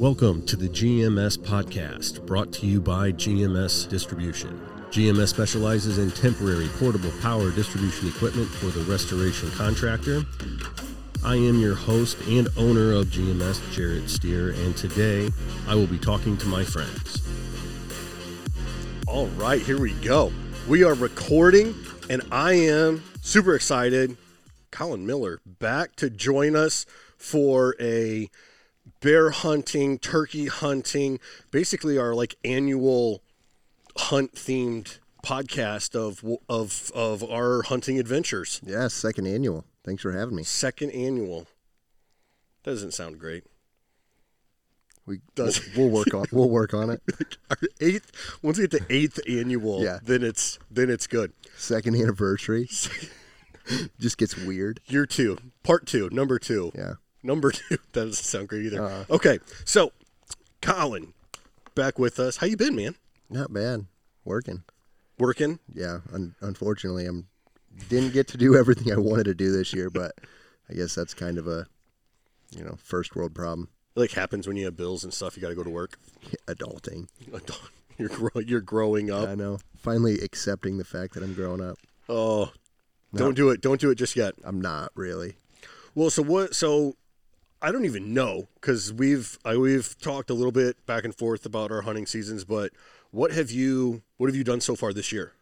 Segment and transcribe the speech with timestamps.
[0.00, 4.58] Welcome to the GMS podcast, brought to you by GMS Distribution.
[4.88, 10.22] GMS specializes in temporary portable power distribution equipment for the restoration contractor.
[11.22, 15.28] I am your host and owner of GMS, Jarrett Steer, and today
[15.68, 17.20] I will be talking to my friends.
[19.06, 20.32] All right, here we go.
[20.66, 21.74] We are recording,
[22.08, 24.16] and I am super excited.
[24.70, 26.86] Colin Miller back to join us
[27.18, 28.30] for a
[29.00, 31.18] bear hunting, turkey hunting,
[31.50, 33.22] basically our like annual
[33.96, 38.60] hunt themed podcast of of of our hunting adventures.
[38.64, 39.64] Yeah, second annual.
[39.84, 40.42] Thanks for having me.
[40.42, 41.46] Second annual.
[42.62, 43.44] Doesn't sound great.
[45.06, 47.02] We Does- we'll, we'll work on we'll work on it.
[47.50, 48.12] Our eighth
[48.42, 49.98] once we get to eighth annual, Yeah.
[50.02, 51.32] then it's then it's good.
[51.56, 52.68] Second anniversary
[53.98, 54.80] just gets weird.
[54.86, 56.70] Year two, part two, number two.
[56.74, 56.94] Yeah.
[57.22, 57.76] Number two.
[57.92, 58.82] That doesn't sound great either.
[58.82, 59.04] Uh.
[59.10, 59.92] okay, so
[60.62, 61.12] Colin,
[61.74, 62.36] back with us.
[62.38, 62.94] How you been, man?
[63.28, 63.86] Not bad.
[64.24, 64.62] Working.
[65.18, 65.58] Working?
[65.74, 66.00] Yeah.
[66.12, 67.26] Un- unfortunately, I'm
[67.88, 70.12] didn't get to do everything I wanted to do this year, but
[70.68, 71.66] I guess that's kind of a
[72.56, 73.68] you know first world problem.
[73.94, 75.36] Like happens when you have bills and stuff.
[75.36, 75.98] You got to go to work.
[76.46, 77.08] Adulting.
[77.98, 79.28] You're grow- you're growing up.
[79.28, 79.58] I know.
[79.76, 81.76] Finally accepting the fact that I'm growing up.
[82.08, 82.52] Oh,
[83.14, 83.60] don't do it.
[83.60, 84.34] Don't do it just yet.
[84.44, 85.34] I'm not really.
[85.94, 86.54] Well, so what?
[86.54, 86.96] So
[87.62, 91.44] I don't even know because we've I, we've talked a little bit back and forth
[91.44, 92.72] about our hunting seasons, but
[93.10, 95.32] what have you what have you done so far this year?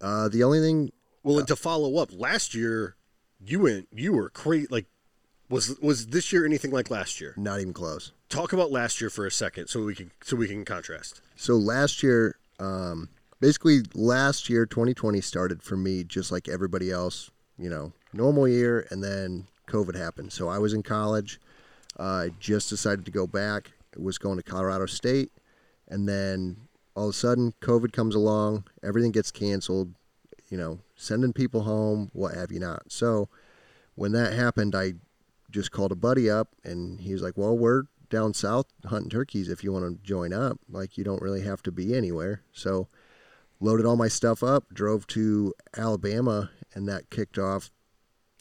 [0.00, 2.96] Uh, the only thing Well, and to follow up, last year
[3.44, 4.66] you went you were crazy.
[4.70, 4.86] Like,
[5.50, 7.34] was was this year anything like last year?
[7.36, 8.12] not even close.
[8.28, 11.20] Talk about last year for a second, so we can so we can contrast.
[11.36, 13.08] So last year, um,
[13.40, 17.30] basically last year, 2020 started for me just like everybody else.
[17.58, 20.32] You know, normal year, and then COVID happened.
[20.32, 21.40] So I was in college.
[21.98, 23.72] I just decided to go back.
[23.96, 25.32] I was going to Colorado State,
[25.88, 26.56] and then
[26.94, 28.64] all of a sudden, COVID comes along.
[28.82, 29.94] Everything gets canceled.
[30.48, 32.90] You know, sending people home, what have you not.
[32.90, 33.28] So
[33.94, 34.94] when that happened, I
[35.50, 39.48] just called a buddy up, and he was like, "Well, we're down south hunting turkeys.
[39.48, 42.88] If you want to join up, like you don't really have to be anywhere." So
[43.60, 47.70] loaded all my stuff up, drove to Alabama, and that kicked off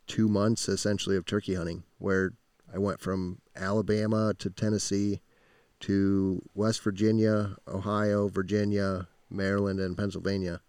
[0.05, 2.33] two months essentially of turkey hunting, where
[2.73, 5.21] I went from Alabama to Tennessee
[5.81, 10.61] to West Virginia, Ohio, Virginia, Maryland, and Pennsylvania,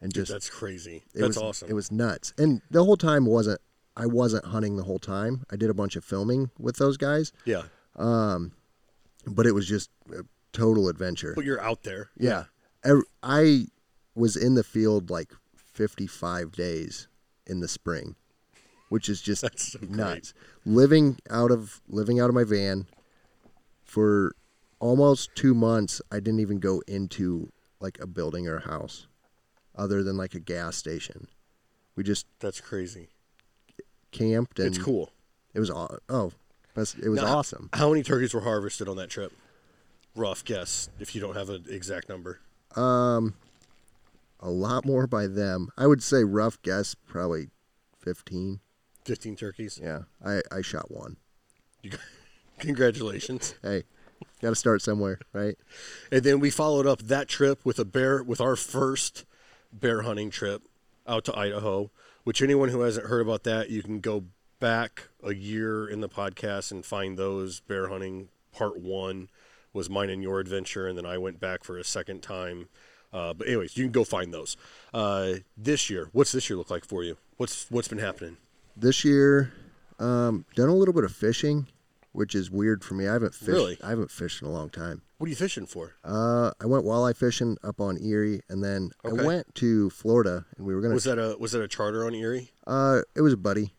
[0.00, 1.04] and just That's crazy.
[1.14, 1.70] it That's was, awesome.
[1.70, 3.60] It was nuts, and the whole time wasn't.
[3.96, 5.44] I wasn't hunting the whole time.
[5.50, 7.64] I did a bunch of filming with those guys, yeah,
[7.96, 8.52] Um,
[9.26, 10.22] but it was just a
[10.54, 11.34] total adventure.
[11.36, 12.08] but you're out there.
[12.16, 12.44] Yeah.
[12.84, 13.66] Ev- I
[14.14, 17.06] was in the field like 55 days
[17.46, 18.16] in the spring,
[18.92, 19.90] which is just so great.
[19.90, 20.34] nuts.
[20.66, 22.86] Living out of living out of my van
[23.84, 24.34] for
[24.80, 27.50] almost 2 months, I didn't even go into
[27.80, 29.06] like a building or a house
[29.74, 31.28] other than like a gas station.
[31.96, 33.08] We just That's crazy.
[34.10, 35.10] camped and It's cool.
[35.54, 36.32] It was oh,
[36.74, 37.70] that's- it was Now, awesome.
[37.72, 39.32] How many turkeys were harvested on that trip?
[40.14, 42.40] Rough guess, if you don't have an exact number.
[42.76, 43.34] Um,
[44.40, 45.70] A lot more by them.
[45.78, 47.48] I would say rough guess probably
[47.98, 48.60] 15.
[49.04, 49.80] 15 turkeys.
[49.82, 51.16] Yeah, I, I shot one.
[52.58, 53.54] Congratulations.
[53.62, 53.84] Hey,
[54.40, 55.56] got to start somewhere, right?
[56.10, 59.24] And then we followed up that trip with a bear, with our first
[59.72, 60.62] bear hunting trip
[61.06, 61.90] out to Idaho.
[62.24, 64.24] Which anyone who hasn't heard about that, you can go
[64.60, 68.28] back a year in the podcast and find those bear hunting.
[68.52, 69.28] Part one
[69.72, 72.68] was mine and your adventure, and then I went back for a second time.
[73.12, 74.56] Uh, but anyways, you can go find those.
[74.94, 77.16] Uh, this year, what's this year look like for you?
[77.38, 78.36] What's what's been happening?
[78.76, 79.52] This year,
[79.98, 81.66] um, done a little bit of fishing,
[82.12, 83.06] which is weird for me.
[83.06, 83.48] I haven't fished.
[83.48, 83.78] Really?
[83.82, 85.02] I haven't fished in a long time.
[85.18, 85.94] What are you fishing for?
[86.02, 89.22] Uh, I went walleye fishing up on Erie, and then Okay.
[89.22, 90.94] I went to Florida, and we were gonna.
[90.94, 92.50] Was that a was that a charter on Erie?
[92.66, 93.72] uh, it was a buddy,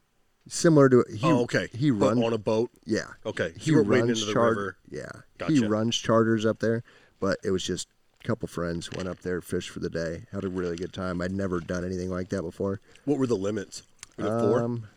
[0.48, 1.20] similar to he.
[1.24, 1.68] oh, okay.
[1.74, 2.24] He But runs.
[2.24, 2.70] on a boat.
[2.86, 3.08] yeah.
[3.26, 3.53] Okay.
[3.58, 4.78] he you were wading runs into the char- river.
[4.90, 5.52] Yeah, Gotcha.
[5.53, 6.82] he runs charters up there,
[7.20, 7.90] but it was just
[8.23, 11.22] a couple friends went up there, fished for the day, had a really good time.
[11.22, 12.79] I'd never done anything like that before.
[13.03, 13.84] What were the limits?
[14.17, 14.62] Four?
[14.64, 14.88] Um,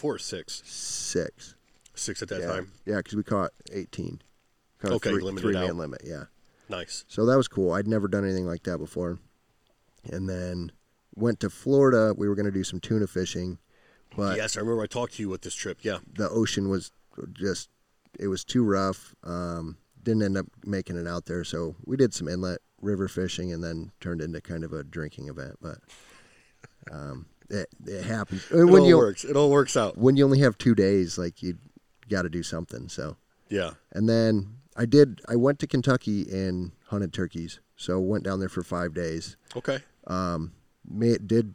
[0.00, 0.62] four or six?
[0.64, 1.54] six.
[1.94, 2.72] Six at that yeah, time.
[2.86, 4.22] yeah, because we caught eighteen.
[4.78, 5.76] Caught Okay, three, limited three man out.
[5.76, 6.00] limit.
[6.04, 6.24] Yeah,
[6.70, 7.04] Nice.
[7.08, 7.72] so that was cool.
[7.72, 9.18] I'd never done anything like that before,
[10.10, 10.72] and then
[11.14, 12.14] went to Florida.
[12.16, 13.58] We were going to do some tuna fishing,
[14.16, 15.78] but yes, I remember I talked to you with this trip.
[15.82, 15.98] Yeah.
[16.10, 16.92] the ocean was
[17.34, 17.68] just
[18.18, 19.14] it was too rough.
[19.22, 23.52] Um, didn't end up making it out there, so we did some inlet river fishing
[23.52, 25.56] and then turned into kind of a drinking event.
[25.60, 25.78] But
[26.90, 29.24] um, it it happens It when all you works.
[29.24, 29.96] It all works out.
[29.98, 31.18] when you only have two days.
[31.18, 31.58] Like you
[32.08, 32.88] got to do something.
[32.88, 33.16] So
[33.48, 33.72] Yeah.
[33.92, 35.20] And then I did.
[35.28, 37.60] I went to Kentucky and hunted turkeys.
[37.76, 39.36] So went down there for five days.
[39.56, 39.78] Okay.
[40.06, 40.52] Um,
[40.88, 41.54] made, did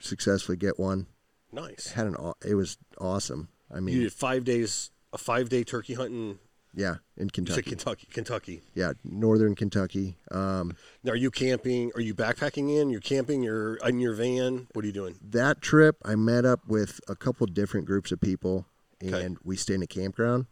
[0.00, 1.06] successfully get one.
[1.52, 1.92] Nice.
[1.92, 2.16] Had an.
[2.44, 3.48] It was awesome.
[3.74, 6.38] I mean, You did five days, a five day turkey hunting.
[6.74, 7.62] Yeah, in Kentucky.
[7.62, 8.08] Kentucky.
[8.12, 8.62] Kentucky.
[8.74, 10.16] Yeah, northern Kentucky.
[10.30, 11.92] Um, Now, are you camping?
[11.94, 12.90] Are you backpacking in?
[12.90, 13.42] You're camping.
[13.42, 14.66] You're in your van.
[14.72, 15.16] What are you doing?
[15.22, 18.66] that trip, I met up with a couple different groups of people,
[19.00, 19.36] and Okay.
[19.44, 20.46] we stayed in a campground.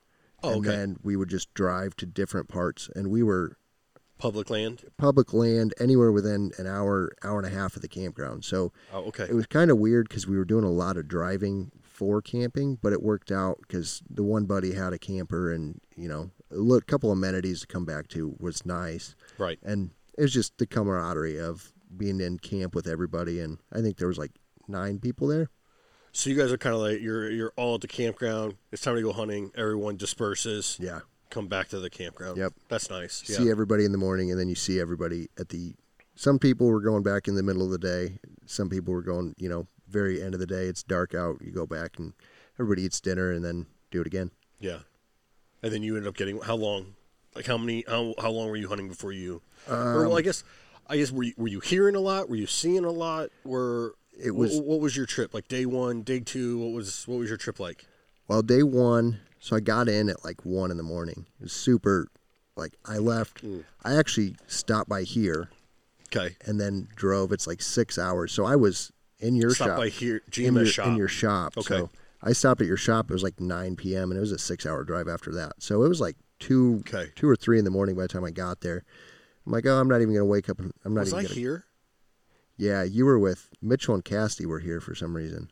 [0.44, 0.76] Oh, and okay.
[0.76, 3.56] then we would just drive to different parts, and we were
[4.18, 4.84] Public land.
[4.98, 8.44] public land anywhere within an hour, hour and a half of the campground.
[8.44, 9.24] So Oh, okay.
[9.24, 11.72] it was kind of weird because we were doing a lot of driving
[12.02, 16.08] for camping, but it worked out because the one buddy had a camper, and you
[16.08, 19.60] know, a couple amenities to come back to was nice, right.
[19.62, 23.98] and it was just the camaraderie of being in camp with everybody, and I think
[23.98, 24.32] there was like
[24.66, 25.48] nine people there.
[26.10, 28.56] So you guys are kind of like you're you're all at the campground.
[28.72, 29.52] It's time to go hunting.
[29.56, 30.76] Everyone disperses.
[30.80, 31.00] Yeah.
[31.30, 32.36] Come back to the campground.
[32.36, 32.52] Yep.
[32.68, 33.22] That's nice.
[33.26, 33.38] Yeah.
[33.38, 35.74] see everybody in the morning and then you see everybody at the
[36.14, 39.34] some people were going back in the middle of the day some people were going
[39.38, 42.12] you know very end of the day it's dark out you go back and
[42.58, 44.30] everybody eats dinner and then do it again
[44.60, 44.78] Yeah.
[45.62, 46.94] And then you ended up getting how long?
[47.36, 47.84] Like how many?
[47.86, 49.42] How how long were you hunting before you?
[49.70, 50.42] or well, I guess
[50.88, 52.28] I guess were you, were you hearing a lot?
[52.28, 53.28] Were you seeing a lot?
[53.44, 55.46] Were It was- What, what was your trip like?
[55.46, 56.58] Day one, day two.
[56.58, 57.86] What was what was your trip like?
[58.28, 61.52] well day one so i got in at like one in the morning it was
[61.52, 62.06] super
[62.56, 63.64] like i left Mm.
[63.82, 65.50] i actually stopped by here
[66.06, 66.36] Okay.
[66.46, 69.88] and then drove it's like six hours so i was in your Stop shop by
[69.88, 70.86] here, in your, shop.
[70.88, 71.78] in your shop Okay.
[71.78, 71.90] so
[72.22, 74.66] i stopped at your shop it was like 9 p.m and it was a six
[74.66, 77.10] hour drive after that so it was like two Okay.
[77.14, 78.84] two or three in the morning by the time i got there
[79.46, 81.34] i'm like oh i'm not even gonna wake up i'm not was even I gonna
[81.34, 81.64] here?
[82.56, 85.50] yeah you were with mitchell and casty were here for some reason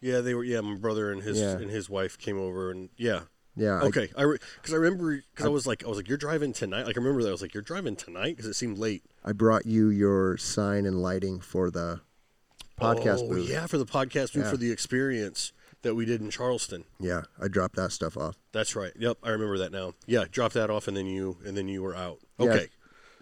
[0.00, 0.44] Yeah, they were.
[0.44, 1.58] Yeah, my brother and his Yeah.
[1.58, 3.24] and his wife came over, and yeah.
[3.54, 4.24] yeah Okay, I
[4.56, 6.86] because I, remember because I, was like I was like you're driving tonight.
[6.86, 9.02] Like I remember that I was like you're driving tonight because it seemed late.
[9.22, 12.00] I, brought you your sign and lighting for the
[12.80, 14.50] podcast oh, booth yeah, for the podcast booth Yeah.
[14.50, 16.84] for the experience that we did in Charleston.
[16.98, 18.92] yeah i dropped that stuff off That's right.
[18.98, 19.94] Yep, I remember that now.
[20.06, 22.18] Yeah, drop that off and then you and then you were out.
[22.38, 22.46] Yeah.
[22.50, 22.66] Okay.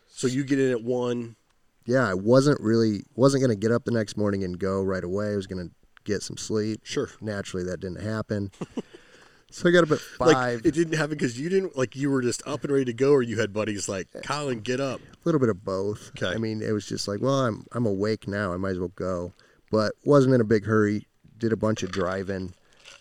[0.09, 1.37] So you get in at one.
[1.85, 5.33] yeah i wasn't really wasn't gonna get up the next morning and go right away
[5.33, 5.69] i was gonna
[6.05, 7.11] get some sleep Sure.
[7.21, 8.51] naturally that didn't happen
[9.51, 12.11] so i got up at five Like it didn't happen because you didn't like you
[12.11, 14.21] were just up and ready to go, or you had buddies like eh.
[14.25, 15.01] Colin, get up.
[15.01, 16.11] a little bit of both.
[16.17, 16.35] Okay.
[16.35, 18.53] I mean, it was just like, well, I'm I'm awake now.
[18.53, 19.33] I might as well go,
[19.71, 21.07] but wasn't in a big hurry.
[21.37, 22.53] Did a bunch of driving,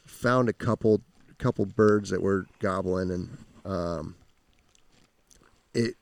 [0.05, 1.01] found a couple
[1.39, 4.15] couple birds that were gobbling, and um,
[5.73, 5.95] it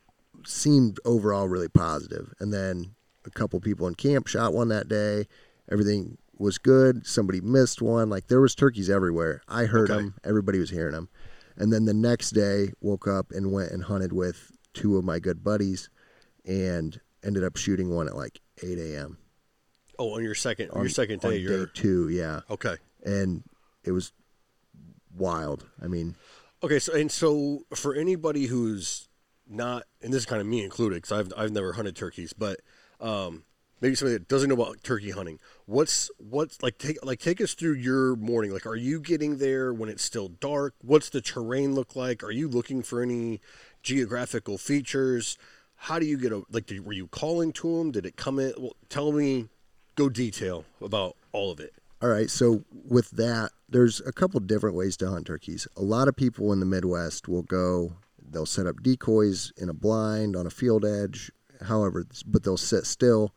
[0.45, 2.33] seemed overall really positive.
[2.39, 2.95] And then
[3.25, 5.27] a couple people in camp shot one that day.
[5.71, 7.05] Everything was good.
[7.07, 8.09] Somebody missed one.
[8.09, 9.41] Like there was turkeys everywhere.
[9.47, 10.01] I heard Okay.
[10.01, 10.15] them.
[10.23, 11.09] Everybody was hearing them.
[11.57, 15.19] And then the next day, woke up and went and hunted with two of my
[15.19, 15.89] good buddies,
[16.45, 19.17] and ended up shooting one at like 8 a.m.
[19.97, 22.09] Oh, on your second on your second on day, you're two.
[22.09, 22.75] Yeah, okay.
[23.03, 23.43] and
[23.83, 24.11] it was
[25.15, 25.65] wild.
[25.81, 26.15] I mean,
[26.65, 29.07] Okay, so and so for anybody who's
[29.47, 32.59] not, and this is kind of me included, because I've I've never hunted turkeys, but
[32.99, 33.43] um,
[33.81, 35.39] maybe somebody that doesn't know about turkey hunting.
[35.67, 38.51] What's what's like take like take us through your morning.
[38.51, 40.73] Like, are you getting there when it's still dark?
[40.81, 42.23] What's the terrain look like?
[42.23, 43.41] Are you looking for any
[43.83, 45.37] geographical features?
[45.75, 46.65] How do you get a like?
[46.65, 47.91] Did, were you calling to them?
[47.91, 48.53] Did it come in?
[48.57, 49.49] Well, tell me,
[49.95, 51.73] go detail about all of it.
[52.01, 55.67] All right, so with that, there's a couple different ways to hunt turkeys.
[55.75, 57.93] A lot of people in the Midwest will go,
[58.29, 61.31] they'll set up decoys in a blind on a field edge,
[61.63, 63.33] however, but they'll sit still,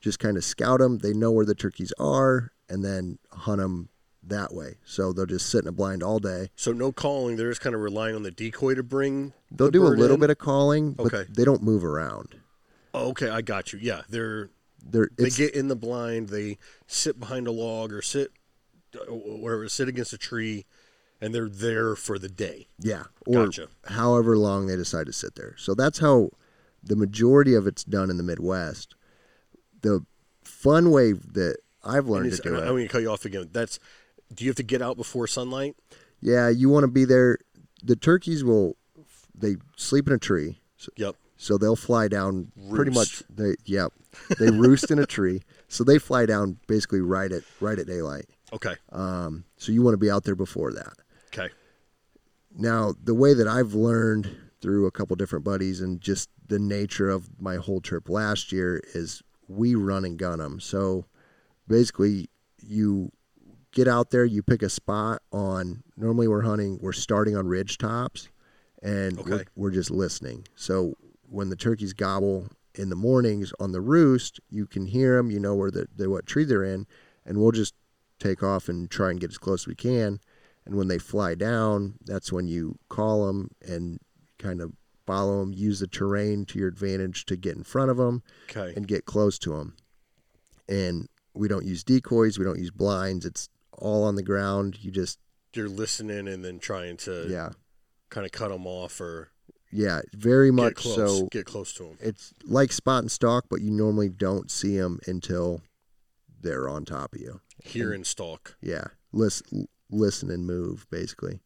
[0.00, 0.98] just kind of scout them.
[0.98, 3.88] They know where the turkeys are, and then hunt them
[4.22, 4.76] that way.
[4.84, 6.50] So they'll just sit in a blind all day.
[6.54, 7.36] So no calling.
[7.36, 9.32] They're just kind of relying on the decoy to bring.
[9.50, 10.20] They'll the do a little in?
[10.20, 11.24] bit of calling, but Okay.
[11.34, 12.36] they don't move around.
[12.94, 13.78] Oh, okay, I got you.
[13.82, 14.50] Yeah, they're
[14.84, 16.28] They're, they get in the blind.
[16.28, 18.32] They sit behind a log or sit,
[18.94, 20.66] uh, whatever, sit against a tree,
[21.20, 22.66] and they're there for the day.
[22.78, 23.68] Yeah, or Gotcha.
[23.86, 25.54] however long they decide to sit there.
[25.56, 26.30] So that's how
[26.82, 28.94] the majority of it's done in the Midwest.
[29.82, 30.04] The
[30.42, 32.60] fun way that I've learned to do it.
[32.60, 33.48] I'm going to cut you off again.
[33.52, 33.78] That's.
[34.34, 35.76] Do you have to get out before sunlight?
[36.20, 37.38] yeah, you want to be there.
[37.84, 38.76] The turkeys will
[39.34, 41.16] they sleep in a tree, so, Yep.
[41.36, 43.22] so they'll fly down pretty much.
[43.28, 43.92] They yep,
[44.38, 48.26] they roost in a tree, so they fly down basically right at right at daylight.
[48.52, 48.74] Okay.
[48.90, 50.92] Um, so you want to be out there before that.
[51.28, 51.52] Okay.
[52.54, 57.08] Now, the way that I've learned through a couple different buddies and just the nature
[57.08, 60.60] of my whole trip last year is we run and gun them.
[60.60, 61.06] So
[61.66, 62.28] basically,
[62.60, 63.10] you
[63.72, 65.82] get out there, you pick a spot on.
[65.96, 66.78] Normally, we're hunting.
[66.80, 68.28] We're starting on ridge tops,
[68.82, 70.46] and we're, we're just listening.
[70.54, 70.94] So
[71.28, 75.30] when the turkeys gobble in the mornings on the roost, you can hear them.
[75.30, 76.86] You know where the, the what tree they're in,
[77.24, 77.74] and we'll just
[78.18, 80.20] take off and try and get as close as we can.
[80.64, 83.98] And when they fly down, that's when you call them and
[84.38, 84.72] kind of
[85.06, 85.52] follow them.
[85.52, 88.72] Use the terrain to your advantage to get in front of them Okay.
[88.76, 89.74] and get close to them.
[90.68, 92.38] And we don't use decoys.
[92.38, 93.26] We don't use blinds.
[93.26, 94.78] It's all on the ground.
[94.82, 95.18] You just
[95.54, 97.50] You're listening and then trying to yeah
[98.10, 99.31] kind of cut them off or
[99.72, 100.96] yeah very get much close.
[101.20, 101.26] so.
[101.30, 101.98] get close to them.
[102.00, 105.62] It's like spot and stalk, but you normally don't see them until
[106.40, 107.40] they're on top of you.
[107.62, 108.56] Hear and stalk.
[108.60, 111.40] Yeah, listen, listen and move basically.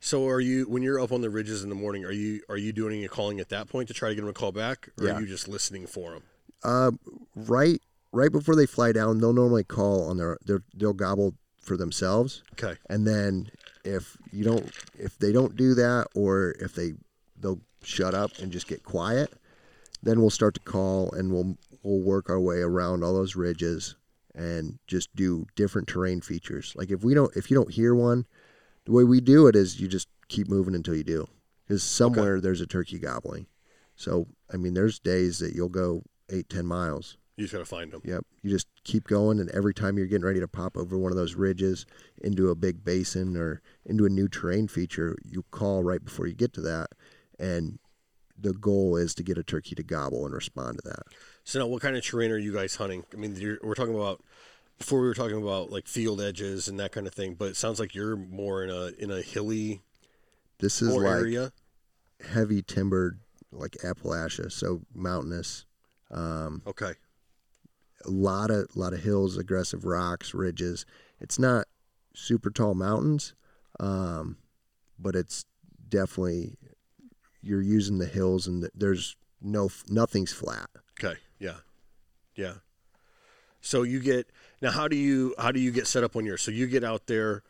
[0.00, 2.04] So are you when you're up on the ridges in the morning?
[2.04, 4.30] Are you are you doing a calling at that point to try to get them
[4.30, 5.14] a call back, or Yeah.
[5.14, 6.22] are you just listening for them?
[6.64, 6.90] Uh,
[7.36, 7.80] right
[8.12, 12.42] right before they fly down, they'll normally call on their, their they'll gobble for themselves.
[12.54, 12.76] Okay.
[12.90, 13.48] and then
[13.84, 16.94] if you don't if they don't do that or if they
[17.42, 19.32] they'll shut up and just get quiet
[20.02, 23.96] then we'll start to call and we'll we'll work our way around all those ridges
[24.34, 28.24] and just do different terrain features like if we don't if you don't hear one
[28.84, 31.26] the way we do it is you just keep moving until you do
[31.66, 33.46] because somewhere there's a turkey gobbling
[33.94, 37.92] so i mean there's days that you'll go eight ten miles You just gotta find
[37.92, 38.00] them.
[38.04, 38.24] Yep.
[38.42, 41.16] You just keep going, and every time you're getting ready to pop over one of
[41.16, 41.86] those ridges
[42.22, 46.34] into a big basin or into a new terrain feature, you call right before you
[46.34, 46.88] get to that.
[47.38, 47.78] And
[48.38, 51.02] the goal is to get a turkey to gobble and respond to that.
[51.44, 53.04] So now, what kind of terrain are you guys hunting?
[53.12, 54.22] I mean, you're, we're talking about
[54.78, 57.56] before we were talking about like field edges and that kind of thing, but it
[57.56, 59.82] sounds like you're more in a in a hilly
[60.58, 61.52] This is like area.
[62.32, 63.20] heavy timbered,
[63.52, 65.66] like Appalachia, so mountainous.
[66.10, 66.92] Um, Okay.
[68.04, 70.84] a lot of lot of hills, aggressive rocks, ridges.
[71.20, 71.66] It's not
[72.14, 73.34] super tall mountains,
[73.78, 74.36] um,
[74.98, 75.44] but it's
[75.88, 76.56] definitely
[77.42, 80.68] you're using the hills and there's no nothing's flat.
[81.02, 81.18] Okay.
[81.38, 81.56] Yeah.
[82.34, 82.54] Yeah.
[83.60, 84.28] So you get
[84.60, 84.70] now.
[84.70, 86.42] How do you how do you get set up on yours?
[86.42, 87.42] So you get out there,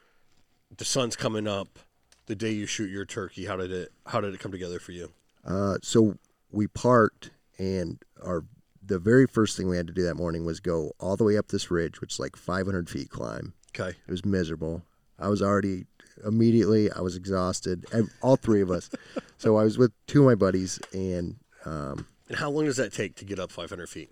[0.77, 1.79] the sun's coming up,
[2.27, 3.47] the day you shoot your turkey.
[3.47, 5.13] How did it how did it come together for you?
[5.45, 6.19] Uh, so
[6.51, 8.45] we parked, and our
[8.85, 11.37] the very first thing we had to do that morning was go all the way
[11.37, 13.55] up this ridge, which is like 500 feet climb.
[13.75, 13.97] Okay.
[14.07, 14.83] It was miserable.
[15.19, 15.87] I was already
[16.25, 17.85] immediately I was exhausted.
[18.23, 18.91] All three of us.
[19.39, 22.93] so I was with two of my buddies, and um, And how long does that
[22.93, 24.11] take to get up 500 feet?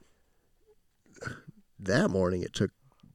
[1.80, 2.70] that morning it took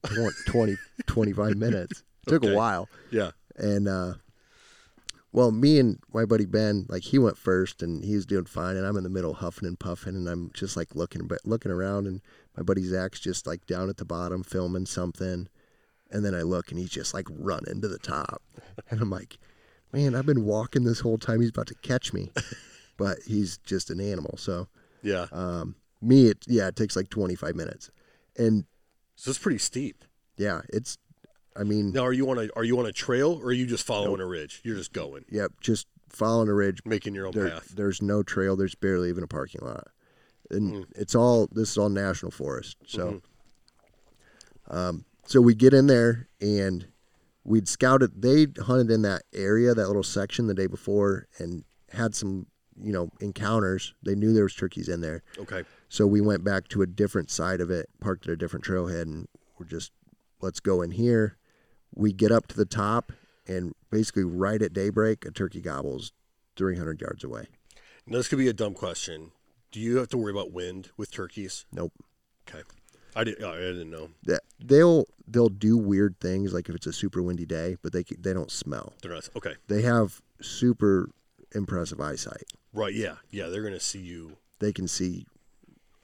[0.06, 0.76] 20, 20
[1.06, 2.02] 25 minutes.
[2.26, 2.52] It took Okay.
[2.52, 2.88] a while.
[3.10, 3.30] Yeah.
[3.56, 4.14] And uh
[5.32, 8.76] well, me and my buddy Ben, like he went first and he was doing fine
[8.76, 11.70] and I'm in the middle huffing and puffing and I'm just like looking but looking
[11.70, 12.20] around and
[12.56, 15.48] my buddy Zach's just like down at the bottom filming something.
[16.10, 18.42] And then I look and he's just like running to the top.
[18.90, 19.38] And I'm like,
[19.92, 21.40] Man, I've been walking this whole time.
[21.40, 22.30] He's about to catch me.
[22.98, 24.36] But he's just an animal.
[24.38, 24.68] So
[25.02, 25.26] Yeah.
[25.32, 27.90] um me it yeah, it takes like twenty five minutes.
[28.38, 28.64] And
[29.16, 30.04] so it's pretty steep.
[30.38, 30.96] yeah, it's
[31.54, 33.66] I mean Now, are you on a are you on a trail or are you
[33.66, 34.60] just following a ridge?
[34.64, 36.80] You're just going, Yep, just following a ridge.
[36.86, 37.72] making your own There, path.
[37.74, 38.56] there's no trail.
[38.56, 39.88] There's barely even a parking lot,
[40.50, 40.86] and Mm.
[40.94, 42.76] it's all this is all national forest.
[42.86, 43.20] So,
[44.68, 44.76] Mm-hmm.
[44.76, 46.86] um, so we get in there and
[47.44, 48.22] we'd scouted.
[48.22, 52.46] They hunted in that area, that little section, the day before, and had some
[52.80, 53.94] you know encounters.
[54.02, 55.64] They knew there was turkeys in there, Okay.
[55.88, 59.02] so we went back to a different side of it, parked at a different trailhead,
[59.02, 59.28] and
[59.58, 59.92] we're just
[60.40, 61.36] let's go in here.
[61.94, 63.12] We get up to the top,
[63.46, 66.12] and basically right at daybreak, a turkey gobbles
[66.56, 67.46] 300 yards away.
[68.06, 69.32] Now, this could be a dumb question.
[69.72, 71.64] Do you have to worry about wind with turkeys?
[71.72, 71.92] Nope.
[72.48, 72.62] Okay.
[73.16, 73.44] I didn't.
[73.44, 74.10] Oh, I didn't know.
[74.24, 78.04] That they'll they'll do weird things like if it's a super windy day, but they
[78.18, 78.92] they don't smell.
[79.02, 79.28] They're not.
[79.34, 79.54] Okay.
[79.68, 81.10] They have super
[81.54, 82.44] impressive eyesight.
[82.72, 82.94] Right.
[82.94, 83.16] Yeah.
[83.30, 83.48] Yeah.
[83.48, 84.36] They're gonna see you.
[84.58, 85.26] They can see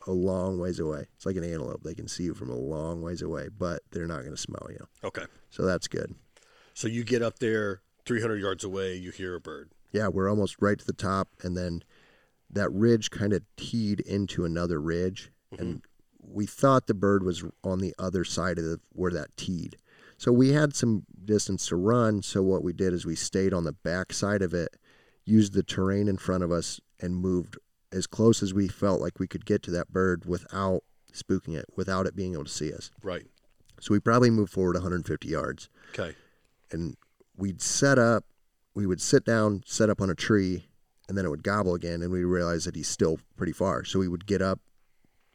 [0.07, 1.07] a long ways away.
[1.14, 1.83] It's like an antelope.
[1.83, 4.66] They can see you from a long ways away, but they're not going to smell
[4.71, 4.87] you.
[5.04, 5.25] Okay.
[5.50, 6.14] So that's good.
[6.75, 9.71] So you get up there, 300 yards away, you hear a bird.
[9.92, 11.85] Yeah, we're almost right to the top, and then
[12.50, 15.87] that ridge kind of teed into another ridge, and mm-hmm.
[16.32, 19.76] We thought the bird was on the other side of the, where that teed.
[20.18, 22.22] So we had some distance to run.
[22.22, 24.76] So what we did is we stayed on the back side of it,
[25.24, 27.58] used the terrain in front of us, and moved
[27.90, 31.66] as close as we felt like we could get to that bird without spooking it,
[31.76, 32.90] without it being able to see us.
[33.02, 33.26] Right.
[33.80, 36.14] So we probably moved forward 150 yards Okay.
[36.70, 36.96] and
[37.36, 38.24] we'd set up
[38.74, 40.64] we would sit down set up on a tree
[41.08, 43.98] and then it would gobble again and we realized that he's still pretty far so
[43.98, 44.60] we would get up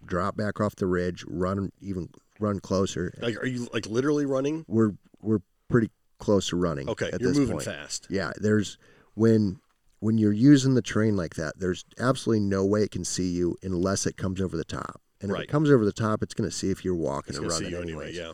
[0.05, 4.63] drop back off the ridge run even run closer Like, are you like literally running?
[4.67, 5.89] we're we're pretty
[6.19, 6.87] close to running.
[6.89, 7.65] Okay, at you're this moving point.
[7.65, 8.07] fast.
[8.09, 8.77] Yeah, there's
[9.15, 9.59] when
[9.99, 13.55] when you're using the train like that, there's absolutely no way it can see you
[13.63, 15.01] unless it comes over the top.
[15.21, 15.43] And if Right.
[15.45, 17.71] it comes over the top, it's going to see if you're walking It's or running
[17.71, 18.13] you anyway.
[18.13, 18.33] Yeah.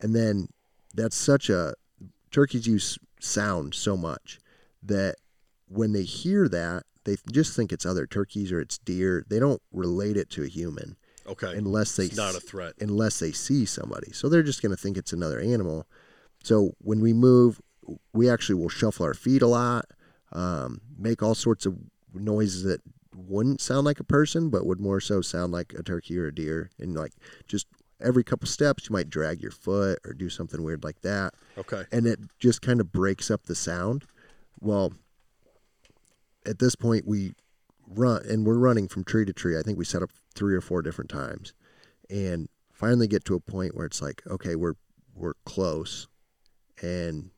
[0.00, 0.48] And then
[0.94, 1.74] that's such a
[2.30, 4.38] turkeys use sound so much
[4.84, 5.16] that
[5.66, 9.24] when they hear that, they just think it's other turkeys or it's deer.
[9.28, 11.54] They don't relate it to a human Okay.
[11.56, 12.74] unless they it's not a threat.
[12.80, 14.12] unless they see somebody.
[14.12, 15.86] So they're just going to think it's another animal.
[16.42, 17.60] So when we move,
[18.12, 19.86] we actually will shuffle our feet a lot,
[20.32, 21.76] um, make all sorts of
[22.14, 22.80] noises that
[23.14, 26.34] wouldn't sound like a person, but would more so sound like a turkey or a
[26.34, 26.70] deer.
[26.78, 27.12] And like
[27.46, 27.66] just
[28.00, 31.34] every couple steps, you might drag your foot or do something weird like that.
[31.58, 31.84] Okay.
[31.92, 34.04] And it just kind of breaks up the sound.
[34.60, 34.92] Well,
[36.46, 37.34] at this point, we
[37.86, 39.58] run and we're running from tree to tree.
[39.58, 41.52] I think we set up three or four different times
[42.08, 44.74] and finally get to a point where it's like, okay, we're
[45.14, 46.08] we're close,
[46.80, 47.30] and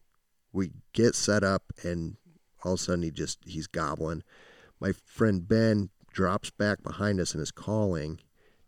[0.52, 2.16] we get set up, and
[2.64, 4.22] all of a sudden he just he's gobbling.
[4.80, 8.20] My friend Ben drops back behind us and is calling,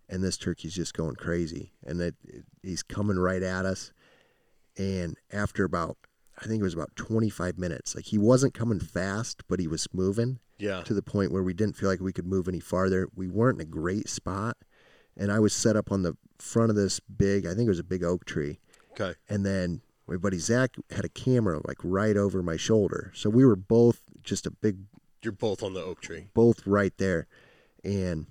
[0.08, 2.16] and this turkey's just going crazy, and it-
[2.62, 3.92] he's coming right at us.
[4.76, 5.96] And after about,
[6.38, 9.86] I think it was about 25 minutes, like he wasn't coming fast, but he was
[9.92, 10.82] moving Yeah.
[10.82, 13.08] to the point where we didn't feel like we could move any farther.
[13.14, 14.56] We weren't in a great spot.
[15.16, 17.78] And I was set up on the front of this big, I think it was
[17.78, 18.58] a big oak tree.
[18.92, 19.14] Okay.
[19.28, 23.12] And then my buddy Zach had a camera like right over my shoulder.
[23.14, 24.78] So we were both just a big,
[25.22, 26.26] You're both on the oak tree.
[26.34, 27.28] both right there.
[27.84, 28.26] And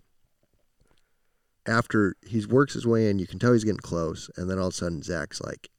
[1.65, 4.29] after he works his way in, you can tell he's getting close.
[4.35, 5.69] And then all of a sudden, Zach's like,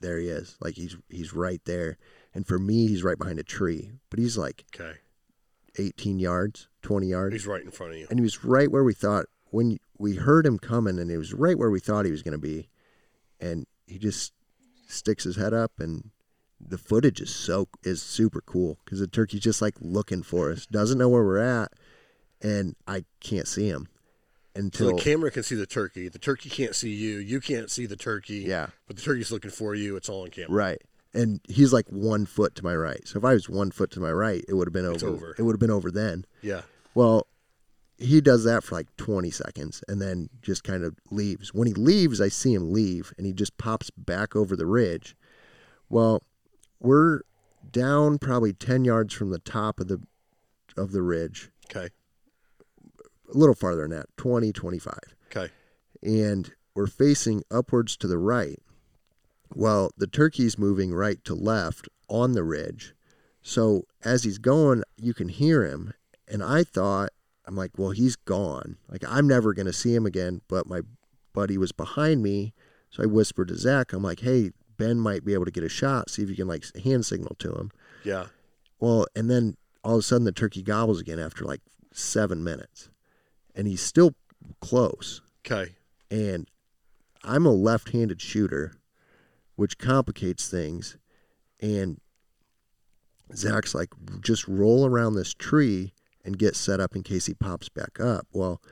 [0.00, 0.56] there he is.
[0.60, 1.98] Like he's he's right there.
[2.34, 3.90] And for me, he's right behind a tree.
[4.10, 4.98] But he's like Okay.
[5.78, 7.34] 18 yards, 20 yards.
[7.34, 8.06] He's right in front of you.
[8.10, 11.32] and he was right where we thought when we heard him coming and he was
[11.32, 12.68] right where we thought he was going to be
[13.40, 14.32] and he just
[14.88, 16.10] sticks his head up and
[16.60, 20.66] the footage is so is super cool because the turkey's just like looking for us
[20.66, 21.72] doesn't know where we're at
[22.42, 23.86] and i can't see him
[24.54, 26.08] So until the camera can see the turkey.
[26.08, 27.18] The turkey can't see you.
[27.18, 28.38] You can't see the turkey.
[28.46, 29.96] yeah But the turkey's looking for you.
[29.96, 30.50] It's all on camera.
[30.50, 30.82] right
[31.14, 33.98] and he's like one foot to my right so if i was one foot to
[33.98, 35.34] my right it would have been over, over.
[35.38, 36.60] it would have been over then Yeah.
[36.94, 37.26] Well,
[37.96, 41.52] he does that for like 20 seconds and then just kind of leaves.
[41.54, 45.16] When he leaves, I see him leave and he just pops back over the ridge.
[45.88, 46.22] Well,
[46.78, 47.22] we're
[47.72, 50.00] down probably 10 yards from the top of the
[50.76, 51.88] of the ridge, Okay.
[53.32, 54.98] A little farther than that, 20, 25.
[55.26, 55.52] Okay.
[56.02, 58.60] And we're facing upwards to the right.
[59.54, 62.94] Well, the turkey's moving right to left on the ridge.
[63.42, 65.94] So as he's going, you can hear him.
[66.26, 67.10] And I thought,
[67.46, 68.76] I'm like, well, he's gone.
[68.88, 70.42] Like, I'm never going to see him again.
[70.48, 70.82] But my
[71.32, 72.52] buddy was behind me.
[72.90, 75.68] So I whispered to Zach, I'm like, hey, Ben might be able to get a
[75.68, 76.10] shot.
[76.10, 77.70] See if you can, like, hand signal to him.
[78.04, 78.26] Yeah.
[78.80, 81.60] Well, and then all of a sudden the turkey gobbles again after like
[81.92, 82.90] seven minutes.
[83.58, 84.14] And he's still
[84.60, 85.20] close.
[85.44, 85.74] Okay.
[86.10, 86.48] And
[87.24, 88.72] I'm a left handed shooter,
[89.56, 90.96] which complicates things.
[91.60, 92.00] And
[93.34, 93.88] Zach's like,
[94.20, 95.92] just roll around this tree
[96.24, 98.26] and get set up in case he pops back up.
[98.32, 98.62] Well,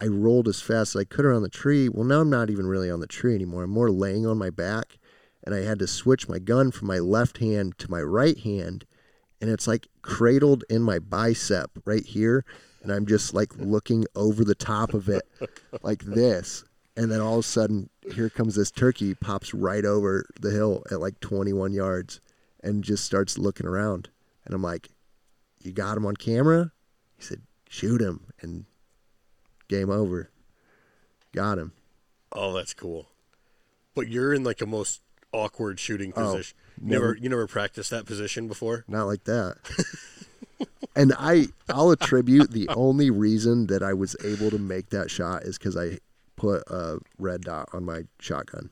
[0.00, 1.88] I rolled as fast as I could around the tree.
[1.88, 3.64] Well, now I'm not even really on the tree anymore.
[3.64, 4.98] I'm more laying on my back.
[5.44, 8.84] And I had to switch my gun from my left hand to my right hand.
[9.40, 12.44] And it's like cradled in my bicep right here.
[12.86, 15.28] And I'm just like looking over the top of it
[15.82, 16.64] like this.
[16.96, 20.84] And then all of a sudden, here comes this turkey, pops right over the hill
[20.92, 22.20] at like 21 yards
[22.62, 24.08] and just starts looking around.
[24.44, 24.90] And I'm like,
[25.64, 26.70] You got him on camera?
[27.18, 28.20] He said, Shoot him.
[28.40, 28.66] And
[29.66, 30.30] game over.
[31.34, 31.72] Got him.
[32.30, 33.08] Oh, that's cool.
[33.96, 36.56] But you're in like a most awkward shooting Oh, position.
[36.80, 38.84] never- never you never practiced that position before?
[38.86, 39.56] Not like that.
[40.94, 45.42] and I, I'll attribute the only reason that I was able to make that shot
[45.44, 45.98] is because I
[46.36, 48.70] put a red dot on my shotgun.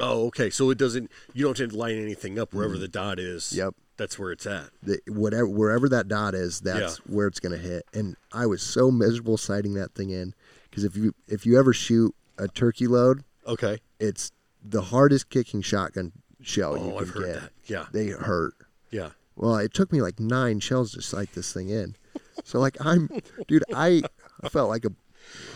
[0.00, 0.50] Oh, okay.
[0.50, 3.44] So it doesn't you don't have to line anything up wherever the dot is.
[3.44, 3.56] Mm.
[3.56, 3.74] Yep.
[3.96, 4.70] That's where it's at.
[4.82, 7.84] the, whatever wherever that dot is, that's where it's going to hit.
[7.94, 10.34] And I was so miserable sighting that thing in
[10.68, 13.78] because if you if you ever shoot a turkey load, Okay.
[14.00, 14.32] it's
[14.64, 16.10] the hardest kicking shotgun
[16.42, 17.40] shell you Oh, can I've heard get.
[17.40, 17.50] that.
[17.66, 17.84] Yeah.
[17.92, 18.54] They hurt.
[18.90, 19.10] Yeah.
[19.36, 21.96] Well, it took me like nine shells to sight this thing in.
[22.44, 23.08] So like I'm,
[23.48, 24.02] dude, I
[24.42, 24.90] I felt like a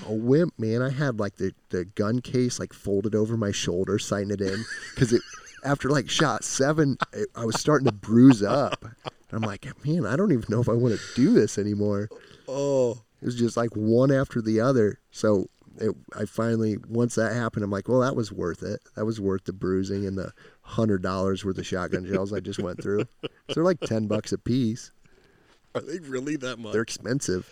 [0.07, 0.83] a wimp, man.
[0.83, 4.65] I had like the the gun case like folded over my shoulder, sighting it in
[4.95, 5.23] because it
[5.65, 8.85] after like shot seven, it, I was starting to bruise up.
[8.85, 12.09] And I'm like, man, I don't even know if I want to do this anymore.
[12.47, 13.03] Oh.
[13.21, 15.01] It was just like one after the other.
[15.11, 18.81] So it, I finally once that happened, I'm like, well, that was worth it.
[18.97, 20.33] That was worth the bruising and the
[20.69, 23.05] hundred dollars worth of shotgun shells I just went through.
[23.23, 24.93] So they're like ten bucks a piece.
[25.75, 26.73] Are they really that much?
[26.73, 27.49] They're expensive.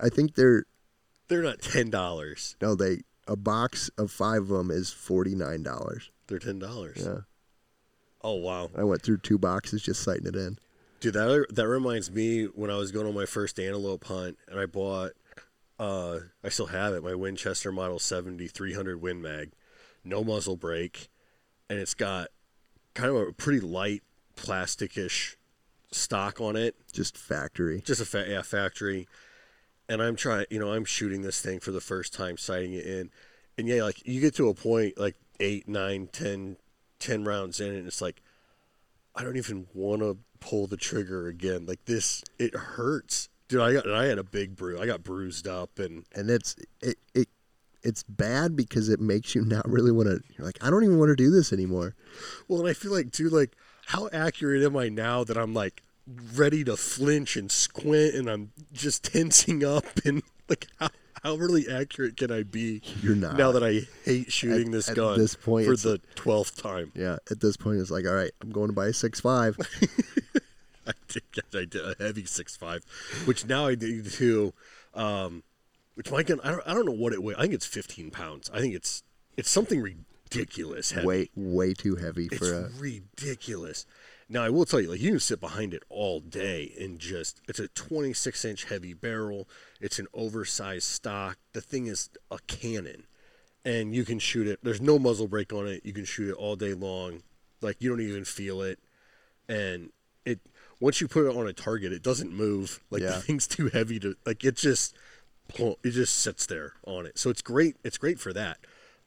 [0.00, 0.64] I think they're
[1.28, 2.56] They're not ten dollars.
[2.60, 6.10] no, they a box of five of them is forty nine dollars.
[6.26, 7.02] They're ten dollars.
[7.04, 7.20] Yeah,
[8.22, 10.58] Oh wow, I went through two boxes just sighting it in.
[11.00, 11.14] dude.
[11.14, 14.66] That that reminds me when I was going on my first antelope hunt, and I
[14.66, 15.12] bought.
[15.78, 17.02] Uh, I still have it.
[17.02, 19.50] My Winchester Model 70 300 Win Mag,
[20.04, 21.08] no muzzle brake,
[21.68, 22.28] and it's got
[22.94, 24.02] kind of a pretty light
[24.36, 25.36] plasticish
[25.90, 26.74] stock on it.
[26.92, 27.82] Just factory.
[27.84, 29.08] just a fa- yeah, factory.
[29.88, 32.86] And i'm trying you know i'm shooting this thing for the first time sighting it
[32.86, 33.10] in.
[33.58, 36.56] And yeah like you get to a point like eight nine ten
[36.98, 38.22] ten rounds in and it's like
[39.14, 41.66] i don't even want to pull the trigger again.
[41.66, 43.28] Like this it hurts.
[43.48, 46.56] Dude i got i had a big bruise i got bruised up and and it's
[46.80, 47.28] it, it
[47.82, 50.98] it's bad because it makes you not really want to you're like i don't even
[50.98, 51.94] want to do this anymore.
[52.48, 53.52] Well and i feel like dude like
[53.86, 55.82] how accurate am i now that i'm like
[56.34, 60.88] ready to flinch and squint and i'm just tensing up and like how,
[61.22, 63.36] how really accurate can i be you're not.
[63.36, 66.92] now that I hate shooting At- this at gun this point, for the twelfth time.
[66.94, 69.56] yeah at this point it's like all right i'm going to buy a six five.
[70.84, 71.22] I did,
[71.54, 72.84] I did a heavy six five,
[73.24, 74.52] which now I need to,
[74.94, 75.44] um,
[75.94, 77.36] which my gun I don't I don't know what it weighs.
[77.38, 78.50] I think it's fifteen pounds.
[78.52, 79.02] I think it's
[79.36, 81.06] it's something ridiculous heavy.
[81.06, 83.86] way way too heavy it's for a ridiculous.
[84.28, 87.42] Now I will tell you, like you can sit behind it all day and just
[87.48, 89.48] it's a 26 inch heavy barrel.
[89.80, 91.36] It's an oversized stock.
[91.52, 93.06] The thing is a cannon,
[93.64, 94.60] and you can shoot it.
[94.62, 95.84] There's no muzzle brake on it.
[95.84, 97.22] You can shoot it all day long.
[97.60, 98.78] Like you don't even feel it,
[99.48, 99.90] and
[100.24, 100.40] it
[100.80, 102.80] once you put it on a target, it doesn't move.
[102.90, 104.44] Like the thing's too heavy to like.
[104.44, 104.96] It just
[105.82, 107.18] it just sits there on it.
[107.18, 107.76] So it's great.
[107.84, 108.58] It's great for that.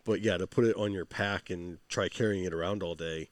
[0.03, 3.29] But yeah, to put it on your pack and try carrying it around all day,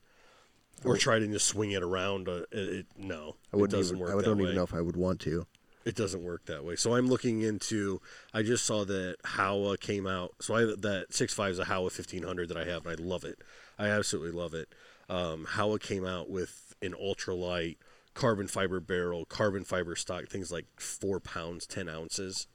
[0.84, 3.96] or try to just swing it around, uh, it, it no, i wouldn't it doesn't
[3.98, 4.44] even work i don't way.
[4.46, 5.46] even know if i would want to
[5.86, 6.76] It doesn't work that way.
[6.76, 8.02] So I'm looking into.
[8.34, 10.32] I just saw that Howa came out.
[10.42, 13.24] So I that six five is a Howa 1500 that I have, and I love
[13.24, 13.40] it.
[13.78, 14.70] I absolutely love it.
[15.10, 17.78] Um, Howa came out with an ultralight
[18.14, 22.48] carbon fiber barrel, carbon fiber stock, things like four pounds, ten ounces,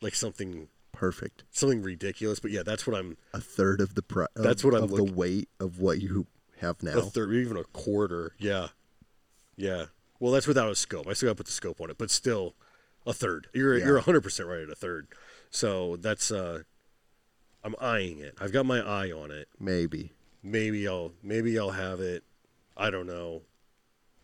[0.00, 2.40] like something perfect something ridiculous.
[2.40, 3.16] But yeah, that's what I'm.
[3.32, 6.26] a third of the pri- of, That's what I'm of the weight of what you
[6.60, 8.34] have now A third, even a quarter.
[8.38, 8.68] Yeah,
[9.56, 9.86] yeah.
[10.18, 11.06] Well, that's without a scope.
[11.08, 12.54] I still got to put the scope on it, but still,
[13.06, 13.46] a third.
[13.54, 13.86] You're Yeah.
[13.86, 15.08] you're 100 percent right at a third.
[15.50, 16.64] So that's uh,
[17.64, 18.34] I'm eyeing it.
[18.40, 19.48] I've got my eye on it.
[19.58, 22.24] maybe Maybe I'll maybe I'll have it.
[22.76, 23.42] I don't know.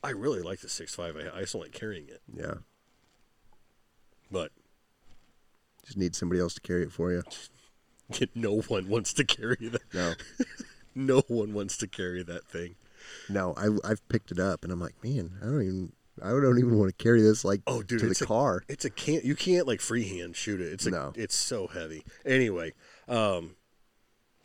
[0.03, 1.17] I really like the six five.
[1.17, 2.55] I, I just don't like carrying it, yeah
[4.31, 4.51] but
[5.87, 7.23] just need somebody else to carry it for you
[8.35, 9.83] no one wants to carry that.
[9.95, 10.15] no
[10.95, 12.77] No one wants to carry that thing.
[13.29, 16.59] No, I I've picked it up and I'm like, man, I don't even I don't
[16.59, 18.63] even want to carry this like Oh, dude, to it's the a- car.
[18.69, 20.73] It's a can't you can't like freehand shoot it.
[20.73, 21.13] It's a, No.
[21.15, 22.05] it's so heavy.
[22.25, 22.73] Anyway,
[23.09, 23.57] um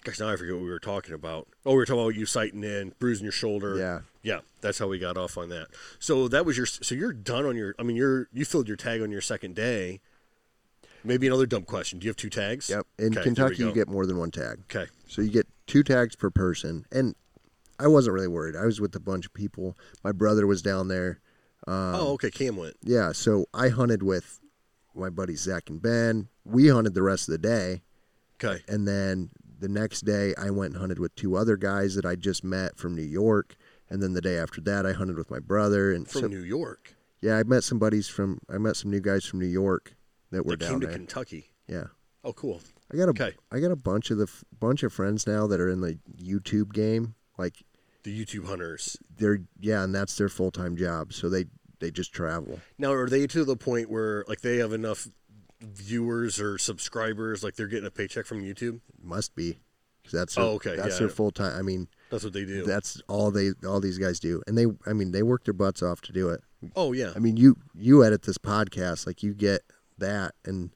[0.03, 1.47] gosh now I forget what we were talking about.
[1.65, 3.77] Oh, we were talking about you sighting in, bruising your shoulder.
[3.77, 3.99] Yeah.
[4.23, 5.67] Yeah, that's how we got off on that.
[5.99, 8.77] So that was your so you're done on your I mean you're you filled your
[8.77, 10.01] tag on your second day.
[11.03, 11.99] Maybe another dumb question.
[11.99, 12.69] Do you have two tags?
[12.69, 12.85] Yep.
[12.99, 14.89] In Okay, Kentucky, you get more than one tag, Okay.
[15.07, 16.85] so you get two tags per person.
[16.91, 17.15] And
[17.79, 18.55] I wasn't really worried.
[18.55, 19.77] I was with a bunch of people.
[20.03, 21.19] My brother was down there.
[21.67, 22.75] Um, oh, okay, Cam went.
[22.83, 24.39] Yeah, so I hunted with
[24.95, 26.27] my buddies Zach and Ben.
[26.45, 27.81] We hunted the rest of the day,
[28.43, 28.63] Okay.
[28.67, 32.15] and then the next day I went and hunted with two other guys that I
[32.15, 33.55] just met from New York.
[33.89, 35.91] And then the day after that, I hunted with my brother.
[35.91, 36.95] And From so, New York.
[37.21, 38.39] yeah, I met some buddies from.
[38.49, 39.95] I met some new guys from New York
[40.31, 40.95] that were That down came to there.
[40.97, 41.51] Kentucky.
[41.67, 41.85] Yeah,
[42.23, 42.61] Oh, cool.
[42.93, 43.33] I got a Okay.
[43.51, 45.97] I got a bunch of the f- bunch of friends now that are in the
[46.21, 47.15] YouTube game.
[47.37, 47.63] Like
[48.03, 48.97] The YouTube hunters.
[49.17, 51.13] they're yeah, and that's their full time job.
[51.13, 51.45] So they
[51.79, 52.59] they just travel.
[52.77, 55.07] Now, are they to the point where like they have enough
[55.61, 58.81] viewers or subscribers, like they're getting a paycheck from YouTube?
[59.01, 59.59] Must be
[60.03, 60.99] 'Cause that's their, Oh, okay, That's yeah.
[60.99, 61.57] their full time.
[61.57, 62.63] I mean, That's what they do.
[62.65, 65.81] that's all they all these guys do, and they I mean they work their butts
[65.83, 66.41] off to do it.
[66.75, 67.13] oh yeah.
[67.15, 69.61] I mean you you edit this podcast like you get
[69.97, 70.71] that and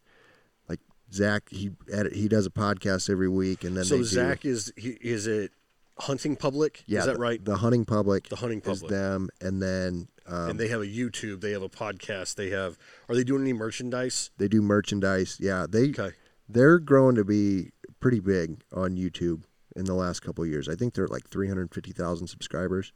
[0.69, 0.79] like
[1.11, 1.71] Zach he
[2.13, 5.27] he does a podcast every week and then so they do- Zach is he, is
[5.27, 5.51] it
[5.99, 6.83] hunting public?
[6.87, 7.43] yeah is that the, right?
[7.43, 8.89] the hunting public The hunting is public.
[8.91, 11.41] them and then um, and they have a YouTube.
[11.41, 12.33] They have a podcast.
[12.33, 12.79] They have.
[13.07, 14.31] Are they doing any merchandise?
[14.39, 15.37] They do merchandise.
[15.39, 16.13] Yeah, they Okay.
[16.49, 19.43] they're growing to be pretty big on YouTube
[19.75, 20.67] in the last couple of years.
[20.67, 22.91] I think they're at like 350,000 subscribers.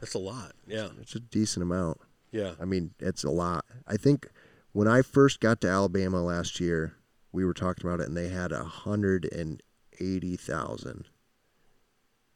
[0.00, 0.52] That's a lot.
[0.66, 0.88] Yeah.
[1.02, 1.98] It's a decent amount.
[2.32, 2.52] Yeah.
[2.58, 3.66] I mean, it's a lot.
[3.86, 4.28] I think
[4.72, 6.94] when I first got to Alabama last year,
[7.32, 9.62] we were talking about it, and they had a hundred and
[10.00, 11.06] eighty thousand.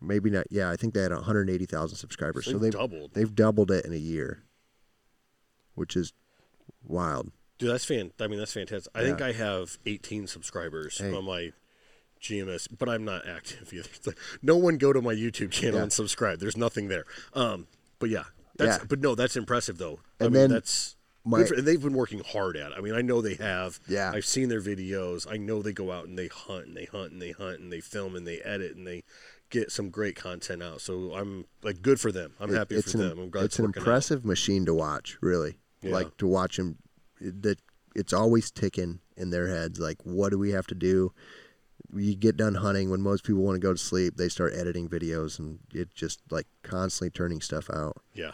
[0.01, 0.47] Maybe not.
[0.51, 2.45] Yeah, I think they had 180,000 subscribers.
[2.45, 3.15] So So they've doubled.
[3.15, 4.43] they've doubled it in a year,
[5.75, 6.13] which is
[6.87, 7.31] wild.
[7.59, 8.13] Dude, that's fan.
[8.21, 8.93] I mean, that's fantastic.
[8.95, 11.15] I think I have 18 subscribers Hey.
[11.15, 11.53] on my
[12.21, 13.89] GMS, but I'm not active either.
[14.05, 15.83] Like, no one go to my YouTube channel Yeah.
[15.85, 16.39] and subscribe.
[16.39, 17.05] There's nothing there.
[17.33, 17.67] Um,
[17.99, 18.25] but yeah,
[18.57, 18.79] that's.
[18.81, 18.85] Yeah.
[18.87, 20.01] But no, that's impressive though.
[20.21, 20.97] I And mean, then that's.
[21.25, 22.75] My- they've been working hard at it.
[22.77, 23.81] I mean, I know they have.
[23.89, 24.13] Yeah.
[24.15, 25.27] I've seen their videos.
[25.31, 27.73] I know they go out and they hunt and they hunt and they hunt and
[27.73, 29.05] they film and they edit and they
[29.51, 30.81] get some great content out.
[30.81, 32.35] So I'm like, good for them.
[32.41, 33.19] I'm It- happy for an, them.
[33.19, 33.87] I'm glad it's an working out.
[33.87, 35.59] impressive machine to watch, really.
[35.83, 35.93] Yeah.
[35.93, 36.77] Like to watch them.
[37.21, 37.59] That
[37.95, 39.79] it's always ticking in their heads.
[39.79, 41.13] Like, what do we have to do?
[41.95, 44.17] You get done hunting when most people want to go to sleep.
[44.17, 48.03] They start editing videos, and it just like constantly turning stuff out.
[48.15, 48.33] Yeah.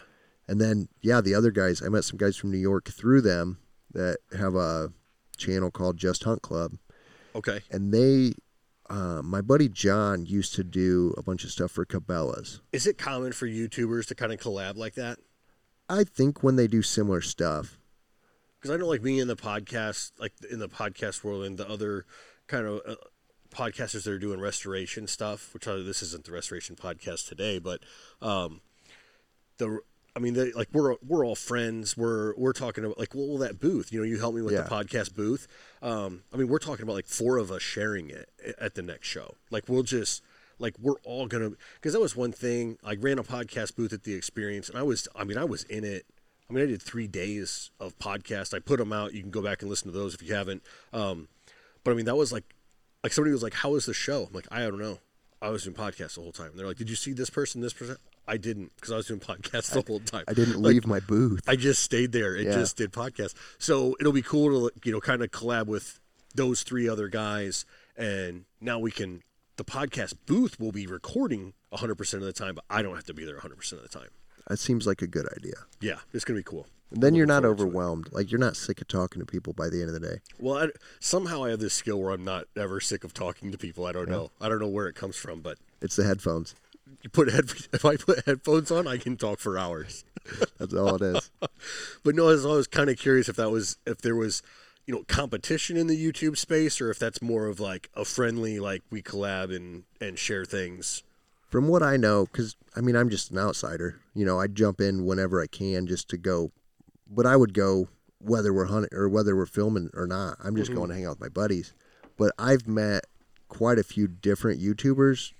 [0.51, 1.81] And then, yeah, the other guys.
[1.81, 3.57] I met some guys from New York through them
[3.93, 4.91] that have a
[5.37, 6.73] channel called Just Hunt Club,
[7.33, 7.61] Okay.
[7.71, 8.33] and they.
[8.89, 12.59] Uh, my buddy John used to do a bunch of stuff for Cabela's.
[12.73, 15.19] Is it common for YouTubers to kind of collab like that?
[15.87, 17.79] I think when they do similar stuff,
[18.59, 21.69] because I know like me in the podcast, like in the podcast world, and the
[21.69, 22.05] other
[22.47, 22.95] kind of uh,
[23.55, 25.53] podcasters that are doing restoration stuff.
[25.53, 27.79] Which this isn't the restoration podcast today, but
[28.21, 28.59] um,
[29.57, 29.79] the
[30.15, 31.95] I mean, they, like we're we're all friends.
[31.95, 33.93] We're we're talking about like well that booth.
[33.93, 34.63] You know, you helped me with Yeah.
[34.63, 35.47] the podcast booth.
[35.81, 39.07] Um, I mean, we're talking about like four of us sharing it at the next
[39.07, 39.35] show.
[39.51, 40.21] Like we'll just
[40.59, 42.77] like we're all gonna because that was one thing.
[42.83, 45.63] I ran a podcast booth at the experience, and I was I mean I was
[45.63, 46.05] in it.
[46.49, 48.53] I mean, I did three days of podcast.
[48.53, 49.13] I put them out.
[49.13, 50.61] You can go back and listen to those if you haven't.
[50.91, 51.29] Um,
[51.85, 52.43] but I mean, that was like,
[53.01, 54.99] like somebody was like, "How was the show?" I'm like, "I don't know.
[55.41, 57.61] I was doing podcasts the whole time." They're like, "Did you see this person?
[57.61, 57.95] This person?"
[58.31, 60.23] I didn't because I was doing podcasts the whole time.
[60.27, 61.41] I didn't Like, leave my booth.
[61.47, 62.53] I just stayed there and Yeah.
[62.53, 63.33] just did podcasts.
[63.59, 65.99] So it'll be cool to you know kind of collab with
[66.33, 67.65] those three other guys,
[67.97, 69.21] and now we can.
[69.57, 73.05] The podcast booth will be recording 100 percent of the time, but I don't have
[73.07, 74.09] to be there 100 percent of the time.
[74.47, 75.55] That seems like a good idea.
[75.81, 76.67] Yeah, it's gonna be cool.
[76.89, 77.67] And then you're not forward to it.
[77.67, 78.09] overwhelmed.
[78.11, 80.19] Like you're not sick of talking to people by the end of the day.
[80.39, 80.67] Well, I,
[80.99, 83.85] somehow I have this skill where I'm not ever sick of talking to people.
[83.85, 84.31] I don't know.
[84.41, 86.55] I don't know where it comes from, but It's the headphones.
[87.01, 90.03] You put head, if I put headphones on, I can talk for hours.
[90.57, 91.31] That's all it is.
[92.03, 94.41] But no, I was always kind of curious if that was if there was,
[94.87, 98.59] you know, competition in the YouTube space, or if that's more of like a friendly,
[98.59, 101.03] like we collab and and share things.
[101.49, 103.99] From what I know, because I mean, I'm just an outsider.
[104.15, 106.51] You know, I jump in whenever I can just to go,
[107.07, 107.87] but I would go
[108.19, 110.37] whether we're hunting or whether we're filming or not.
[110.43, 110.79] I'm just mm-hmm.
[110.79, 111.73] going to hang out with my buddies.
[112.17, 113.05] But I've met
[113.49, 115.33] quite a few different YouTubers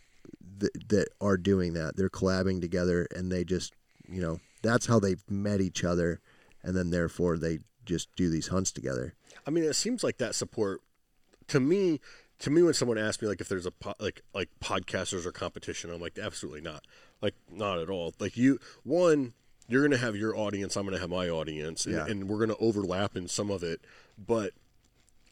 [0.62, 1.98] that, that are doing that.
[1.98, 3.74] They're collabing together, and they just,
[4.08, 6.20] you know, that's how they've met each other,
[6.64, 9.14] and then therefore they just do these hunts together.
[9.46, 10.82] I mean, it seems like that support
[11.48, 12.00] to me.
[12.40, 15.32] To me, when someone asks me like if there's a po- like like podcasters or
[15.32, 16.86] competition, I'm like absolutely not.
[17.22, 18.14] Like not at all.
[18.20, 19.34] Like you, one,
[19.68, 20.76] you're gonna have your audience.
[20.76, 22.06] I'm gonna have my audience, and, Yeah.
[22.08, 23.82] and we're gonna overlap in some of it.
[24.18, 24.54] But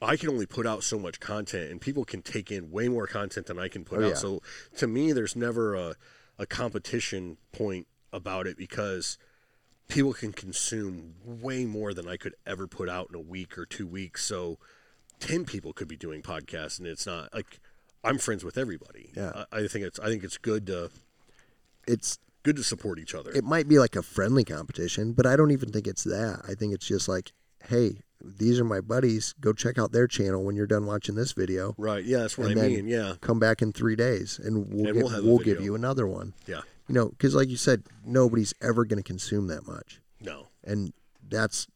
[0.02, 3.06] I can only put out so much content, and people can take in way more
[3.08, 4.10] content than I can put Oh, out.
[4.10, 4.14] yeah.
[4.16, 4.42] So
[4.78, 5.96] to me, there's never a
[6.38, 9.18] a competition point about it because
[9.90, 13.66] people can consume way more than I could ever put out in a week or
[13.66, 14.24] two weeks.
[14.24, 14.58] So
[15.20, 17.60] 10 people could be doing podcasts and it's not like
[18.06, 19.12] I'm friends with everybody.
[19.18, 19.44] Yeah.
[19.52, 20.92] I, I think it's, I think it's good to,
[21.86, 23.32] It's good to support each other.
[23.32, 26.42] it might be like a friendly competition, but I don't even think it's that.
[26.48, 27.34] I think it's just like,
[27.68, 29.34] hey, these are my buddies.
[29.40, 31.74] Go check out their channel when you're done watching this video.
[31.78, 32.04] right.
[32.04, 32.20] Yeah.
[32.20, 32.88] That's what And I mean.
[32.88, 33.16] Yeah.
[33.22, 36.06] Come back in three days, and we'll And get, we'll have we'll give you another
[36.08, 36.34] one.
[36.48, 36.62] Yeah.
[36.88, 40.48] You know, because like you said, nobody's ever going to consume that much, No.
[40.64, 40.92] and
[41.30, 41.68] that's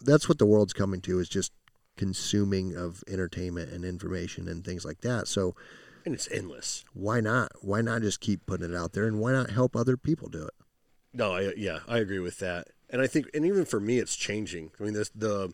[0.00, 1.50] that's what the world's coming to is just
[1.96, 5.26] consuming of entertainment and information and things like that.
[5.28, 5.54] So
[6.04, 6.84] And it's endless.
[6.92, 7.52] why not?
[7.62, 10.42] Why not just keep putting it out there, and why not help other people do
[10.44, 10.54] it?
[11.12, 12.68] No, I, yeah, I agree with that.
[12.90, 14.70] And I think, and even for me, it's changing.
[14.78, 15.52] I mean, this, the,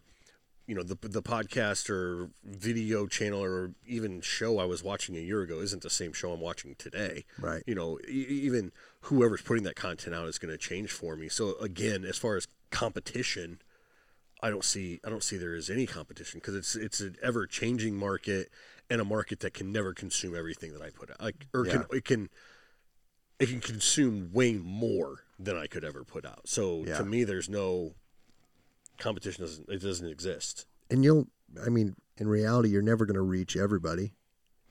[0.71, 5.21] you know, the, the podcast or video channel or even show I was watching a
[5.21, 7.25] year ago isn't the same show I'm watching today.
[7.41, 7.65] Right.
[7.67, 11.29] You know, e- even whoever's putting that content out is going to change for me.
[11.29, 13.61] So again, as far as competition,
[14.45, 17.49] I don't see, I don't see there is any competition because it's, it's an ever
[17.49, 18.49] changing market
[18.89, 21.21] and a market that can never consume everything that I put out.
[21.21, 22.29] Like, or can, it can,
[23.41, 26.47] it can consume way more than I could ever put out.
[26.47, 26.99] So Yeah.
[26.99, 27.95] to me, there's no
[29.01, 29.45] competition.
[29.45, 30.67] Doesn't it doesn't exist?
[30.91, 31.27] And you'll,
[31.65, 34.15] I mean, in reality, you're never going to reach everybody,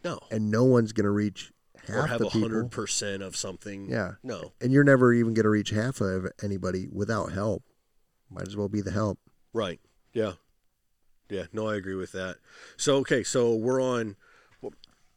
[0.03, 1.51] No, and no one's going to reach
[1.87, 3.89] half or have a hundred percent of something.
[3.89, 4.13] Yeah.
[4.23, 4.53] No.
[4.61, 7.63] And you're never even going to reach half of anybody without help.
[8.29, 9.19] Might as well be the help.
[9.53, 9.79] Right.
[10.13, 10.33] Yeah.
[11.29, 12.37] Yeah, no, I agree with that.
[12.75, 14.15] So okay, so we're on.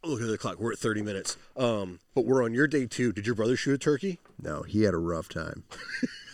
[0.05, 0.59] Look at the clock.
[0.59, 1.37] We're at thirty minutes.
[1.57, 3.12] Um, but we're on your day two.
[3.12, 4.18] Did your brother shoot a turkey?
[4.40, 5.64] No, he had a rough time.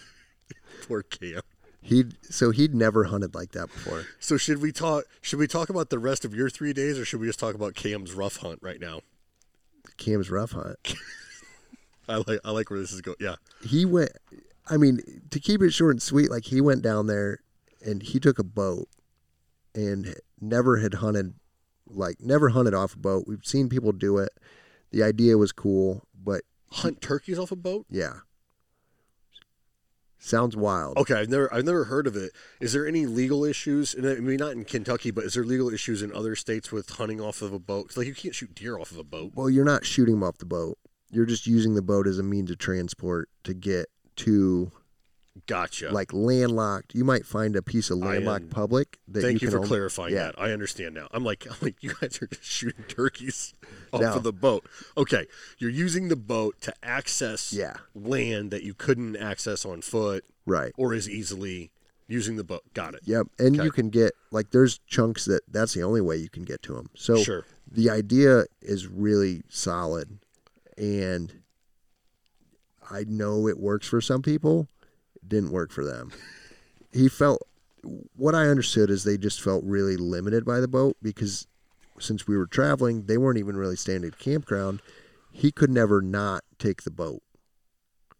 [0.88, 1.42] Poor Cam.
[1.80, 4.06] He so he'd never hunted like that before.
[4.18, 5.04] So should we talk?
[5.20, 7.54] Should we talk about the rest of your three days, or should we just talk
[7.54, 9.00] about Cam's rough hunt right now?
[9.96, 10.94] Cam's rough hunt.
[12.08, 13.16] I like I like where this is going.
[13.20, 14.10] Yeah, He went.
[14.70, 17.40] I mean, to keep it short and sweet, like he went down there
[17.84, 18.88] and he took a boat
[19.74, 21.34] and never had hunted,
[21.86, 23.24] like never hunted off a boat.
[23.26, 24.30] We've seen people do it.
[24.90, 27.86] The idea was cool, but hunt turkeys off a boat.
[27.88, 28.14] yeah,
[30.18, 30.96] sounds wild.
[30.96, 32.32] Okay, I've never I've never heard of it.
[32.60, 33.94] Is there any legal issues?
[33.94, 36.90] And I mean, not in Kentucky, but is there legal issues in other states with
[36.90, 37.96] hunting off of a boat?
[37.96, 39.32] like you can't shoot deer off of a boat.
[39.34, 40.78] Well, you're not shooting them off the boat.
[41.10, 44.70] You're just using the boat as a means of transport to get to
[45.46, 45.90] Gotcha.
[45.90, 46.94] like landlocked.
[46.94, 49.68] You might find a piece of landlocked am- public that Thank you, can for only-
[49.68, 50.24] clarifying yeah.
[50.26, 50.38] that.
[50.38, 51.08] I understand now.
[51.12, 53.54] I'm like, I'm like, you guys are just shooting turkeys
[53.92, 54.14] off No.
[54.14, 54.66] of the boat.
[54.96, 55.26] Okay,
[55.58, 57.74] you're using the boat to access Yeah.
[57.94, 60.72] land that you couldn't access on foot Right.
[60.76, 61.70] or as easily
[62.06, 62.62] using the boat.
[62.74, 63.00] Got it.
[63.04, 63.26] Yep.
[63.38, 63.64] And Okay.
[63.64, 66.74] you can get like there's chunks that that's the only way you can get to
[66.74, 66.88] them.
[66.94, 67.44] So Sure.
[67.70, 70.18] the idea is really solid
[70.78, 71.42] and
[72.90, 74.68] I know it works for some people.
[75.28, 76.10] Didn't work for them.
[76.92, 77.42] he felt
[78.16, 81.46] what I understood is they just felt really limited by the boat because
[82.00, 84.80] since we were traveling, they weren't even really staying at a campground.
[85.32, 87.22] He could never not take the boat.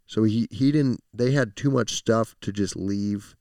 [0.06, 3.34] So he, he didn't they had too much stuff to just leave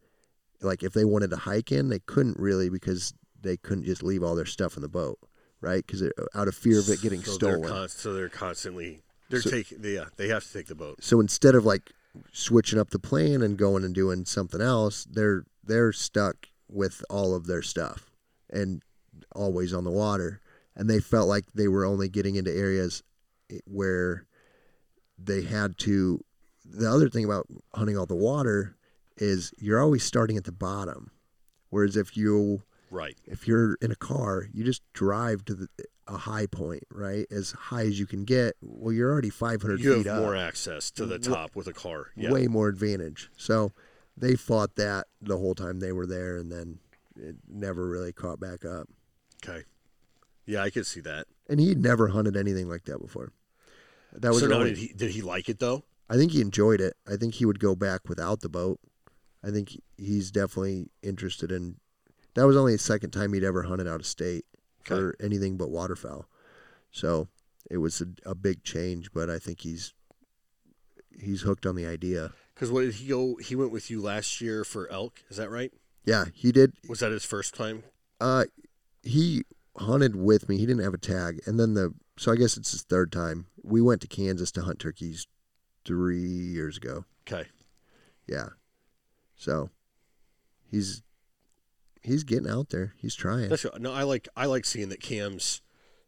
[0.62, 4.23] like if they wanted to hike in, they couldn't really because they couldn't just leave
[4.23, 5.19] all their stuff in the boat,
[5.62, 5.86] right?
[5.86, 6.03] Because
[6.34, 7.62] out of fear of it getting so stolen.
[7.62, 9.80] They're so they're constantly they're So- taking.
[9.84, 11.03] Yeah, they have to take the boat.
[11.03, 11.91] so instead of like
[12.32, 17.36] switching up the plan and going and doing something else, they're they're stuck with all
[17.36, 18.12] of their stuff
[18.49, 18.82] and
[19.36, 20.41] always on the water.
[20.75, 23.03] And they felt like they were only getting into areas
[23.49, 24.25] eh, where
[25.17, 26.23] they had to.
[26.63, 28.75] The other thing about hunting all the water
[29.15, 31.12] is you're always starting at the bottom,
[31.69, 33.17] whereas if you Right.
[33.26, 35.67] if you're in a car, you just drive to the,
[36.08, 37.26] a high point, right?
[37.30, 38.56] As high as you can get.
[38.62, 40.21] Well, you're already 500 You feet have up.
[40.23, 42.12] more access to the top with a car.
[42.15, 42.32] Yeah.
[42.32, 43.30] way more advantage.
[43.36, 43.73] So
[44.15, 46.80] they fought that the whole time they were there, and then
[47.19, 48.88] it never really caught back up.
[49.43, 49.63] Okay.
[50.45, 51.28] Yeah, I could see that.
[51.50, 53.34] And he'd never hunted anything like that before.
[54.13, 55.84] That was so now only- did he did he like it though?
[56.10, 56.93] I think he enjoyed it.
[57.06, 58.80] I think he would go back without the boat.
[59.43, 61.76] I think he's definitely interested in.
[62.38, 64.45] That was only the second time he'd ever hunted out of state
[64.84, 66.28] for anything but waterfowl.
[66.91, 67.30] So
[67.71, 69.95] it was a, a big change, but I think he's
[71.19, 72.34] he's hooked on the idea.
[72.54, 73.38] Because what did he go?
[73.38, 75.23] He went with you last year for elk.
[75.32, 75.73] Is that right?
[76.06, 76.73] Yeah, he did.
[76.88, 77.82] Was that his first time?
[78.21, 78.45] Uh,
[79.02, 79.41] he
[79.76, 80.60] hunted with me.
[80.60, 83.47] He didn't have a tag, and then the so I guess it's his third time.
[83.63, 85.26] We went to Kansas to hunt turkeys
[85.86, 87.06] three years ago.
[87.28, 87.50] Okay.
[88.28, 88.50] Yeah,
[89.36, 89.71] so
[90.69, 91.02] he's
[92.03, 92.93] he's getting out there.
[92.97, 93.49] He's trying.
[93.49, 93.91] That's no.
[93.93, 95.62] I like I like seeing that Cam's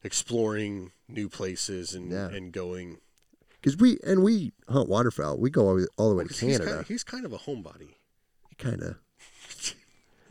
[0.03, 2.27] exploring new places and Yeah.
[2.29, 2.99] and going.
[3.61, 5.37] Because we and we hunt waterfowl.
[5.37, 6.75] We go all, the- all the way to 'cause he's Canada.
[6.77, 7.95] kind, he's kind of a homebody,
[8.49, 8.95] He Kind of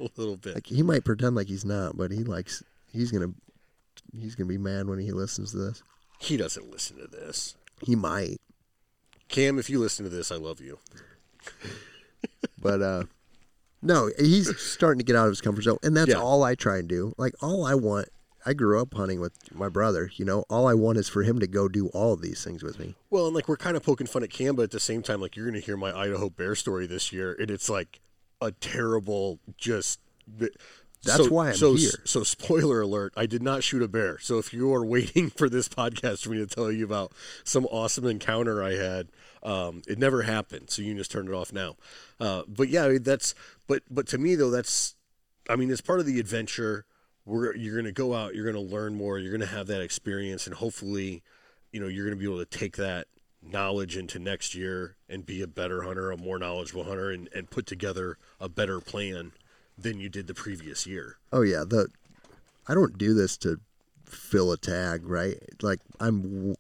[0.01, 0.55] a little bit.
[0.55, 2.63] like he might pretend like he's not, but he likes.
[2.93, 3.35] He's gonna
[4.13, 5.83] he's gonna be mad when he listens to this.
[6.21, 7.55] he doesn't listen to this.
[7.83, 8.39] He might,
[9.29, 10.79] Cam, if you listen to this, I love you.
[12.61, 13.05] but uh,
[13.83, 16.21] no, he's starting to get out of his comfort zone, and that's Yeah.
[16.21, 17.15] all I try and do.
[17.17, 18.09] Like all I want.
[18.47, 20.11] I grew up hunting with my brother.
[20.15, 22.63] You know, all I want is for him to go do all of these things
[22.63, 22.95] with me.
[23.11, 25.21] Well, and like we're kind of poking fun at Cam, but at the same time,
[25.21, 28.01] like you're going to hear my Idaho bear story this year, and it's like
[28.41, 30.01] a terrible, just.
[31.05, 31.91] That's so, why I'm so, here.
[32.05, 34.19] So, spoiler alert: I did not shoot a bear.
[34.19, 37.13] So, if you are waiting for this podcast for me to tell you about
[37.45, 39.09] some awesome encounter I had,
[39.43, 40.71] um, it never happened.
[40.71, 41.77] So you can just turn it off now.
[42.19, 43.35] Uh, but yeah, I mean, that's.
[43.69, 44.97] But but to me though, that's.
[45.49, 46.85] I mean, it's part of the adventure.
[47.25, 49.67] We're you're going to go out, you're going to learn more, you're going to have
[49.69, 51.23] that experience, and hopefully,
[51.73, 53.07] you know, you're going to be able to take that
[53.43, 57.51] knowledge into next year and be a better hunter, a more knowledgeable hunter, and, and
[57.51, 59.33] put together a better plan
[59.77, 61.17] than you did the previous year.
[61.33, 61.89] Oh yeah, the
[62.67, 63.61] I don't do this to
[64.07, 65.39] fill a tag, right?
[65.63, 66.57] Like I'm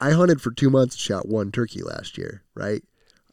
[0.00, 2.82] I hunted for 2 months shot one turkey last year, right?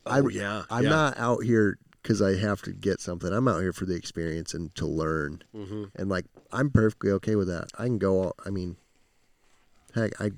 [0.06, 0.90] Oh, I'm, Oh, yeah, I'm yeah.
[0.90, 1.78] not out here
[2.08, 3.34] cuz I have to get something.
[3.34, 5.44] I'm out here for the experience and to learn.
[5.54, 5.84] Mm-hmm.
[5.96, 7.70] And like I'm perfectly okay with that.
[7.78, 8.78] I can go all, I mean
[9.94, 10.32] heck, I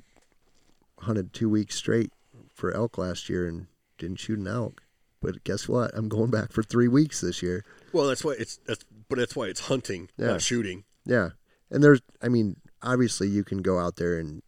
[0.99, 2.11] hunted 2 weeks straight
[2.53, 3.67] for elk last year and
[3.97, 4.81] didn't shoot an elk.
[5.21, 5.91] But guess what?
[5.93, 7.63] I'm going back for 3 weeks this year.
[7.93, 10.27] Well, that's why it's that's but that's why it's hunting, Yeah.
[10.27, 10.85] not shooting.
[11.05, 11.29] Yeah.
[11.71, 14.41] And there's, I mean, obviously you can go out there and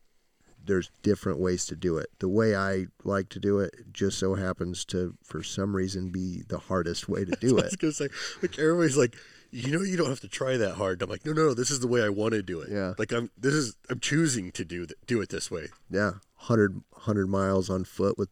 [0.71, 2.07] there's different ways to do it.
[2.19, 6.43] The way I like to do it just so happens to, for some reason, be
[6.47, 7.79] the hardest way to do I was it.
[7.79, 8.07] gonna say,
[8.41, 9.17] like everybody's like,
[9.51, 11.01] you know, you don't have to try that hard.
[11.01, 11.53] I'm like, no, no, no.
[11.53, 12.69] This is the way I want to do it.
[12.71, 12.93] Yeah.
[12.97, 15.67] Like I'm, this is, I'm choosing to do th- do it this way.
[15.89, 16.11] Yeah.
[16.37, 18.29] 100, 100 miles on foot with,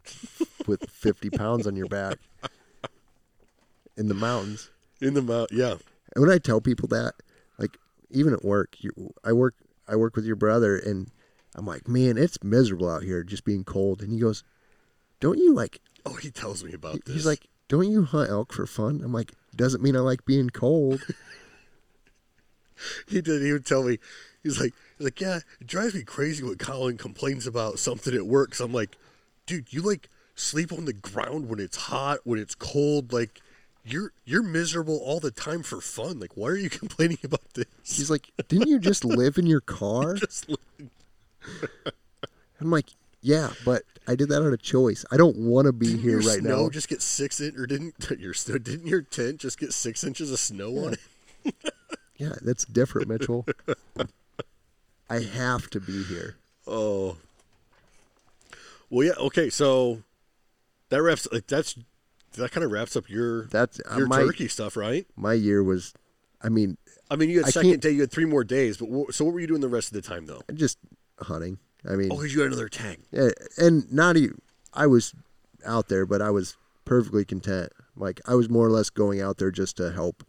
[0.66, 2.20] with 50 pounds on your back
[3.98, 4.70] in the mountains.
[5.02, 5.74] In the mouth, yeah.
[6.16, 7.16] And when I tell people that,
[7.58, 7.78] like
[8.10, 8.92] even at work, you,
[9.26, 9.56] I work
[9.90, 11.10] I work with your brother, and
[11.56, 14.02] I'm like, man, it's miserable out here, just being cold.
[14.02, 14.44] And he goes,
[15.20, 15.82] don't you like?
[16.06, 17.16] Oh, he tells me about he- this.
[17.16, 19.02] He's like, don't you hunt elk for fun?
[19.04, 21.02] I'm like, doesn't mean I like being cold.
[23.08, 23.42] he did.
[23.42, 24.00] He would tell me,
[24.44, 28.26] he's like, he's like, yeah, it drives me crazy when Colin complains about something at
[28.26, 28.56] work.
[28.56, 28.98] So I'm like,
[29.46, 33.42] dude, you like sleep on the ground when it's hot, when it's cold, like.
[33.86, 36.20] You're you're miserable all the time for fun.
[36.20, 37.66] Like, why are you complaining about this?
[37.86, 40.16] He's like, didn't you just live in your car?
[40.16, 40.52] Just
[42.62, 42.90] I'm like,
[43.22, 45.06] yeah, but I did that out of choice.
[45.12, 46.70] I don't want to be Didn't here right snow now.
[46.70, 48.58] just get six in, or didn't your snow?
[48.58, 51.56] Didn't your tent just get six inches of snow on it?
[52.18, 53.46] Yeah, that's different, Mitchell.
[55.10, 56.36] I have to be here.
[56.68, 57.16] Oh,
[58.90, 59.14] well, yeah.
[59.18, 60.04] Okay, so
[60.90, 61.76] that wraps like that's
[62.34, 65.08] that kind of wraps up your That's uh, your my turkey stuff, right?
[65.16, 65.94] my year was.
[66.42, 66.78] I mean,
[67.10, 69.34] I mean, you had I second day, you had three more days, but so what
[69.34, 70.42] were you doing the rest of the time though?
[70.50, 70.78] I just
[71.22, 71.60] hunting.
[71.88, 73.00] I oh, mean, Oh, because you had another tag.
[73.12, 74.40] Yeah, and not even
[74.74, 75.14] I was
[75.66, 77.72] out there, but I was perfectly content.
[77.96, 80.24] Like I was more or less going out there just to help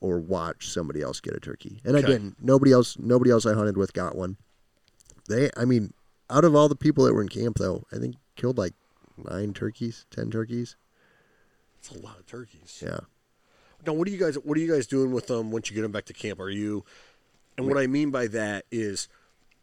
[0.00, 1.80] or watch somebody else get a turkey.
[1.84, 2.08] And I Okay.
[2.12, 2.36] didn't.
[2.42, 2.98] Nobody else.
[2.98, 4.36] Nobody else I hunted with got one.
[5.28, 5.50] They.
[5.56, 5.92] I mean,
[6.28, 8.74] out of all the people that were in camp, though, I think killed like
[9.16, 10.76] nine turkeys, ten turkeys.
[11.78, 12.82] It's a lot of turkeys.
[12.84, 13.00] Yeah.
[13.86, 14.36] Now, what are you guys?
[14.36, 16.40] What are you guys doing with them once you get them back to camp?
[16.40, 16.84] Are you?
[17.56, 19.08] And what I mean by that is,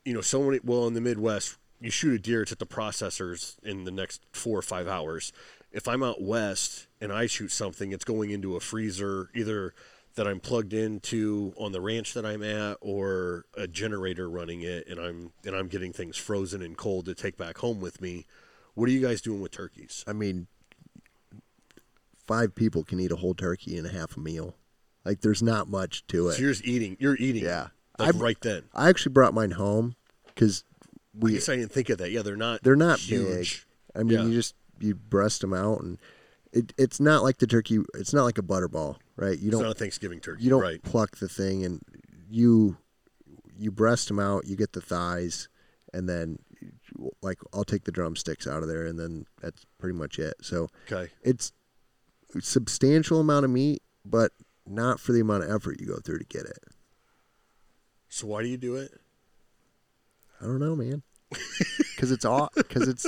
[0.09, 0.59] you know, so many.
[0.63, 4.25] Well, in the Midwest, you shoot a deer, it's at the processors in the next
[4.31, 5.31] four or five hours.
[5.71, 9.75] If I'm out west and I shoot something, it's going into a freezer, either
[10.15, 14.87] that I'm plugged into on the ranch that I'm at, or a generator running it,
[14.87, 18.25] and I'm and I'm getting things frozen and cold to take back home with me.
[18.73, 20.03] What are you guys doing with turkeys?
[20.07, 20.47] I mean,
[22.25, 24.55] five people can eat a whole turkey in a half a meal.
[25.05, 26.33] Like there's not much to it.
[26.33, 26.97] So you're just eating.
[26.99, 27.43] You're eating.
[27.43, 27.67] Yeah.
[27.99, 28.63] Like I'm- right then.
[28.73, 29.95] I actually brought mine home
[30.39, 30.63] because
[31.15, 32.11] I we guess I didn't think of that.
[32.11, 32.63] Yeah, they're not.
[32.63, 33.65] they're not huge.
[33.93, 33.99] big.
[33.99, 34.25] I mean, Yeah.
[34.25, 35.99] you just you breast them out, and
[36.53, 37.79] it it's not like the turkey.
[37.95, 39.37] It's not like a butterball, right?
[39.37, 40.43] You It's don't not a Thanksgiving turkey.
[40.43, 40.81] you don't right.
[40.81, 41.81] pluck the thing, and
[42.29, 42.77] you
[43.57, 44.47] you breast them out.
[44.47, 45.49] You get the thighs,
[45.93, 46.39] and then
[47.21, 50.35] like I'll take the drumsticks out of there, and then that's pretty much it.
[50.41, 51.11] So Okay.
[51.21, 51.51] it's
[52.35, 54.31] a substantial amount of meat, but
[54.65, 56.59] not for the amount of effort you go through to get it.
[58.07, 58.91] So why do you do it?
[60.41, 61.03] I don't know, man.
[61.29, 63.05] Because it's aw- Because it's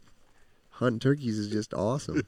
[0.70, 2.22] hunting turkeys is just awesome.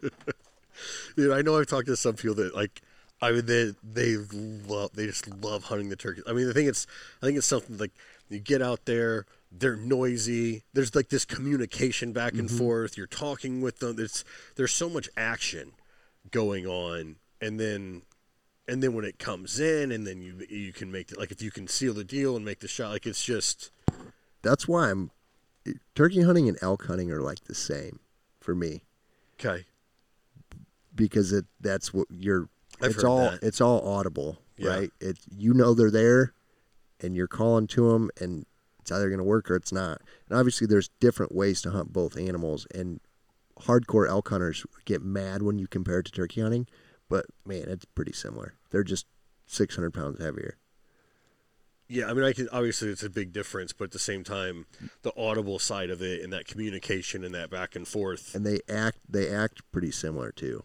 [1.16, 2.80] Dude, I know I've talked to some people that like.
[3.20, 6.24] I mean, they they love they just love hunting the turkeys.
[6.26, 6.88] I mean, I think it's
[7.22, 7.92] I think it's something like
[8.28, 10.62] you get out there, they're noisy.
[10.72, 12.58] There's like this communication back and mm-hmm.
[12.58, 12.96] forth.
[12.96, 13.96] You're talking with them.
[13.98, 14.24] It's
[14.56, 15.72] there's so much action
[16.30, 18.02] going on, and then
[18.66, 21.42] and then when it comes in, and then you you can make it like if
[21.42, 23.70] you can seal the deal and make the shot, like it's just
[24.42, 25.10] That's why I'm
[25.94, 28.00] turkey hunting and elk hunting are like the same
[28.40, 28.82] for me
[29.40, 29.64] okay.
[30.94, 32.48] because it that's what you're.
[32.80, 33.42] I've it's heard all that.
[33.42, 34.70] it's all audible, Yeah.
[34.70, 34.90] right?
[35.00, 36.32] It you know they're there,
[37.00, 38.44] and you're calling to them, and
[38.80, 40.00] it's either going to work or it's not.
[40.28, 43.00] And obviously, there's different ways to hunt both animals, and
[43.60, 46.66] hardcore elk hunters get mad when you compare it to turkey hunting,
[47.08, 48.54] but man, it's pretty similar.
[48.70, 49.06] They're just
[49.46, 50.56] 600 pounds heavier.
[51.88, 54.66] Yeah, I mean, I can obviously it's a big difference, but at the same time,
[55.02, 58.34] the audible side of it and that communication and that back and forth.
[58.34, 60.62] and they act they act pretty similar too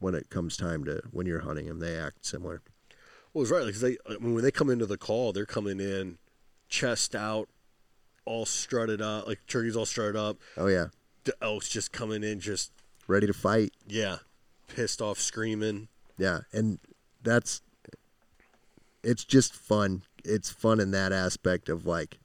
[0.00, 2.60] when it comes time to when you're hunting them they act similar
[3.32, 5.80] Well, it's right because they I mean, when they come into the call, they're coming
[5.80, 6.18] in
[6.68, 7.48] chest out,
[8.26, 10.36] all strutted up, like turkeys all strutted up.
[10.58, 10.88] oh yeah
[11.24, 12.70] The elks just coming in, just
[13.06, 14.18] ready to fight yeah,
[14.66, 15.88] pissed off, screaming.
[16.18, 16.78] yeah and
[17.22, 17.62] that's
[19.02, 22.18] it's just fun it's fun in that aspect of like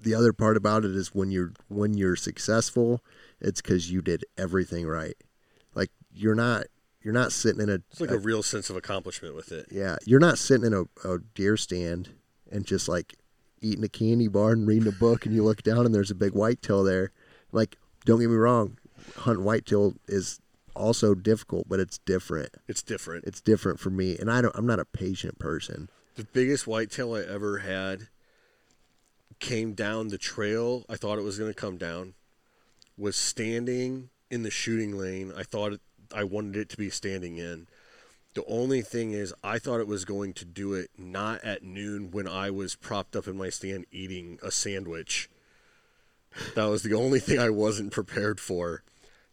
[0.00, 3.00] the other part about it is when you're when you're successful
[3.40, 5.16] it's because you did everything right
[5.74, 6.64] like you're not
[7.02, 9.68] you're not sitting in a, It's like a real sense of accomplishment with it.
[9.70, 12.10] Yeah, you're not sitting in a, a deer stand
[12.50, 13.14] and just like
[13.62, 16.14] eating a candy bar and reading a book, and you look down and there's a
[16.14, 17.12] big whitetail there.
[17.52, 18.76] Like, don't get me wrong,
[19.16, 20.40] hunting whitetail is
[20.80, 22.50] also difficult, but it's different.
[22.66, 23.24] It's different.
[23.26, 24.54] It's different for me, and I don't.
[24.56, 25.88] I'm not a patient person.
[26.16, 28.08] the biggest whitetail I ever had
[29.38, 30.84] came down the trail.
[30.88, 32.14] I thought it was going to come down.
[32.98, 35.32] Was standing in the shooting lane.
[35.36, 35.80] I thought it,
[36.14, 37.66] I wanted it to be standing in.
[38.34, 42.10] The only thing is, I thought it was going to do it not at noon
[42.12, 45.28] when I was propped up in my stand eating a sandwich.
[46.54, 48.84] That was the only thing I wasn't prepared for.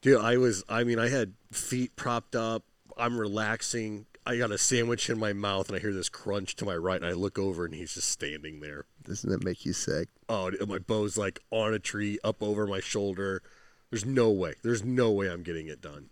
[0.01, 2.63] Dude, I was, I mean, I had feet propped up.
[2.97, 4.05] I'm relaxing.
[4.25, 7.01] I got a sandwich in my mouth and I hear this crunch to my right.
[7.01, 8.85] And I look over and he's just standing there.
[9.03, 10.09] Doesn't that make you sick?
[10.27, 13.41] Oh, my bow's like on a tree up over my shoulder.
[13.89, 14.55] There's no way.
[14.63, 16.09] There's no way I'm getting it done.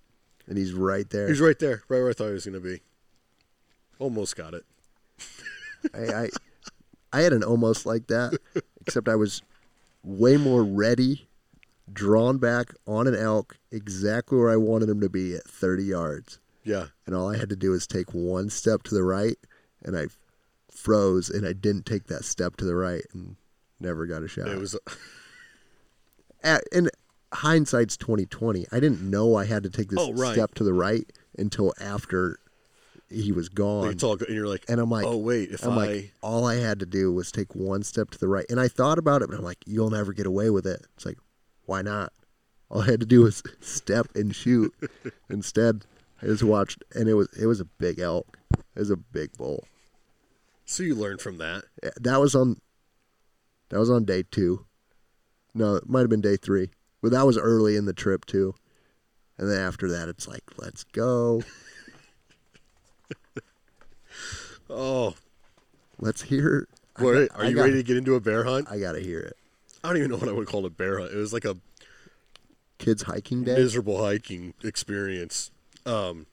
[0.47, 1.27] And he's right there.
[1.27, 2.81] He's right there, right where I thought he was going to be.
[3.99, 4.63] Almost got it.
[5.93, 6.29] I, I
[7.15, 8.37] I had an almost like that,
[8.81, 9.41] except I was
[10.03, 11.29] way more ready,
[11.91, 16.39] drawn back on an elk, exactly where I wanted him to be at 30 yards.
[16.63, 16.87] Yeah.
[17.05, 19.37] And all I had to do was take one step to the right,
[19.83, 20.07] and I
[20.71, 23.35] froze, and I didn't take that step to the right, and
[23.79, 24.47] never got a shot.
[24.47, 24.75] It was
[26.43, 26.89] At, and
[27.33, 28.67] hindsight's 2020.
[28.71, 30.33] I didn't know I had to take this Oh, right.
[30.33, 32.39] step to the right until after
[33.09, 33.89] he was gone.
[33.89, 34.27] it's all good.
[34.29, 35.85] And you're like, And I'm like, oh, wait, if I'm I.
[35.87, 38.45] like, all I had to do was take one step to the right.
[38.49, 40.85] And I thought about it, but I'm like, you'll never get away with it.
[40.95, 41.17] It's like,
[41.65, 42.11] why not?
[42.69, 44.73] All I had to do was step and shoot.
[45.29, 45.85] Instead,
[46.21, 48.37] I just watched, and it was it was a big elk.
[48.53, 49.65] It was a big bull.
[50.65, 51.63] so you learned from that.
[52.01, 52.59] That was on.
[53.69, 54.65] That was on day two.
[55.53, 56.69] No, it might have been day three,
[57.01, 58.53] but that was early in the trip too.
[59.37, 61.43] And then after that, it's like, let's go.
[64.69, 65.13] Oh,
[65.99, 66.67] Let's hear.
[66.95, 68.67] I got- are you got- ready to get into a bear hunt?
[68.69, 69.37] I gotta hear it.
[69.85, 71.11] I don't even know what I would call a bear hunt.
[71.11, 71.57] It was like a
[72.77, 73.55] Kids hiking day.
[73.55, 75.51] miserable hiking experience.
[75.85, 76.25] Um,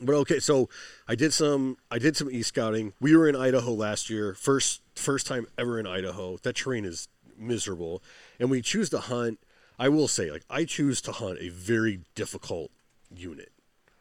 [0.00, 0.68] but okay, so
[1.06, 2.92] I did some I did some e scouting.
[3.00, 6.38] We were in Idaho last year, first first time ever in Idaho.
[6.38, 8.02] That terrain is miserable,
[8.40, 9.38] and we choose to hunt.
[9.78, 12.70] I will say, like I choose to hunt a very difficult
[13.14, 13.52] unit,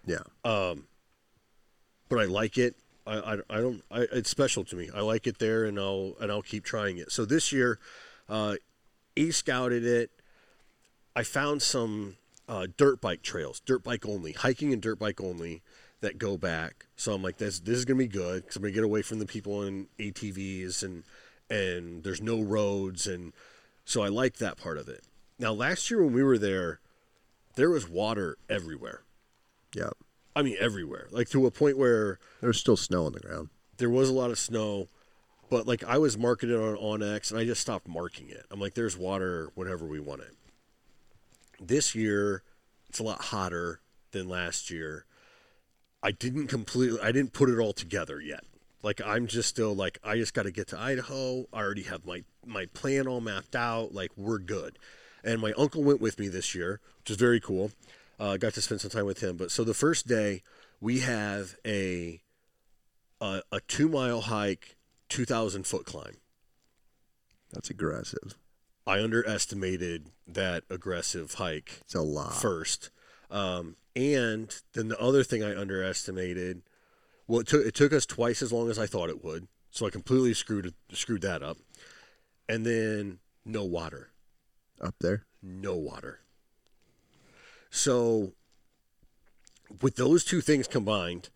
[0.05, 0.19] Yeah.
[0.43, 0.87] Um,
[2.07, 2.75] but I like it.
[3.05, 3.83] I, I, I don't.
[3.91, 4.89] I, it's special to me.
[4.93, 7.11] I like it there, and I'll and I'll keep trying it.
[7.11, 7.77] So this year,
[8.29, 8.55] uh,
[9.15, 10.11] e scouted it.
[11.15, 12.17] I found some
[12.47, 15.61] uh, dirt bike trails, dirt bike only, hiking and dirt bike only
[16.01, 16.85] that go back.
[16.95, 19.19] So I'm like, this this is gonna be good because I'm gonna get away from
[19.19, 21.03] the people in ATVs and
[21.49, 23.31] and there's no roads and
[23.85, 25.03] so I like that part of it.
[25.39, 26.79] Now last year when we were there,
[27.55, 29.03] there was water everywhere.
[29.73, 29.91] Yeah.
[30.35, 33.49] I mean everywhere, like to a point where There's still snow on the ground.
[33.77, 34.89] there was a lot of snow,
[35.49, 38.45] but like I was it on OnX and I just stopped marking it.
[38.51, 40.33] I'm like, there's water whenever we want it.
[41.59, 42.43] This year,
[42.89, 43.79] it's a lot hotter
[44.11, 45.05] than last year.
[46.03, 48.43] I didn't completely, I didn't put it all together yet.
[48.83, 51.47] Like I'm just still like, I just got to get to Idaho.
[51.51, 53.93] I already have my my plan all mapped out.
[53.93, 54.77] Like we're good.
[55.23, 57.71] And my uncle went with me this year, which is very cool.
[58.19, 59.37] Uh, got to spend some time with him.
[59.37, 60.43] But so the first day,
[60.79, 62.21] we have a
[63.19, 64.75] a, a two mile hike,
[65.09, 66.17] 2,000 foot climb.
[67.51, 68.35] That's aggressive.
[68.87, 72.35] I underestimated that aggressive hike It's a lot.
[72.35, 72.89] first.
[73.31, 76.61] Um, and then the other thing I underestimated,
[77.27, 79.47] well, it took, it took us twice as long as I thought it would.
[79.71, 81.57] So I completely screwed, it- screwed that up.
[82.47, 84.09] And then no water.
[84.81, 85.25] Up there.
[85.41, 86.19] no water.
[87.69, 88.33] So,
[89.81, 91.29] with those two things combined,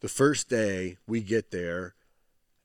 [0.00, 1.94] the first day we get there,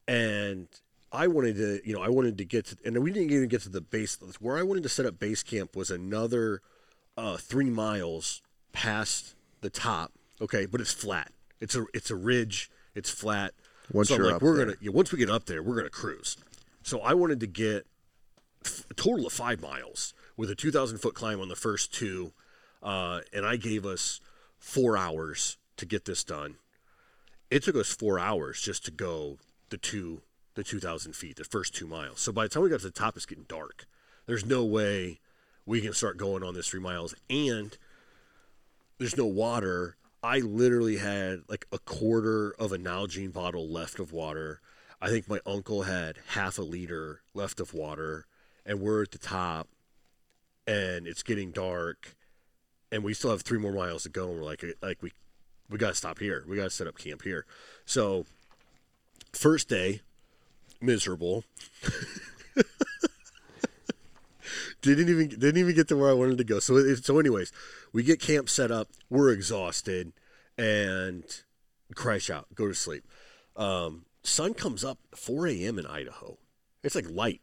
[0.08, 0.68] and
[1.12, 3.62] I wanted to, you know, I wanted to get to, and we didn't even get
[3.62, 4.18] to the base.
[4.40, 6.62] Where I wanted to set up base camp was another
[7.18, 8.42] uh, three miles
[8.74, 10.12] past the top.
[10.42, 11.32] Okay, but it's flat.
[11.60, 12.70] It's a it's a ridge.
[12.94, 13.54] It's flat.
[13.92, 14.66] Once so you're like, up we're there.
[14.66, 16.38] gonna yeah, once we get up there, we're gonna cruise.
[16.84, 17.88] So I wanted to get
[18.90, 22.34] a total of five miles with a 2,000 foot climb on the first two.
[22.84, 24.20] Uh, and I gave us
[24.60, 26.56] four hours to get this done.
[27.50, 29.38] It took us four hours just to go
[29.70, 30.22] the two,
[30.56, 32.22] the 2,000 feet, the first two miles.
[32.22, 33.86] So by the time we got to the top, it's getting dark.
[34.26, 35.20] There's no way
[35.66, 37.16] we can start going on this three miles.
[37.30, 37.78] And
[38.98, 39.98] there's no water.
[40.24, 44.62] I literally had like a quarter of a Nalgene bottle left of water.
[45.02, 48.26] I think my uncle had half a liter left of water,
[48.66, 49.68] and we're at the top,
[50.66, 52.16] and it's getting dark,
[52.92, 54.30] and we still have three more miles to go.
[54.30, 55.12] And we're like, like we,
[55.70, 56.44] we got to stop here.
[56.48, 57.46] We got to set up camp here.
[57.86, 58.26] So,
[59.36, 60.02] first day,
[60.82, 61.44] miserable.
[64.82, 66.60] didn't even didn't even get to where I wanted to go.
[66.60, 67.52] So so anyways,
[67.94, 68.90] we get camp set up.
[69.10, 70.14] We're exhausted
[70.58, 71.24] and
[71.96, 73.04] crash out, go to sleep.
[73.56, 75.80] Um, sun comes up 4 a.m.
[75.80, 76.38] in Idaho.
[76.84, 77.42] It's like light.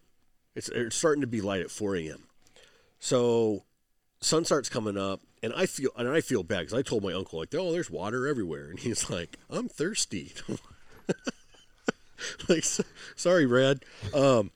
[0.54, 2.24] It's, it's starting to be light at 4 a.m.
[2.98, 3.64] So
[4.20, 7.12] sun starts coming up, and I feel and I feel bad because I told my
[7.12, 10.32] uncle like, oh, there's water everywhere, and he's like, I'm thirsty.
[12.48, 12.64] like,
[13.16, 13.84] sorry, Brad.
[14.14, 14.50] Um,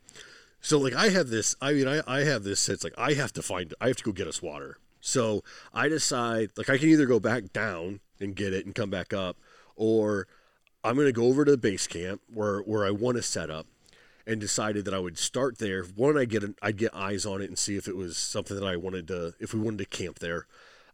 [0.61, 1.55] so like I have this.
[1.61, 2.69] I mean, I I have this.
[2.69, 3.73] It's like I have to find.
[3.81, 4.79] I have to go get us water.
[5.01, 8.91] So I decide like I can either go back down and get it and come
[8.91, 9.37] back up,
[9.77, 10.27] or
[10.83, 13.49] I'm going to go over to the base camp where where I want to set
[13.49, 13.67] up,
[14.27, 15.85] and decided that I would start there.
[15.85, 18.59] One, I get an, I'd get eyes on it and see if it was something
[18.59, 20.47] that I wanted to if we wanted to camp there,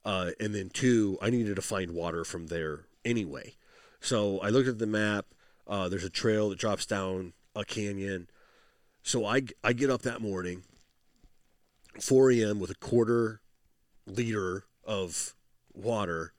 [0.05, 3.55] uh, and then two, I needed to find water from there anyway.
[4.01, 5.25] So I looked at the map.
[5.67, 8.29] Uh, there's a trail that drops down a canyon.
[9.03, 10.63] So I, I get up that morning,
[12.01, 12.61] 4 a.m.
[12.61, 13.41] with a quarter
[14.07, 15.35] liter of
[15.75, 16.33] water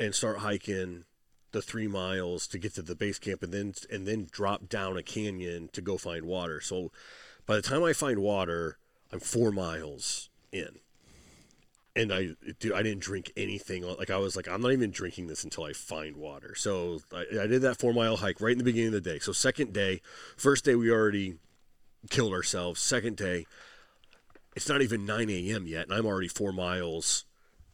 [0.00, 1.04] and start hiking
[1.52, 4.96] the three miles to get to the base camp and then and then drop down
[4.96, 6.60] a canyon to go find water.
[6.60, 6.90] So
[7.46, 8.78] by the time I find water,
[9.12, 10.80] I'm four miles in.
[11.94, 13.82] And I, dude, I didn't drink anything.
[13.82, 16.54] Like I was like, I'm not even drinking this until I find water.
[16.54, 19.18] So I, I did that four mile hike right in the beginning of the day.
[19.18, 20.00] So second day,
[20.36, 21.36] first day we already
[22.08, 22.80] killed ourselves.
[22.80, 23.44] Second day,
[24.56, 25.66] it's not even 9 a.m.
[25.66, 27.26] yet, and I'm already four miles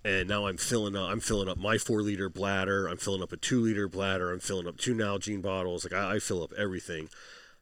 [0.05, 1.11] and now I'm filling up.
[1.11, 2.87] I'm filling up my four liter bladder.
[2.87, 4.33] I'm filling up a two liter bladder.
[4.33, 5.85] I'm filling up two Nalgene bottles.
[5.85, 7.09] Like I, I fill up everything.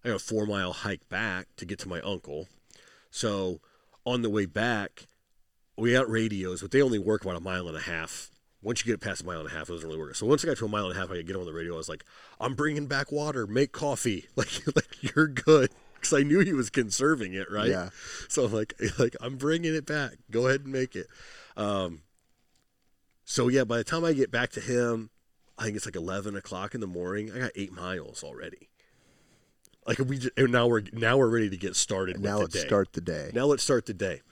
[0.05, 2.47] I got a four mile hike back to get to my uncle.
[3.11, 3.61] So
[4.05, 5.07] on the way back,
[5.77, 8.31] we got radios, but they only work about a mile and a half.
[8.62, 10.14] Once you get past a mile and a half, it doesn't really work.
[10.14, 11.53] So once I got to a mile and a half, I could get on the
[11.53, 11.74] radio.
[11.74, 12.05] I was like,
[12.41, 13.47] "I'm bringing back water.
[13.47, 14.27] Make coffee.
[14.37, 17.70] Like, like you're good." Because I knew he was conserving it, right?
[17.70, 17.91] Yeah.
[18.29, 20.12] So I'm like, like I'm bringing it back.
[20.31, 21.07] Go ahead and make it.
[21.57, 22.03] Um,
[23.24, 25.11] so yeah, by the time I get back to him,
[25.59, 27.31] I think it's like eleven o'clock in the morning.
[27.33, 28.70] I got eight miles already.
[29.87, 32.20] Like we just, and now we're now we're ready to get started.
[32.20, 32.66] Now let's day.
[32.66, 33.31] start the day.
[33.33, 34.22] Now let's start the day.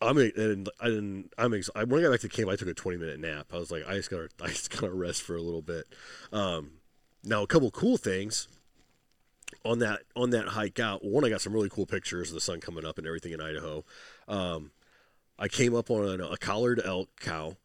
[0.00, 1.32] I'm and I didn't.
[1.36, 3.46] I'm ex- when I got back to camp, I took a 20 minute nap.
[3.52, 5.86] I was like, I just gotta, I just gotta rest for a little bit.
[6.32, 6.72] Um,
[7.24, 8.48] now a couple cool things
[9.64, 11.04] on that on that hike out.
[11.04, 13.40] One, I got some really cool pictures of the sun coming up and everything in
[13.40, 13.84] Idaho.
[14.26, 14.70] Um,
[15.38, 17.56] I came up on a, a collared elk cow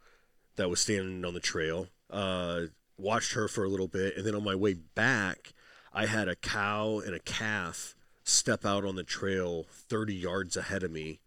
[0.55, 1.87] that was standing on the trail.
[2.09, 2.61] Uh,
[2.97, 5.53] watched her for a little bit, and then on my way back,
[5.93, 10.83] I had a cow and a calf step out on the trail 30 yards ahead
[10.83, 11.19] of me.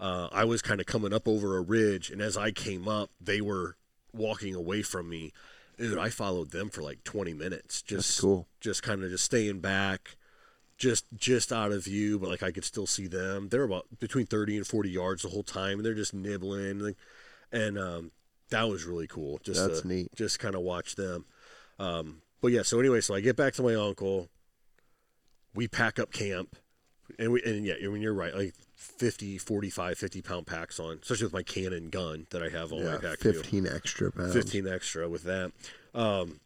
[0.00, 3.10] Uh, I was kind of coming up over a ridge, and as I came up,
[3.20, 3.76] they were
[4.12, 5.32] walking away from me.
[5.76, 7.82] Dude, I followed them for like 20 minutes.
[7.82, 8.46] Just That's cool.
[8.60, 10.16] Just kind of just staying back,
[10.76, 13.48] just just out of view, but like I could still see them.
[13.48, 16.94] They're about between 30 and 40 yards the whole time, and they're just nibbling.
[17.52, 18.10] And um,
[18.50, 19.38] that was really cool.
[19.42, 20.14] Just That's to, neat.
[20.14, 21.26] Just kind of watch them.
[21.78, 24.28] Um, but yeah, so anyway, so I get back to my uncle.
[25.54, 26.56] We pack up camp,
[27.18, 31.00] and we and yeah, I mean you're right, like 50, 45, 50 pound packs on,
[31.02, 33.18] especially with my cannon gun that I have on yeah, my pack.
[33.18, 33.70] 15 too.
[33.70, 34.32] extra pounds.
[34.32, 35.50] 15 extra with that.
[35.94, 36.38] Um,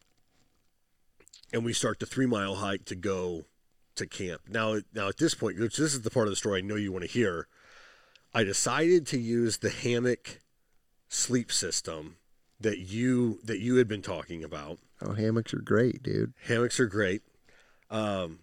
[1.53, 3.45] and we start the three mile hike to go
[3.97, 4.43] to camp.
[4.49, 6.76] Now, now at this point, which this is the part of the story I know
[6.76, 7.49] you want to hear.
[8.35, 10.41] I decided to use the hammock
[11.11, 12.16] sleep system
[12.59, 14.78] that you that you had been talking about.
[15.03, 16.33] Oh, hammocks are great, dude.
[16.47, 17.20] Hammocks are great.
[17.91, 18.39] Um,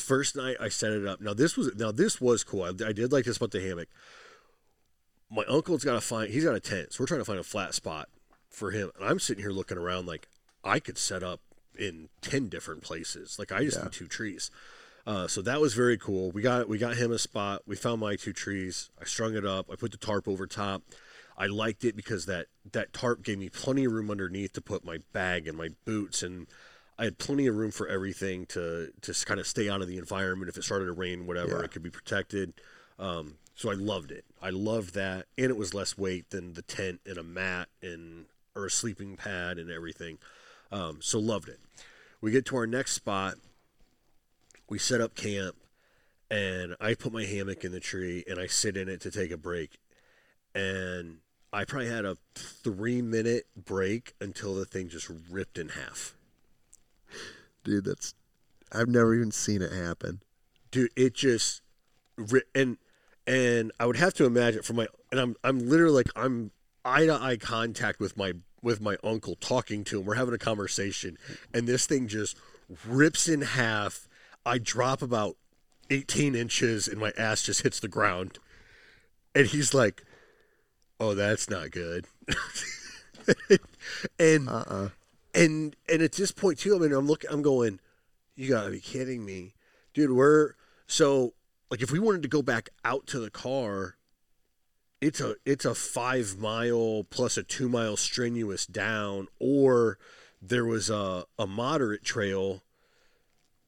[0.00, 1.20] first night I set it up.
[1.20, 2.64] Now this was now this was cool.
[2.64, 3.88] I, I did like this about the hammock.
[5.30, 6.32] My uncle's got to find.
[6.32, 8.08] He's got a tent, so we're trying to find a flat spot
[8.48, 8.90] for him.
[8.98, 10.28] And I'm sitting here looking around like
[10.64, 11.40] I could set up
[11.78, 13.38] in ten different places.
[13.38, 13.84] Like I just yeah.
[13.84, 14.50] need two trees.
[15.06, 16.30] Uh, so that was very cool.
[16.30, 17.62] We got we got him a spot.
[17.66, 18.90] We found my two trees.
[19.00, 19.70] I strung it up.
[19.70, 20.82] I put the tarp over top.
[21.38, 24.84] I liked it because that that tarp gave me plenty of room underneath to put
[24.84, 26.46] my bag and my boots and
[27.00, 29.96] I had plenty of room for everything to to kind of stay out of the
[29.96, 30.50] environment.
[30.50, 31.64] If it started to rain, whatever, yeah.
[31.64, 32.52] it could be protected.
[32.98, 34.26] Um, so I loved it.
[34.42, 38.26] I loved that, and it was less weight than the tent and a mat and
[38.54, 40.18] or a sleeping pad and everything.
[40.70, 41.58] Um, so loved it.
[42.20, 43.36] We get to our next spot.
[44.68, 45.56] We set up camp,
[46.30, 49.30] and I put my hammock in the tree and I sit in it to take
[49.30, 49.78] a break.
[50.54, 51.18] And
[51.50, 56.14] I probably had a three minute break until the thing just ripped in half.
[57.64, 58.14] Dude, that's
[58.72, 60.20] I've never even seen it happen.
[60.70, 61.62] Dude, it just
[62.54, 62.78] and
[63.26, 66.52] and I would have to imagine for my and I'm I'm literally like I'm
[66.84, 68.32] eye to eye contact with my
[68.62, 70.06] with my uncle talking to him.
[70.06, 71.16] We're having a conversation
[71.52, 72.36] and this thing just
[72.86, 74.06] rips in half.
[74.46, 75.36] I drop about
[75.90, 78.38] 18 inches and my ass just hits the ground.
[79.34, 80.02] and he's like,
[80.98, 82.06] "Oh, that's not good."
[84.18, 84.88] and Uh uh
[85.34, 87.80] and and at this point too, I mean, I'm looking, I'm going,
[88.36, 89.54] you gotta be kidding me,
[89.94, 90.12] dude.
[90.12, 90.54] We're
[90.86, 91.34] so
[91.70, 93.96] like if we wanted to go back out to the car,
[95.00, 99.98] it's a it's a five mile plus a two mile strenuous down, or
[100.42, 102.62] there was a a moderate trail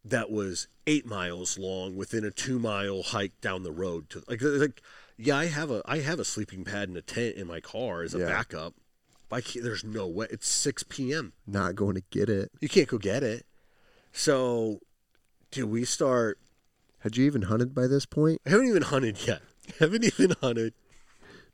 [0.05, 4.41] that was eight miles long within a two mile hike down the road to like
[4.43, 4.83] like
[5.17, 8.03] yeah I have a I have a sleeping pad and a tent in my car
[8.03, 8.27] as a Yeah.
[8.27, 8.75] backup.
[9.41, 10.27] Can't, there's no way.
[10.31, 11.33] It's 6 p.m.
[11.47, 12.51] Not going to get it.
[12.61, 13.47] You can't go get it.
[14.13, 14.81] So,
[15.51, 16.39] do we start?
[17.01, 18.41] Had you even hunted by this point?
[18.47, 19.41] I haven't even hunted yet.
[19.79, 20.75] haven't even hunted.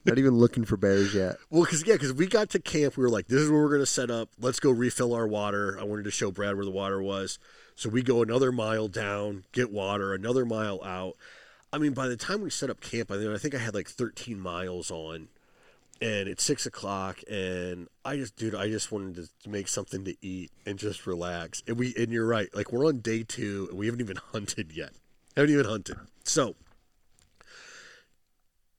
[0.05, 1.37] Not even looking for bears yet.
[1.51, 3.70] Well, because yeah, because we got to camp, we were like, "This is where we're
[3.72, 4.31] gonna set up.
[4.41, 7.39] Let's go refill our water." I wanted to show Brad where the water was,
[7.74, 11.16] so we go another mile down, get water, another mile out.
[11.72, 14.41] I mean, by the time we set up camp, I think I had like 13
[14.41, 15.29] miles on,
[16.01, 20.14] and it's six o'clock, and I just, dude, I just wanted to, make something to
[20.20, 21.62] eat and just relax.
[21.66, 24.72] And we, and you're right, like we're on day two, and we haven't even hunted
[24.72, 24.92] yet.
[25.36, 25.96] Haven't even hunted.
[26.24, 26.55] So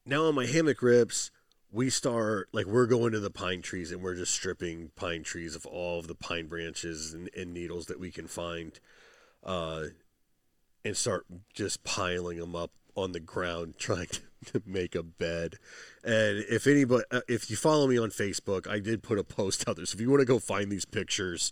[0.06, 1.32] now on my hammock rips,
[1.72, 5.56] we start like we're going to the pine trees and we're just stripping pine trees
[5.56, 8.80] of all of the pine branches and, and needles that we can find,
[9.44, 9.86] uh,
[10.84, 14.22] and start just piling them up on the ground, trying to
[14.66, 15.56] make a bed.
[16.04, 19.68] And if anybody, uh, if you follow me on Facebook, I did put a post
[19.68, 19.86] out there.
[19.86, 21.52] So if you want to go find these pictures,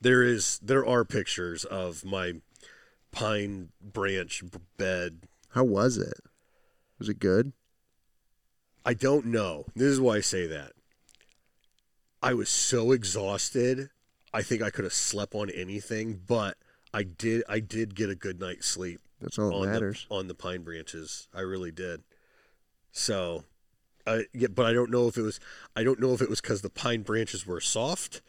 [0.00, 2.34] there is there are pictures of my
[3.12, 4.42] pine branch
[4.76, 5.20] bed
[5.50, 6.20] How was it?
[6.98, 7.52] Was it good?
[8.84, 9.66] I don't know.
[9.74, 10.72] This is why I say that.
[12.22, 13.90] I was so exhausted.
[14.32, 16.56] I think I could have slept on anything, but
[16.92, 17.42] I did.
[17.48, 20.06] I did get a good night's sleep That's all that on matters.
[20.08, 21.28] the on the pine branches.
[21.34, 22.02] I really did.
[22.96, 23.44] So,
[24.06, 25.38] I yeah, but I don't know if it was.
[25.76, 28.22] I don't know if it was because the pine branches were soft,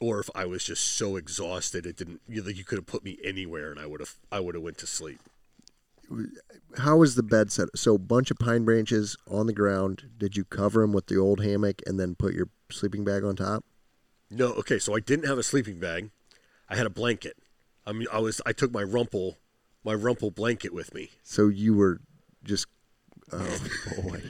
[0.00, 2.20] or if I was just so exhausted it didn't.
[2.28, 4.16] You, like you could have put me anywhere and I would have.
[4.32, 5.20] I would have went to sleep.
[6.76, 7.68] How was the bed set?
[7.76, 10.10] So, bunch of pine branches on the ground.
[10.18, 13.36] Did you cover them with the old hammock and then put your sleeping bag on
[13.36, 13.64] top?
[14.28, 16.10] No, okay, so I didn't have a sleeping bag.
[16.68, 17.36] I had a blanket.
[17.86, 19.36] I mean, I was I took my Rumpl,
[19.84, 21.10] my Rumpl blanket with me.
[21.22, 22.00] So you were
[22.42, 22.66] just,
[23.32, 23.58] oh
[24.02, 24.22] boy,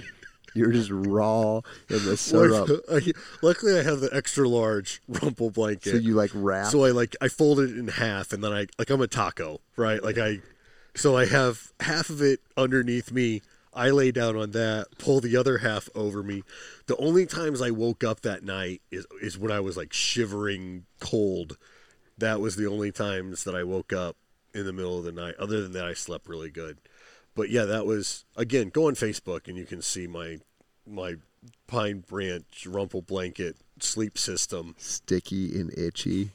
[0.54, 2.68] You're just raw in the syrup.
[2.90, 5.90] I, luckily, I have the extra large Rumpl blanket.
[5.90, 6.66] So you like wrap.
[6.66, 9.60] So I like I fold it in half, and then I like I'm a taco,
[9.76, 10.02] right?
[10.02, 10.40] Like I,
[10.94, 13.42] so I have half of it underneath me.
[13.72, 16.42] I lay down on that, pull the other half over me.
[16.86, 20.86] The only times I woke up that night is is when I was like shivering
[20.98, 21.56] cold.
[22.18, 24.16] That was the only times that I woke up
[24.52, 25.36] in the middle of the night.
[25.38, 26.78] Other than that, I slept really good.
[27.34, 28.68] But yeah, that was again.
[28.70, 30.38] Go on Facebook and you can see my
[30.86, 31.14] my
[31.66, 34.74] pine branch Rumpl blanket sleep system.
[34.78, 36.30] sticky and itchy.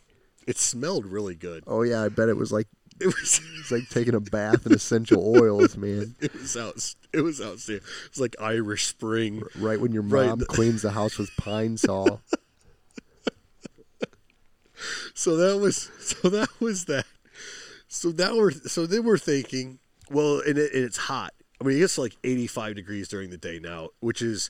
[0.48, 1.64] It smelled really good.
[1.68, 2.68] Oh yeah, I bet it was like
[3.02, 6.16] It was it's like taking a bath in essential oils, man.
[6.22, 7.86] it was out it was outstanding.
[8.08, 9.44] It's like Irish Spring.
[9.58, 10.28] Right when your Right.
[10.30, 12.22] mom cleans the house with Pine-Sol.
[15.14, 17.06] So that was so that was that.
[17.88, 19.80] So that we're so then we're thinking,
[20.10, 21.34] well, and, it, and it's hot.
[21.60, 24.50] I mean, it gets like 85 degrees during the day now, which is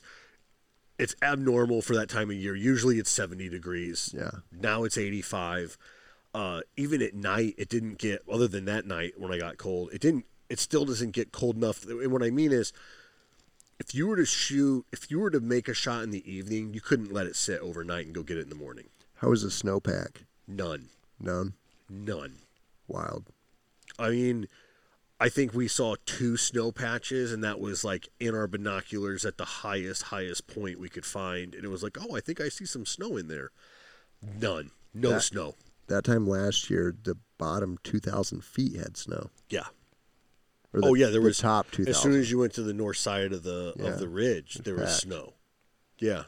[0.98, 2.54] it's abnormal for that time of year.
[2.56, 4.14] Usually it's 70 degrees.
[4.16, 4.30] Yeah.
[4.52, 5.76] Now it's 85.
[6.34, 8.22] Uh, even at night, it didn't get.
[8.30, 10.26] Other than that night when I got cold, it didn't.
[10.48, 11.84] It still doesn't get cold enough.
[11.86, 12.72] And what I mean is,
[13.78, 16.72] if you were to shoot, if you were to make a shot in the evening,
[16.72, 18.88] you couldn't let it sit overnight and go get it in the morning.
[19.16, 20.24] How was the snowpack?
[20.46, 20.88] None.
[21.18, 21.54] None.
[21.88, 22.36] None.
[22.86, 23.24] Wild.
[23.98, 24.48] I mean,
[25.18, 29.38] I think we saw two snow patches, and that was like in our binoculars at
[29.38, 31.54] the highest, highest point we could find.
[31.54, 33.50] And it was like, oh, I think I see some snow in there.
[34.22, 34.70] None.
[34.92, 35.54] No That- snow.
[35.88, 39.30] That time last year, the bottom 2,000 feet had snow.
[39.48, 39.66] Yeah.
[40.72, 42.96] The, oh yeah, there the was top As soon as you went to the north
[42.98, 43.84] side of the Yeah.
[43.86, 45.02] of the ridge, there was packed.
[45.02, 45.34] snow.
[45.98, 46.24] Yeah,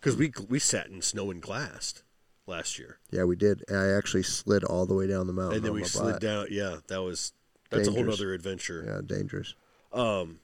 [0.00, 2.04] because we we sat in snow and glassed
[2.46, 3.64] last year, Yeah, we did.
[3.70, 5.56] I actually slid all the way down the mountain.
[5.56, 6.22] and then we slid butt.
[6.22, 6.46] down.
[6.50, 7.32] Yeah, that was
[7.70, 8.20] that's a whole Dangerous.
[8.20, 8.84] other adventure.
[8.86, 9.54] Yeah, dangerous.
[9.92, 10.40] Um,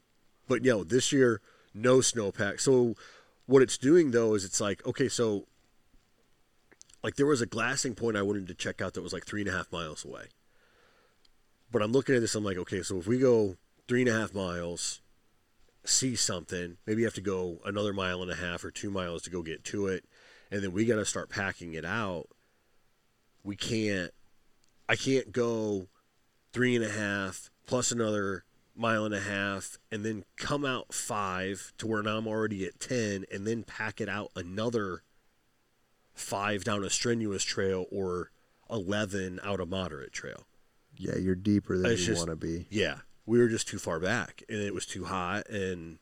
[0.48, 1.40] but no, this year
[1.74, 2.60] no snowpack.
[2.60, 2.94] So
[3.46, 5.46] what it's doing though is it's like okay, so
[7.02, 9.40] like there was a glassing point I wanted to check out that was like three
[9.40, 10.26] and a half miles away.
[11.70, 13.56] But I'm looking at this, I'm like, okay, so if we go
[13.88, 15.00] three and a half miles,
[15.84, 19.22] see something, maybe you have to go another mile and a half or two miles
[19.22, 20.04] to go get to it,
[20.50, 22.28] and then we got to start packing it out.
[23.42, 24.12] We can't,
[24.88, 25.88] I can't go
[26.53, 28.44] three and a half plus another
[28.74, 32.80] mile and a half, and then come out five to where now I'm already at
[32.80, 35.03] 10, and then pack it out another
[36.14, 38.30] five down a strenuous trail or
[38.70, 40.46] 11 out a moderate trail.
[40.96, 42.66] Yeah, you're deeper than It's you want to be.
[42.70, 45.98] Yeah, we were just too far back, and it was too hot, and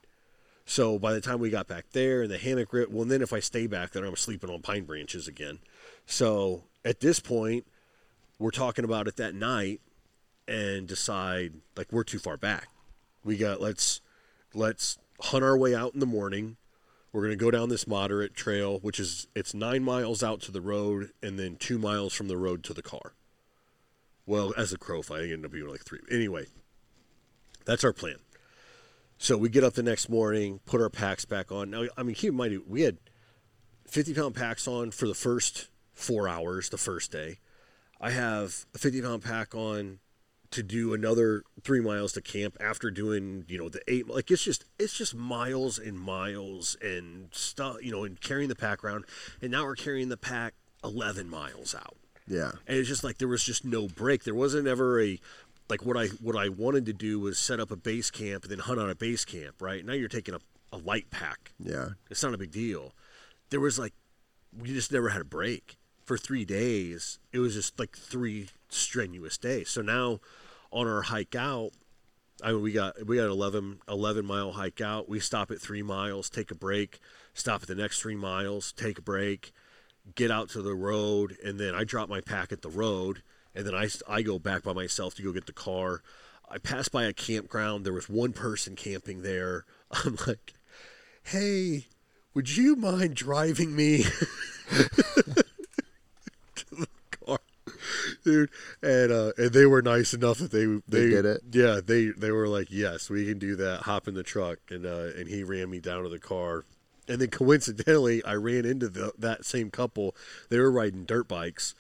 [0.65, 3.33] so by the time we got back there, and the hammock rip, well, then if
[3.33, 5.59] I stay back there, I'm sleeping on pine branches again.
[6.07, 7.67] So at this point,
[8.39, 9.81] we're talking about it that night,
[10.51, 12.69] and decide like we're too far back.
[13.25, 14.01] We got let's
[14.53, 16.57] let's hunt our way out in the morning.
[17.13, 20.61] We're gonna go down this moderate trail, which is it's nine miles out to the
[20.61, 23.15] road, and then two miles from the road to the car.
[24.27, 26.01] Well, as a crow fly, it ended up being like three.
[26.11, 26.47] Anyway,
[27.65, 28.17] that's our plan.
[29.19, 31.71] So we get up the next morning, put our packs back on.
[31.71, 32.99] Now, I mean, keep in mind, we had
[33.87, 37.39] 50 pound packs on for the first four hours, the first day.
[38.01, 39.99] I have a 50 pound pack on
[40.51, 44.09] to do another three miles to camp after doing, you know, the eight.
[44.09, 48.57] Like it's just, it's just miles and miles and stuff, you know, and carrying the
[48.57, 49.05] pack around.
[49.41, 51.97] And now we're carrying the pack 11 miles out
[52.27, 52.53] Yeah.
[52.67, 54.25] and it's just like there was just no break.
[54.25, 55.21] There wasn't ever a
[55.69, 58.51] like what I what I wanted to do was set up a base camp and
[58.51, 59.57] then hunt on a base camp.
[59.63, 60.41] Right now you're taking a,
[60.73, 61.53] a light pack.
[61.61, 61.91] Yeah.
[62.11, 62.93] It's not a big deal.
[63.51, 63.93] There was like
[64.59, 67.21] we just never had a break for three days.
[67.33, 69.65] It was just like three strenuous day.
[69.65, 70.21] So now
[70.73, 71.71] on our hike out,
[72.43, 75.09] I mean, we got we got 11, 11 mile hike out.
[75.09, 77.01] We stop at three miles, take a break,
[77.35, 79.53] stop at the next three miles, take a break,
[80.15, 83.23] get out to the road, and then I drop my pack at the road,
[83.55, 86.03] and then I I go back by myself to go get the car.
[86.49, 87.85] I pass by a campground.
[87.85, 89.65] There was one person camping there.
[89.91, 90.55] I'm like,
[91.25, 91.87] hey,
[92.35, 94.05] would you mind driving me
[98.25, 98.51] dude?
[98.83, 101.43] And uh, and they were nice enough that they They they, did it?
[101.53, 103.83] Yeah, they they were like, yes, we can do that.
[103.83, 106.65] Hop in the truck, and uh, and he ran me down to the car.
[107.09, 110.15] And then coincidentally, I ran into the, that same couple.
[110.49, 111.75] They were riding dirt bikes,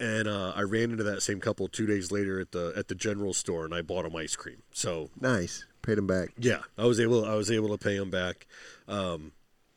[0.00, 2.96] and uh, I ran into that same couple two days later at the at the
[2.96, 4.62] general store, and I bought them ice cream.
[4.72, 5.64] So Nice.
[5.82, 6.30] Paid them back.
[6.38, 8.46] yeah, I was able I was able to pay them back,
[8.88, 9.32] um,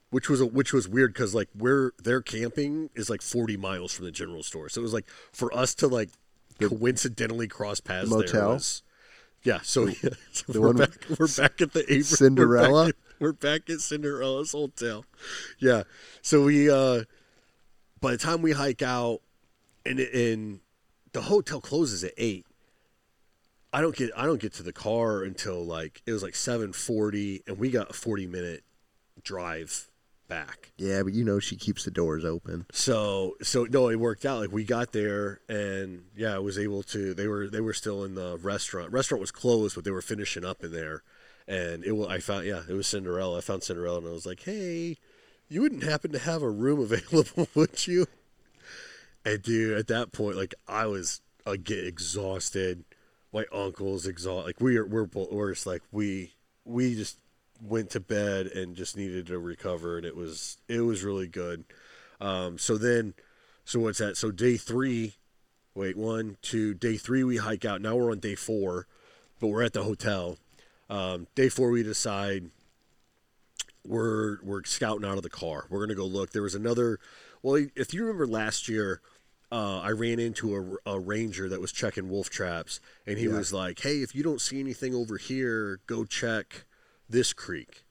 [0.09, 3.93] which was a, which was weird because like where they're camping is like forty miles
[3.93, 6.09] from the general store, so it was like for us to like
[6.59, 8.53] coincidentally cross paths there motel?
[8.53, 8.83] was.
[9.43, 10.91] Yeah, so, yeah, so the we're back.
[11.17, 12.71] We're back at the Abra- Cinderella?
[12.71, 15.05] We're back, at, we're back at Cinderella's hotel.
[15.59, 15.83] Yeah,
[16.21, 17.03] so we uh,
[18.01, 19.21] by the time we hike out,
[19.85, 20.59] and and
[21.13, 22.45] the hotel closes at eight.
[23.73, 26.73] I don't get I don't get to the car until like it was like seven
[26.73, 28.63] forty, and we got a forty minute
[29.21, 29.89] drive
[30.27, 30.71] back.
[30.77, 32.65] Yeah, but you know she keeps the doors open.
[32.71, 34.39] So so no, it worked out.
[34.39, 37.13] Like we got there, and yeah, I was able to.
[37.13, 38.91] They were they were still in the restaurant.
[38.91, 41.03] Restaurant was closed, but they were finishing up in there,
[41.47, 43.39] and it was I found yeah it was Cinderella.
[43.39, 44.97] I found Cinderella, and I was like, hey,
[45.49, 48.07] you wouldn't happen to have a room available, would you?
[49.25, 52.83] And dude, at that point, like I was I get exhausted.
[53.33, 54.47] My uncle's exhausted.
[54.47, 56.33] Like we are we're both we're just like we
[56.65, 57.17] we just
[57.61, 61.65] went to bed and just needed to recover, and it was it was really good.
[62.19, 63.13] Um, so then,
[63.65, 64.17] so what's that?
[64.17, 65.15] So day three,
[65.75, 67.81] wait, one, two, day three we hike out.
[67.81, 68.87] Now we're on day four,
[69.39, 70.37] but we're at the hotel.
[70.89, 72.49] Um, day four we decide
[73.85, 75.65] we're we're scouting out of the car.
[75.69, 76.31] We're gonna go look.
[76.31, 76.99] There was another.
[77.41, 79.01] Well, if you remember last year,
[79.51, 83.37] uh, I ran into a, a ranger that was checking wolf traps, and he Yeah.
[83.37, 86.65] was like, "Hey, if you don't see anything over here, go check
[87.09, 87.83] this creek."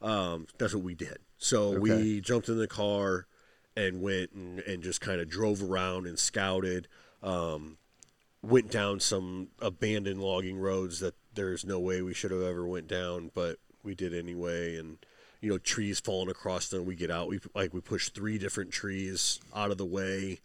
[0.00, 1.18] Um, that's what we did.
[1.38, 1.78] So Okay.
[1.78, 3.26] we jumped in the car
[3.76, 6.88] and went and, and just kind of drove around and scouted.
[7.22, 7.78] Um,
[8.42, 12.86] went down some abandoned logging roads that there's no way we should have ever went
[12.86, 14.76] down, but we did anyway.
[14.76, 14.98] And
[15.40, 16.84] you know, trees falling across them.
[16.84, 17.28] We get out.
[17.28, 20.38] We like we pushed three different trees out of the way.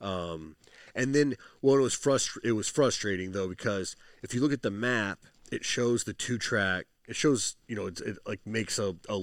[0.00, 0.56] Um,
[0.94, 4.62] and then well, it was frust- It was frustrating though because if you look at
[4.62, 6.86] the map, it shows the two track.
[7.08, 9.20] It shows you know it, it like makes a, a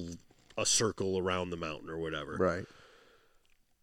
[0.57, 2.35] a circle around the mountain or whatever.
[2.37, 2.65] Right.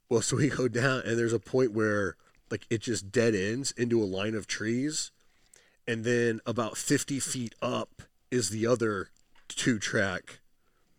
[0.09, 2.17] Well, so we go down, and there's a point where
[2.51, 5.11] like it just dead ends into a line of trees,
[5.87, 9.11] and then about 50 feet up is the other
[9.49, 10.41] two track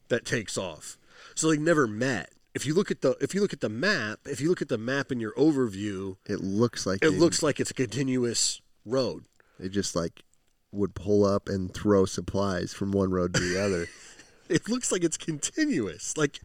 [0.10, 0.98] that takes off.
[1.36, 2.32] So they never met.
[2.54, 4.68] If you look at the if you look at the map, if you look at
[4.70, 8.62] the map in your overview, It looks like it they, looks like it's a continuous
[8.86, 9.24] road.
[9.60, 10.24] they just like
[10.72, 13.88] would pull up and throw supplies from one road to the other.
[14.50, 16.18] it looks like it's continuous.
[16.18, 16.40] Like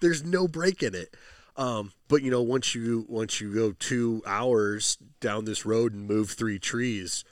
[0.00, 1.14] there's no break in it.
[1.56, 6.06] Um, but you know, once you once you go two hours down this road and
[6.06, 7.24] move three trees,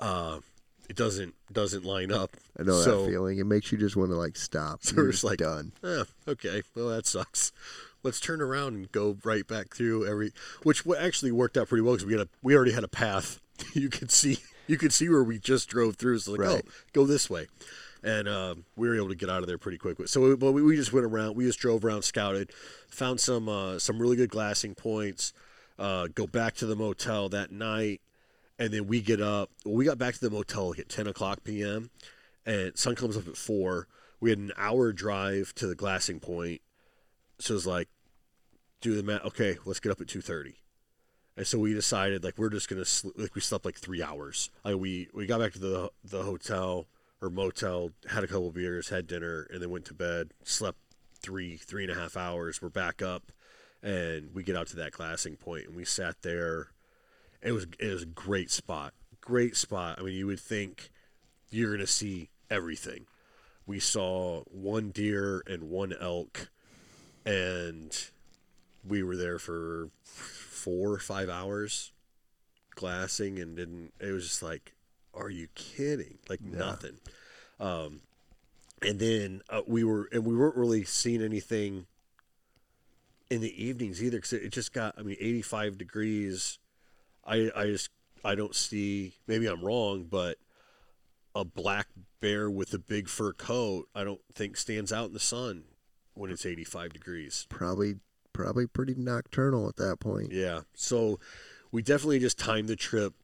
[0.00, 0.40] uh,
[0.88, 2.30] it doesn't doesn't line up.
[2.58, 3.38] I know so, that feeling.
[3.38, 4.82] It makes you just want to like stop.
[4.82, 5.72] So You're we're just like, done.
[5.84, 7.52] eh, okay, well that sucks.
[8.02, 10.32] Let's turn around and go right back through every,
[10.62, 13.40] which actually worked out pretty well because we had a we already had a path.
[13.74, 16.18] you could see you could see where we just drove through.
[16.20, 16.62] So like, Right.
[16.66, 17.46] oh, go this way,
[18.02, 19.96] and um, we were able to get out of there pretty quick.
[20.08, 21.36] So, we, but we, we just went around.
[21.36, 22.50] We just drove around, scouted,
[22.88, 25.32] found some uh, some really good glassing points.
[25.78, 28.00] Uh, go back to the motel that night,
[28.58, 29.50] and then we get up.
[29.64, 31.90] We got back to the motel like at ten o'clock p.m.
[32.46, 33.86] and sun comes up at four.
[34.18, 36.62] We had an hour drive to the glassing point,
[37.38, 37.88] so it's like,
[38.80, 39.24] do the math.
[39.26, 40.54] Okay, let's get up at two thirty.
[41.36, 44.50] And so we decided like we're just gonna sl- like we slept like three hours.
[44.64, 46.86] Like we we got back to the the hotel
[47.20, 50.32] or motel, had a couple beers, had dinner, and then went to bed.
[50.44, 50.78] Slept
[51.20, 52.62] three three and a half hours.
[52.62, 53.32] We're back up,
[53.82, 56.68] and we get out to that glassing point, and we sat there.
[57.42, 59.98] It was it was a great spot, great spot.
[59.98, 60.90] I mean, you would think
[61.50, 63.06] you're gonna see everything.
[63.66, 66.50] We saw one deer and one elk,
[67.26, 67.94] and
[68.88, 71.92] we were there for four or five hours
[72.74, 74.74] glassing and didn't it was just like
[75.14, 76.18] are you kidding?
[76.28, 76.98] Like nothing.
[77.58, 78.00] Um
[78.82, 81.86] and then uh, we were and we weren't really seeing anything
[83.30, 86.58] in the evenings either because it, it just got i mean 85 degrees.
[87.24, 87.90] I i just
[88.24, 90.38] i don't see maybe i'm wrong but
[91.34, 91.88] a black
[92.20, 95.64] bear with a big fur coat i don't think stands out in the sun
[96.16, 97.46] when it's 85 degrees.
[97.48, 97.96] Probably,
[98.36, 100.30] probably pretty nocturnal at that point.
[100.32, 100.60] yeah.
[100.74, 101.18] So
[101.72, 103.14] we definitely just timed the trip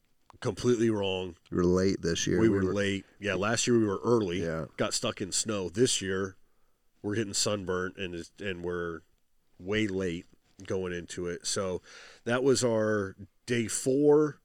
[0.40, 1.36] completely wrong.
[1.50, 2.40] We were late this year.
[2.40, 3.04] we were late.
[3.20, 4.42] Yeah, last year we were early.
[4.42, 4.64] Yeah.
[4.76, 5.68] Got stuck in snow.
[5.68, 6.36] This year
[7.02, 9.00] we're getting sunburnt and and we're
[9.58, 10.26] way late
[10.66, 11.46] going into it.
[11.46, 11.82] So
[12.24, 13.14] that was our
[13.46, 14.38] day 4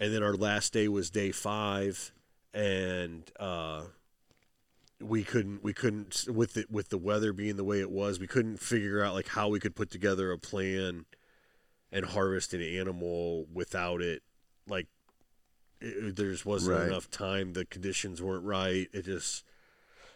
[0.00, 2.12] and then our last day was day 5
[2.54, 3.82] and uh
[5.02, 8.26] we couldn't we couldn't with it with the weather being the way it was we
[8.26, 11.04] couldn't figure out like how we could put together a plan
[11.90, 14.22] and harvest an animal without it
[14.68, 14.86] like
[15.80, 16.86] it, there just wasn't Right.
[16.88, 19.44] enough time the conditions weren't right it just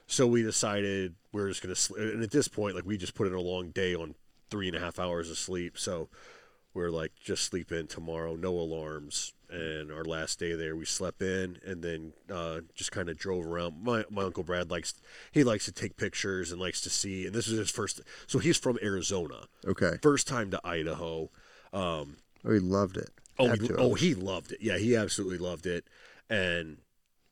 [0.07, 3.27] so we decided we're just gonna sl- and at this point like we just put
[3.27, 4.15] in a long day on
[4.51, 6.09] three and a half hours of sleep so
[6.75, 11.23] we're like just sleep in tomorrow no alarms and our last day there we slept
[11.23, 14.95] in and then uh, just kind of drove around my, my uncle brad likes
[15.33, 18.39] he likes to take pictures and likes to see and this is his first so
[18.39, 19.99] he's from arizona Okay.
[20.03, 21.31] first time to idaho
[21.73, 23.11] um, Oh, he loved it.
[23.39, 24.59] Oh, he, oh, he loved it.
[24.63, 25.85] Yeah, he absolutely loved it.
[26.31, 26.79] And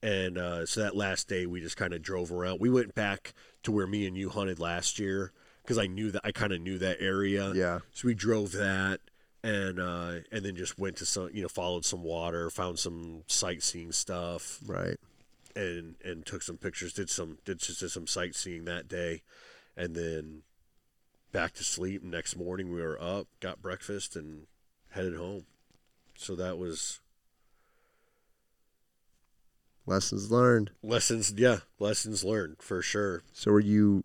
[0.03, 2.61] and uh, so that last day, we just kind of drove around.
[2.61, 6.21] We went back to where me and you hunted last year because I knew that
[6.25, 7.53] I kind of knew that area.
[7.55, 7.79] Yeah.
[7.93, 9.01] So we drove that
[9.45, 13.23] and uh, and then just went to some, you know, followed some water, found some
[13.27, 14.97] sightseeing stuff, Right.
[15.55, 16.95] and and took some pictures.
[16.95, 19.23] Did some did just did some sightseeing that day,
[19.77, 20.43] and then
[21.31, 22.03] back to sleep.
[22.03, 24.47] Next morning, we were up, got breakfast, and
[24.91, 25.45] headed home.
[26.17, 27.01] So that was
[29.87, 30.71] Lessons learned.
[30.83, 31.33] lessons.
[31.37, 33.23] Yeah, lessons learned for sure.
[33.35, 34.05] So are you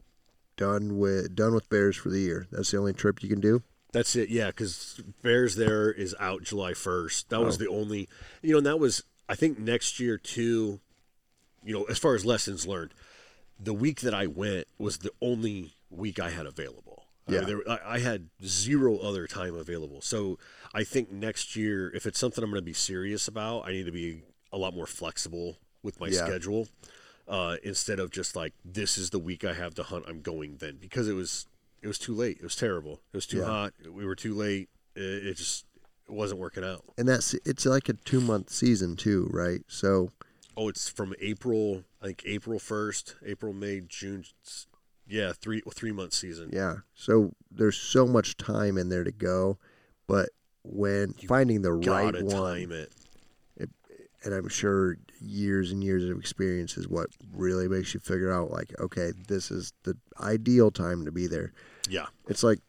[0.57, 2.47] done with done with bears for the year?
[2.51, 3.63] That's the only trip you can do.
[3.91, 4.29] That's it.
[4.29, 7.29] Yeah, because Bears there is out July first.
[7.29, 7.57] That was Oh.
[7.59, 8.07] the only,
[8.41, 10.79] you know, and that was I think next year too.
[11.63, 12.93] You know, as far as lessons learned,
[13.59, 17.05] the week that I went was the only week I had available.
[17.27, 17.47] I mean, Yeah.
[17.47, 20.01] there, I, I had zero other time available.
[20.01, 20.39] So
[20.73, 23.85] I think next year, if it's something I'm going to be serious about, I need
[23.87, 24.23] to be
[24.53, 26.25] a lot more flexible with my Yeah.
[26.25, 26.69] schedule
[27.27, 30.05] uh, instead of just like this is the week I have to hunt.
[30.07, 31.45] I'm going then because it was
[31.81, 32.37] it was too late.
[32.39, 33.01] It was terrible.
[33.13, 33.45] It was too Yeah.
[33.45, 33.73] hot.
[33.91, 34.69] We were too late.
[34.95, 35.65] It, it just
[36.07, 36.83] it wasn't working out.
[36.97, 39.61] And that's it's like a two month season too, right?
[39.67, 40.09] So
[40.57, 41.83] Oh, it's from April.
[42.01, 44.25] I think April first, April, May, June.
[45.07, 46.49] Yeah, three three month season.
[46.53, 46.77] yeah.
[46.95, 49.57] So there's so much time in there to go,
[50.07, 50.29] but
[50.63, 52.91] when finding the right one, time it.
[54.23, 58.51] and I'm sure years and years of experience is what really makes you figure out
[58.51, 61.53] like, okay, this is the ideal time to be there.
[61.89, 62.59] Yeah, It's like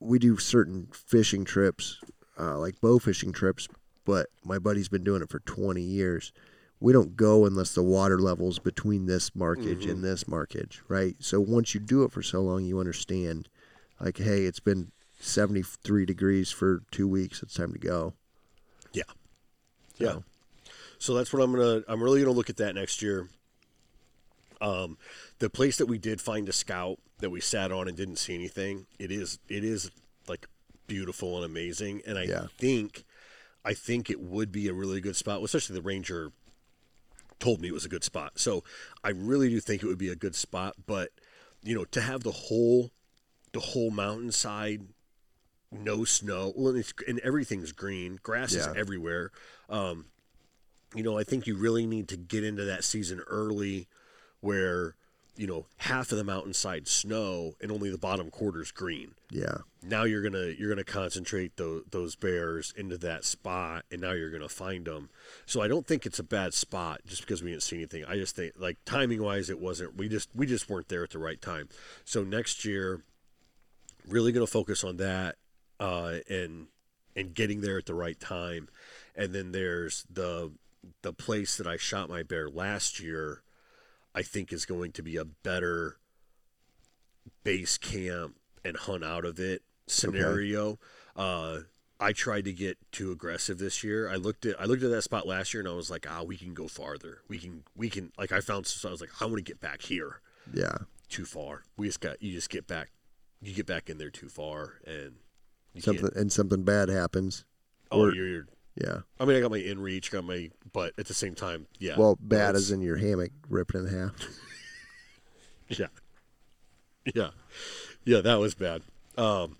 [0.00, 2.00] we do certain fishing trips,
[2.38, 3.68] uh, like bow fishing trips,
[4.04, 6.32] but my buddy's been doing it for 20 years.
[6.80, 11.16] We don't go unless the water level's between this markage and this markage, right?
[11.20, 13.48] So once you do it for so long, you understand,
[14.00, 14.90] like, hey, it's been
[15.20, 17.42] 73 degrees for two weeks.
[17.42, 18.12] It's time to go.
[18.92, 19.04] yeah,
[19.96, 20.16] yeah.
[21.04, 21.82] So, that's what I'm gonna.
[21.86, 23.28] I'm really gonna look at that next year.
[24.62, 24.96] Um,
[25.38, 28.34] the place that we did find a scout that we sat on and didn't see
[28.34, 28.86] anything.
[28.98, 29.38] It is.
[29.46, 29.90] It is
[30.28, 30.46] like
[30.86, 32.00] beautiful and amazing.
[32.06, 32.46] And I Yeah.
[32.56, 33.04] think,
[33.66, 36.32] I think it would be a really good spot, especially the ranger
[37.38, 38.38] told me it was a good spot.
[38.38, 38.64] So
[39.02, 40.74] I really do think it would be a good spot.
[40.86, 41.10] But
[41.62, 42.92] you know, to have the whole
[43.52, 44.86] the whole mountainside,
[45.70, 49.32] no snow, well, it's, and everything's green, grass is everywhere.
[49.68, 50.06] Um,
[50.94, 53.88] you know, I think you really need to get into that season early,
[54.40, 54.94] where
[55.36, 59.14] you know half of the mountainside snow and only the bottom quarter's green.
[59.30, 59.58] Yeah.
[59.82, 64.30] now you're gonna you're gonna concentrate those those bears into that spot and now you're
[64.30, 65.08] gonna find them
[65.44, 68.04] so i don't think it's a bad spot just because we didn't see anything.
[68.04, 71.10] I just think like timing wise it wasn't we just we just weren't there at
[71.10, 71.68] the right time.
[72.04, 73.02] So next year
[74.06, 75.34] really gonna focus on that
[75.80, 76.68] uh and
[77.16, 78.68] and getting there at the right time.
[79.16, 80.52] And then there's the
[81.02, 83.42] the place that i shot my bear last year
[84.14, 85.98] i think is going to be a better
[87.42, 90.78] base camp and hunt out of it scenario.
[91.16, 91.60] Uh,
[92.00, 94.10] I tried to get too aggressive this year.
[94.10, 96.22] I looked at I looked at that spot last year and I was like, ah,
[96.22, 97.18] we can go farther.
[97.28, 99.60] We can we can like I found so I was like, I want to get
[99.60, 100.20] back here.
[100.52, 100.76] Yeah.
[101.08, 101.62] Too far.
[101.76, 102.90] We just got you just get back
[103.40, 105.16] you get back in there too far and
[105.78, 107.44] Something and something bad happens.
[107.90, 109.00] oh or- you're, you're Yeah.
[109.20, 111.96] I mean I got my inReach, got my but at the same time, yeah.
[111.96, 114.12] Well, bad as in your hammock ripped in half.
[115.68, 115.86] Yeah.
[117.14, 117.30] Yeah.
[118.04, 118.82] Yeah, that was bad.
[119.16, 119.56] Um,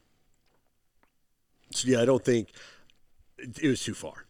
[1.72, 2.50] so yeah, I don't think
[3.38, 4.26] it, it was too far.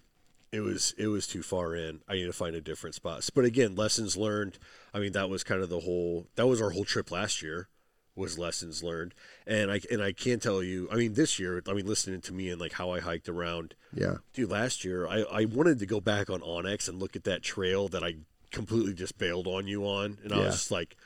[0.53, 2.01] It was it was too far in.
[2.09, 3.29] I need to find a different spot.
[3.35, 4.59] But again, lessons learned.
[4.93, 7.69] I mean, that was kind of the whole that was our whole trip last year
[8.17, 9.15] was lessons learned.
[9.47, 12.33] And I and I can tell you, I mean, this year, I mean, listening to
[12.33, 14.17] me and like how I hiked around Yeah.
[14.33, 17.43] dude last year I, I wanted to go back on onX and look at that
[17.43, 18.15] trail that i
[18.51, 20.97] completely just bailed on you on and i was just like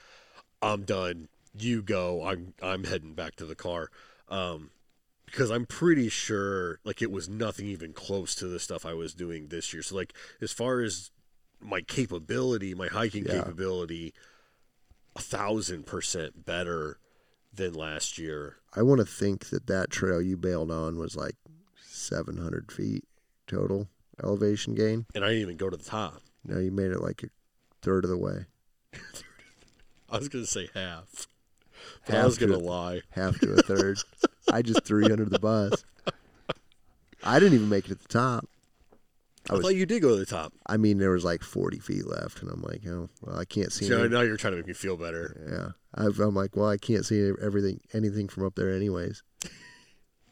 [0.61, 1.29] i'm done
[1.59, 3.91] you go i'm i'm heading back to the car
[4.29, 4.71] um
[5.27, 9.15] because i'm pretty sure like it was nothing even close to the stuff i was
[9.15, 11.11] doing this year so like as far as
[11.61, 13.39] my capability my hiking Yeah.
[13.41, 14.13] capability
[15.19, 16.99] a thousand percent better
[17.53, 21.35] than last year I want to think that that trail you bailed on was like
[21.87, 23.05] 700 feet
[23.47, 23.89] total
[24.23, 25.07] elevation gain.
[25.14, 27.29] and i didn't even go to the top No, you made it like a
[27.83, 28.47] third of the way,
[30.11, 31.27] i was gonna say half
[32.07, 33.99] but i Half was to gonna lie half to a third.
[34.53, 35.85] I just threw you under the bus.
[37.23, 38.47] I didn't even make it at the top.
[39.49, 40.53] I, I was- thought you did go to the top.
[40.67, 43.73] I mean, there was like 40 feet left, and I'm like, oh, well, I can't
[43.73, 43.87] see.
[43.87, 45.75] So any- now you're trying to make me feel better.
[45.97, 49.23] Yeah, I've, I'm like, well, I can't see everything, anything from up there, anyways.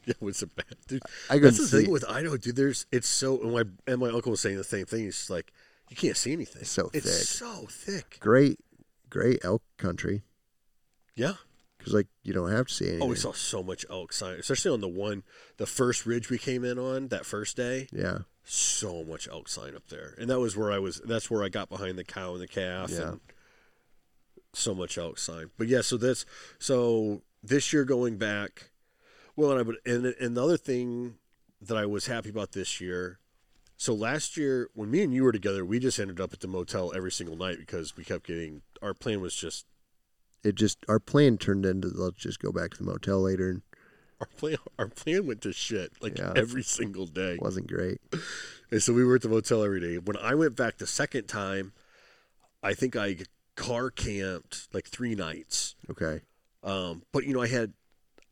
[0.05, 1.03] Yeah, it was a bad dude.
[1.29, 2.55] I That's the thing with Idaho, dude.
[2.55, 5.01] There's it's so and my and my uncle was saying the same thing.
[5.03, 5.53] He's just like,
[5.91, 6.63] you can't see anything.
[6.63, 7.27] It's so It's thick.
[7.27, 8.19] so thick.
[8.21, 8.61] great,
[9.11, 10.23] great elk country
[11.17, 11.33] Yeah.
[11.87, 13.03] Because like you don't have to see anything.
[13.03, 15.23] Oh, we saw so much elk sign, especially on the one,
[15.57, 17.87] the first ridge we came in on that first day.
[17.93, 21.01] Yeah, So much elk sign up there, and that was where I was.
[21.05, 22.91] That's where I got behind the cow and the calf.
[22.91, 23.11] Yeah.
[23.11, 23.21] And
[24.53, 25.51] so much elk sign.
[25.57, 26.27] But yeah, so that's
[26.59, 28.71] so this year going back.
[29.37, 31.15] Well, and I would, and and the other thing
[31.61, 33.21] that I was happy about this year.
[33.77, 36.49] So last year, when me and you were together, we just ended up at the
[36.49, 38.63] motel every single night because we kept getting.
[38.83, 39.67] Our plan was just
[40.47, 43.63] it just our plan turned into let's just go back to the motel later, and
[44.21, 44.57] our plan.
[44.79, 46.33] Our plan went to shit like Yeah.
[46.37, 47.35] every single day.
[47.35, 48.01] it wasn't great.
[48.71, 49.99] And so we were at the motel every day.
[49.99, 51.73] When I went back the second time,
[52.63, 53.19] I think I
[53.57, 55.75] car camped like three nights.
[55.91, 56.23] Okay,
[56.63, 57.73] Um, but you know, I had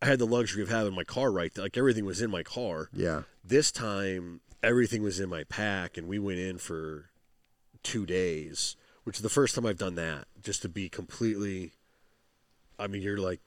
[0.02, 1.56] I had the luxury of having my car right.
[1.56, 2.88] Like everything was in my car.
[2.92, 7.10] yeah, This time everything was in my pack and we went in for
[7.82, 10.26] two days, which is the first time I've done that.
[10.43, 11.72] Just to be completely
[12.78, 13.40] I mean, you're like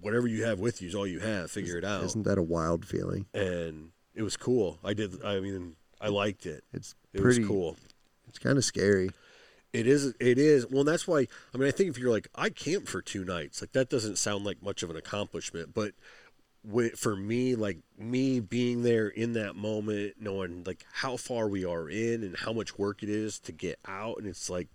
[0.00, 1.50] whatever you have with you is all you have.
[1.50, 2.04] Figure it out.
[2.04, 3.26] isn't that a wild feeling?
[3.34, 4.78] And it was cool.
[4.84, 6.64] I did I mean I liked it.
[6.72, 7.76] It's It pretty was cool.
[8.28, 9.10] It's kind of scary.
[9.72, 10.14] It is.
[10.20, 10.66] It is.
[10.68, 11.26] Well, that's why.
[11.52, 14.18] I mean, I think if you're like, I camped for two nights, like that doesn't
[14.18, 15.74] sound like much of an accomplishment.
[15.74, 15.94] But
[16.96, 21.88] for me, like me being there in that moment, knowing like how far we are
[21.88, 24.68] in and how much work it is to get out, and it's like,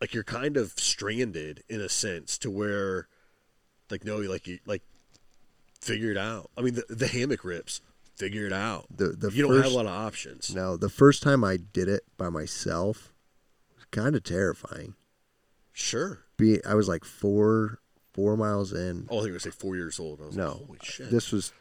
[0.00, 3.08] like you're kind of stranded in a sense to where,
[3.90, 4.82] like, no, like you like
[5.80, 6.50] figure it out.
[6.56, 7.80] I mean, the, the hammock rips.
[8.16, 8.84] Figure it out.
[8.94, 10.54] The the you first, don't have a lot of options.
[10.54, 13.14] No, the first time I did it by myself
[13.74, 14.94] was kind of terrifying.
[15.72, 16.18] Sure.
[16.36, 17.78] Be I was like four
[18.12, 19.06] four miles in.
[19.08, 20.20] Oh, I think I was like four years old.
[20.20, 21.10] I was No, like, holy shit.
[21.10, 21.54] This was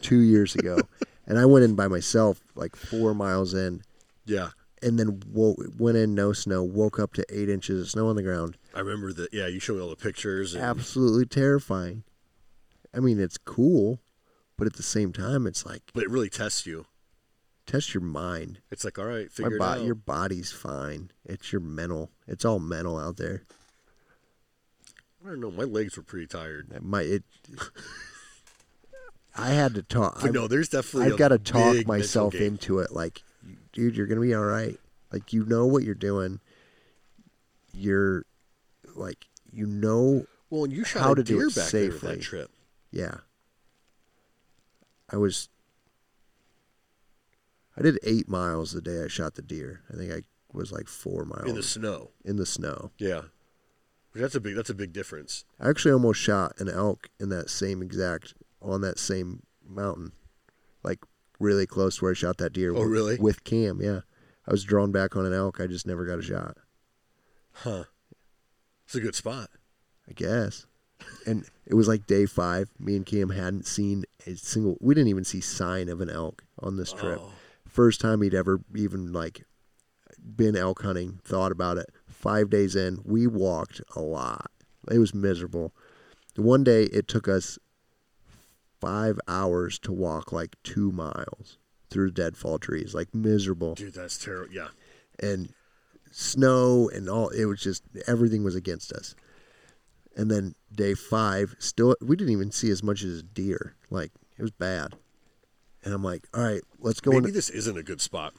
[0.00, 0.78] two years ago,
[1.28, 3.82] and I went in by myself like four miles in,
[4.26, 4.48] yeah.
[4.84, 6.62] And then woke, went in no snow.
[6.62, 8.56] Woke up to eight inches of snow on the ground.
[8.74, 9.32] I remember that.
[9.32, 10.54] Yeah, you showed me all the pictures.
[10.54, 12.04] And, Absolutely terrifying.
[12.94, 14.00] I mean, it's cool,
[14.56, 16.86] but at the same time, it's like but it really tests you.
[17.66, 18.60] test your mind.
[18.70, 19.82] It's like, all right, My figure bo- it out.
[19.82, 21.10] your body's fine.
[21.24, 22.10] It's your mental.
[22.28, 23.42] It's all mental out there.
[25.24, 25.50] I don't know.
[25.50, 26.68] My legs were pretty tired.
[26.82, 27.24] My it.
[29.36, 30.20] I had to talk.
[30.20, 31.10] But I- no, there's definitely.
[31.12, 32.92] I've got to talk myself into it.
[32.92, 33.22] Like,
[33.74, 34.78] dude, you're gonna be all right.
[35.12, 36.40] Like, you know what you're doing.
[37.74, 38.24] You're,
[38.96, 41.90] like, you know, Well, and you shot how a to do deer it back there
[41.90, 42.50] that trip.
[42.90, 43.16] yeah.
[45.10, 45.48] I was.
[47.76, 49.82] I did eight miles the day I shot the deer.
[49.92, 50.22] I think I
[50.52, 52.10] was like four miles in the snow.
[52.24, 52.90] in the snow.
[52.98, 53.22] Yeah,
[54.14, 54.54] that's a big.
[54.54, 55.44] That's a big difference.
[55.60, 60.12] I actually almost shot an elk in that same exact on that same mountain,
[60.82, 61.00] like
[61.38, 62.70] really close to where I shot that deer.
[62.74, 63.16] Oh, with- really?
[63.18, 64.00] With cam, yeah.
[64.46, 65.60] I was drawn back on an elk.
[65.60, 66.56] I just never got a shot.
[67.52, 67.84] Huh?
[68.84, 69.48] It's a good spot.
[70.08, 70.66] I guess.
[71.26, 72.70] And it was like day five.
[72.78, 74.76] Me and Cam hadn't seen a single.
[74.80, 77.18] We didn't even see sign of an elk on this trip.
[77.22, 77.32] Oh.
[77.66, 79.44] First time he'd ever even like
[80.36, 81.20] been elk hunting.
[81.24, 81.86] Thought about it.
[82.06, 84.50] Five days in, we walked a lot.
[84.90, 85.72] It was miserable.
[86.36, 87.58] One day it took us
[88.84, 91.58] five hours to walk like two miles
[91.90, 94.52] through deadfall trees, like miserable Dude, that's terrible.
[94.52, 94.68] Yeah.
[95.20, 95.48] and
[96.10, 99.14] snow and all it was just everything was against us
[100.16, 104.12] and then day five still we didn't even see as much as a deer like
[104.38, 104.94] it was bad
[105.82, 108.32] and i'm like all right let's go Maybe this isn't a good spot.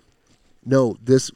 [0.64, 1.32] no this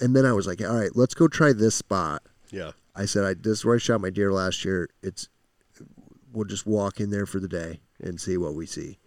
[0.00, 2.20] and then i was like all right let's go try this spot
[2.50, 2.72] Yeah.
[2.96, 5.28] i said i this is where i shot my deer last year it's
[6.32, 8.98] we'll just walk in there for the day and see what we see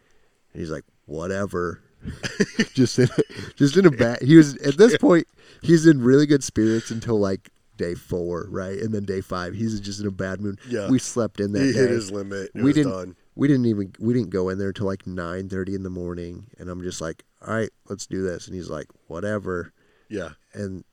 [0.54, 1.82] and he's like whatever
[2.74, 3.08] just in
[3.56, 5.28] just in a bad he was at this point
[5.62, 9.80] he's in really good spirits until like day four right and then day five he's
[9.80, 10.90] just in a bad mood Yeah.
[10.90, 12.52] we slept in that He day hit his limit.
[12.56, 13.16] It we didn't done.
[13.36, 16.70] we didn't even we didn't go in there until like 9 in the morning and
[16.70, 19.74] i'm just like all right let's do this and he's like whatever
[20.10, 20.30] Yeah.
[20.54, 20.84] and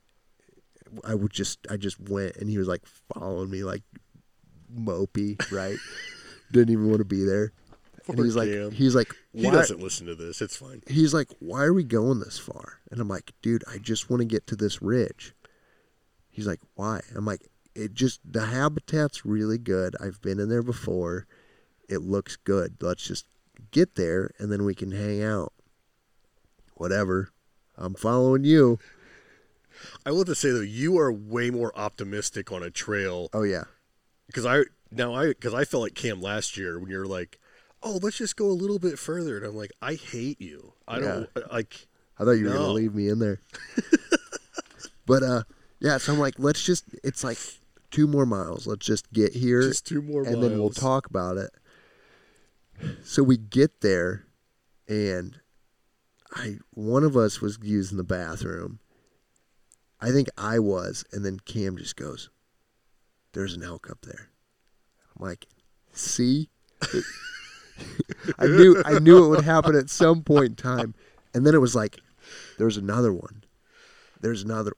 [1.05, 2.83] I would just I just went and he was like
[3.13, 3.83] following me like
[4.75, 5.77] mopey, right?
[6.53, 7.53] Didn't even want to be there.
[8.09, 10.41] And he's like he's like He doesn't listen to this.
[10.41, 10.83] It's fine.
[10.89, 12.81] he's like, Why are we going this far?
[12.91, 15.35] And I'm like, dude, I just want to get to this ridge.
[16.31, 17.01] He's like, Why?
[17.15, 19.97] I'm like, it just the habitat's really good.
[20.01, 21.27] I've been in there before.
[21.89, 22.77] It looks good.
[22.81, 23.27] Let's just
[23.71, 25.53] get there and then we can hang out.
[26.75, 27.31] Whatever.
[27.77, 28.79] I'm following you.
[30.07, 33.43] I will have to say though, you are way more optimistic on a trail Oh
[33.43, 33.65] yeah.
[34.27, 37.39] because I now I because I felt like Cam last year when you're like,
[37.87, 40.73] oh, let's just go a little bit further, and I'm like, I hate you.
[40.89, 41.87] I don't like.
[42.19, 42.59] I thought you were No.
[42.59, 43.41] gonna leave me in there.
[45.07, 45.43] but uh
[45.81, 47.39] yeah, so I'm like, let's just it's like
[47.91, 48.67] two more miles.
[48.67, 51.51] Let's just get here Just two more and then we'll talk about it.
[53.05, 54.27] So we get there
[54.89, 55.39] and
[56.35, 58.81] I one of us was using the bathroom.
[60.01, 62.29] I think I was, and then Cam just goes,
[63.33, 64.31] There's an elk up there.
[65.19, 65.47] I'm like,
[65.93, 66.51] see?
[68.39, 70.95] I knew I knew it would happen at some point in time.
[71.35, 71.99] And then it was like,
[72.59, 73.45] there's another one.
[74.21, 74.73] There's another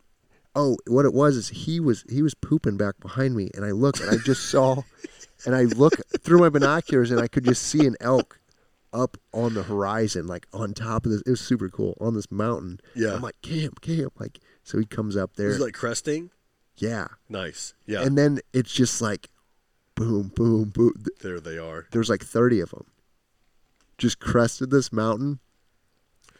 [0.55, 3.71] Oh, what it was is he was he was pooping back behind me and I
[3.71, 4.83] looked and I just saw
[5.47, 8.41] and I look through my binoculars and I could just see an elk
[8.93, 11.23] up on the horizon, like on top of this.
[11.27, 12.81] It was super cool on this mountain.
[12.97, 13.15] Yeah.
[13.15, 14.15] I'm like, camp, camp.
[14.19, 15.51] Like, so he comes up there.
[15.51, 16.31] He's like cresting.
[16.77, 17.09] yeah.
[17.29, 17.75] Nice.
[17.87, 18.03] Yeah.
[18.03, 19.29] And then it's just like,
[19.99, 20.93] boom, boom, boom.
[21.21, 21.87] there they are.
[21.91, 22.87] There's like 30 of them.
[23.99, 25.41] Just crested this mountain.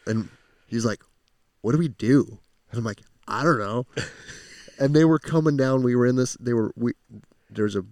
[0.05, 0.29] And
[0.67, 1.01] he's like,
[1.61, 2.39] what do we do?
[2.71, 3.85] And I'm like, I don't know.
[4.79, 5.83] and they were coming down.
[5.83, 6.93] We were in this, they were, we,
[7.49, 7.83] there's a,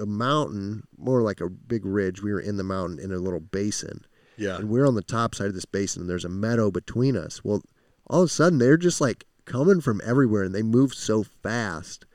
[0.00, 2.22] a mountain, more like a big ridge.
[2.22, 4.04] We were in the mountain in a little basin.
[4.36, 4.56] Yeah.
[4.56, 7.44] And we're on the top side of this basin, and there's a meadow between us.
[7.44, 7.62] Well,
[8.06, 12.06] all of a sudden, they're just like coming from everywhere, and they move so fast.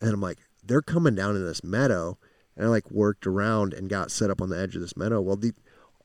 [0.00, 2.18] And I'm like, they're coming down in this meadow.
[2.56, 5.20] And I like worked around and got set up on the edge of this meadow.
[5.20, 5.52] Well, the,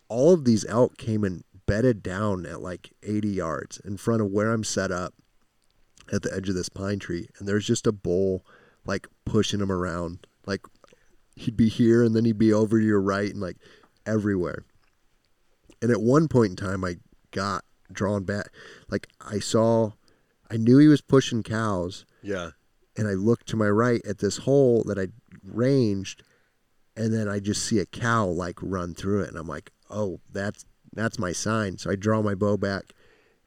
[0.08, 4.32] all of these elk came and bedded down at like 80 yards in front of
[4.32, 5.14] where I'm set up
[6.12, 7.30] at the edge of this pine tree.
[7.38, 8.44] And there's just a bull
[8.86, 10.26] like pushing them around.
[10.48, 10.62] Like
[11.36, 13.58] he'd be here and then he'd be over to your right and like
[14.08, 14.66] everywhere.
[15.82, 16.96] And at one point in time, I
[17.32, 18.50] got drawn back.
[18.90, 19.92] Like I saw,
[20.50, 22.52] I knew he was pushing cows, Yeah.
[22.98, 25.08] And I look to my right at this hole that I
[25.44, 26.24] ranged,
[26.96, 30.20] and then I just see a cow like run through it, and I'm like, oh,
[30.32, 31.78] that's that's my sign.
[31.78, 32.94] So I draw my bow back,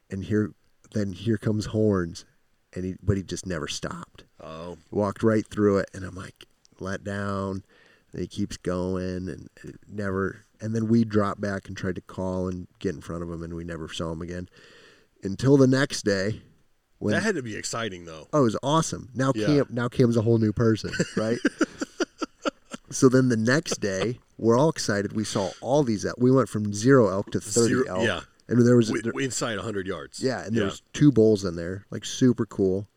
[0.09, 0.51] and here,
[0.93, 2.25] then here comes horns,
[2.73, 4.77] and he, but he just never stopped Oh.
[4.91, 6.45] walked right through it and i'm like
[6.79, 7.63] let down
[8.11, 12.01] and he keeps going and it never and then we dropped back and tried to
[12.01, 14.47] call and get in front of him, and we never saw him again
[15.23, 16.41] until the next day.
[17.03, 18.27] When that had to be exciting though.
[18.33, 19.09] oh, it was awesome.
[19.13, 19.45] Now Yeah.
[19.47, 21.37] Cam now Cam's a whole new person, right?
[22.89, 25.13] so then the next day, we're all excited.
[25.13, 26.15] We saw all these elk.
[26.19, 28.03] We went from zero elk to thirty Zero- elk.
[28.05, 28.21] yeah.
[28.47, 30.19] and there was W- there- inside 100 yards.
[30.21, 32.87] yeah, and there was two bulls in there, like super cool.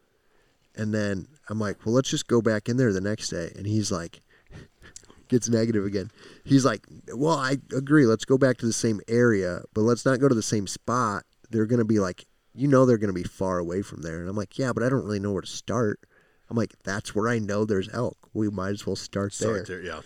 [0.78, 3.50] And then I'm like, well, let's just go back in there the next day.
[3.56, 4.20] And he's like,
[5.28, 6.10] gets negative again.
[6.44, 8.04] He's like, well, I agree.
[8.04, 11.24] Let's go back to the same area, but let's not go to the same spot.
[11.50, 12.26] They're going to be like,
[12.56, 14.20] you know, they're going to be far away from there.
[14.20, 16.00] And I'm like, yeah, but I don't really know where to start.
[16.48, 18.16] I'm like, that's where I know there's elk.
[18.32, 19.78] We might as well start, Start there.
[19.82, 19.86] there.
[19.86, 20.00] Yeah.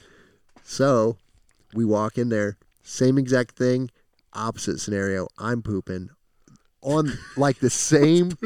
[0.63, 1.17] So
[1.75, 3.91] we walk in there, same exact thing,
[4.33, 5.29] opposite scenario.
[5.39, 6.11] I'm pooping
[6.83, 8.37] on like the same,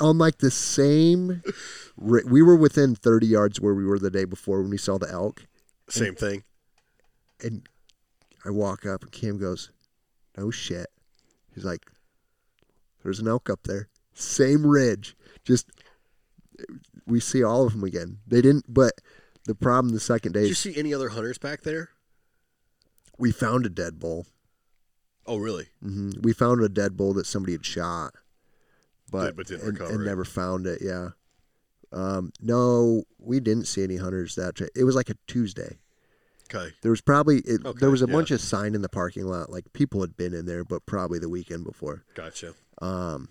[0.00, 1.42] on like the same.
[1.98, 5.10] We were within 30 yards where we were the day before when we saw the
[5.10, 5.44] elk,
[5.88, 6.42] Same thing.
[7.42, 7.68] and
[8.44, 9.70] I walk up and Cam goes,
[10.36, 10.86] "No shit."
[11.54, 11.86] He's like,
[13.06, 15.70] "There's an elk up there, same ridge, just."
[17.06, 18.18] We see all of them again.
[18.26, 18.92] They didn't, but
[19.44, 21.90] the problem the second day Did you see any other hunters back there?
[23.18, 24.26] we found a dead bull.
[25.26, 25.68] Oh, really?
[25.82, 28.14] hmm We found a dead bull that somebody had shot,
[29.10, 30.04] but, Did- but didn't and, recover and it.
[30.06, 30.80] never found it.
[30.82, 31.10] Yeah.
[31.92, 34.56] Um, no, we didn't see any hunters that.
[34.56, 35.78] Tra- it was like a Tuesday.
[36.52, 36.74] Okay.
[36.82, 38.12] There was probably it, Okay, there was a yeah.
[38.12, 41.18] bunch of sign in the parking lot, like people had been in there, but probably
[41.18, 42.04] the weekend before.
[42.14, 42.54] Gotcha.
[42.80, 43.28] Um,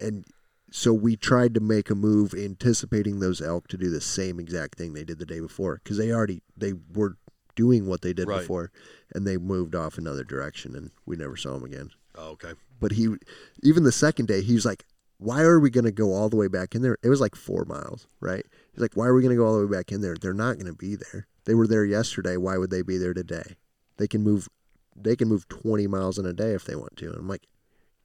[0.00, 0.24] and
[0.70, 4.76] so we tried to make a move, anticipating those elk to do the same exact
[4.76, 7.16] thing they did the day before, because they already they were
[7.54, 8.40] doing what they did Right.
[8.40, 8.70] before,
[9.14, 11.90] and they moved off another direction, and we never saw them again.
[12.14, 12.52] Oh, okay.
[12.78, 13.14] But he,
[13.62, 14.84] even the second day, he was like,
[15.18, 17.34] "Why are we going to go all the way back in there?" It was like
[17.34, 18.44] four miles, right?
[18.72, 20.14] He's like, "Why are we going to go all the way back in there?
[20.14, 21.26] They're not going to be there.
[21.44, 22.36] They were there yesterday.
[22.36, 23.56] Why would they be there today?
[23.96, 24.48] They can move,
[24.94, 27.46] they can move twenty miles in a day if they want to." And I'm like,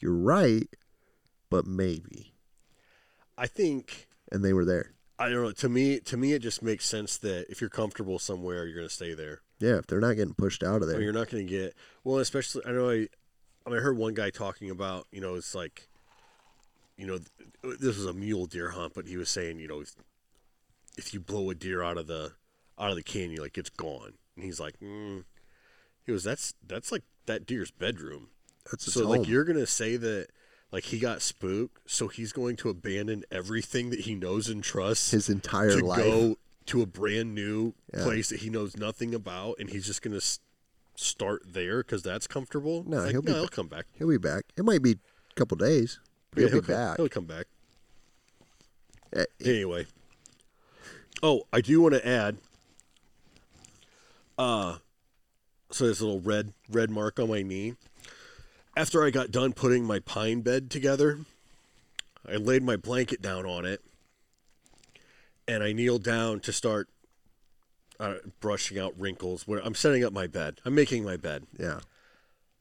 [0.01, 0.67] "You're right,
[1.49, 2.33] but maybe."
[3.37, 4.93] I think And they were there.
[5.17, 5.51] I don't know.
[5.51, 8.87] To me, to me, it just makes sense that if you're comfortable somewhere, you're going
[8.87, 9.41] to stay there.
[9.59, 11.49] Yeah, if they're not getting pushed out of I there, mean, you're not going to
[11.49, 12.17] get well.
[12.17, 12.89] Especially, I know.
[12.89, 13.07] I,
[13.65, 15.07] I, mean, I heard one guy talking about.
[15.11, 15.89] You know, it's like,
[16.97, 17.19] you know,
[17.63, 19.93] this was a mule deer hunt, but he was saying, you know, if,
[20.97, 22.33] if you blow a deer out of the
[22.79, 24.13] out of the canyon, like it's gone.
[24.35, 25.23] And he's like, mm.
[26.03, 28.29] he was that's that's like that deer's bedroom.
[28.71, 29.17] That's so home.
[29.19, 30.27] like you're gonna say that
[30.71, 35.11] like he got spooked, so he's going to abandon everything that he knows and trusts
[35.11, 36.03] his entire to life.
[36.03, 36.37] go
[36.67, 38.03] to a brand new Yeah.
[38.03, 40.21] place that he knows nothing about, and he's just gonna
[40.95, 42.83] start there because that's comfortable.
[42.87, 43.85] No, Like, he'll be he'll come back.
[43.97, 44.45] He'll be back.
[44.55, 45.99] It might be a couple days,
[46.31, 46.97] but Yeah, he'll, be come, back.
[46.97, 47.47] He'll come back.
[49.13, 49.87] Eh, Anyway.
[51.23, 52.37] Oh, I do want to add.
[54.37, 54.77] Uh,
[55.71, 57.75] so there's a little red red mark on my knee.
[58.75, 61.19] After I got done putting my pine bed together,
[62.27, 63.81] I laid my blanket down on it,
[65.47, 66.87] and I kneeled down to start
[67.99, 69.45] uh, brushing out wrinkles.
[69.47, 71.43] Where I'm setting up my bed, I'm making my bed.
[71.59, 71.79] Yeah.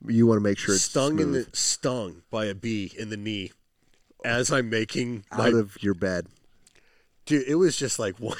[0.07, 3.19] You want to make sure it's stung in the stung by a bee in the
[3.19, 3.53] knee
[4.24, 6.27] as I'm making my out of your bed.
[7.27, 7.47] dude.
[7.47, 8.39] It was just like what.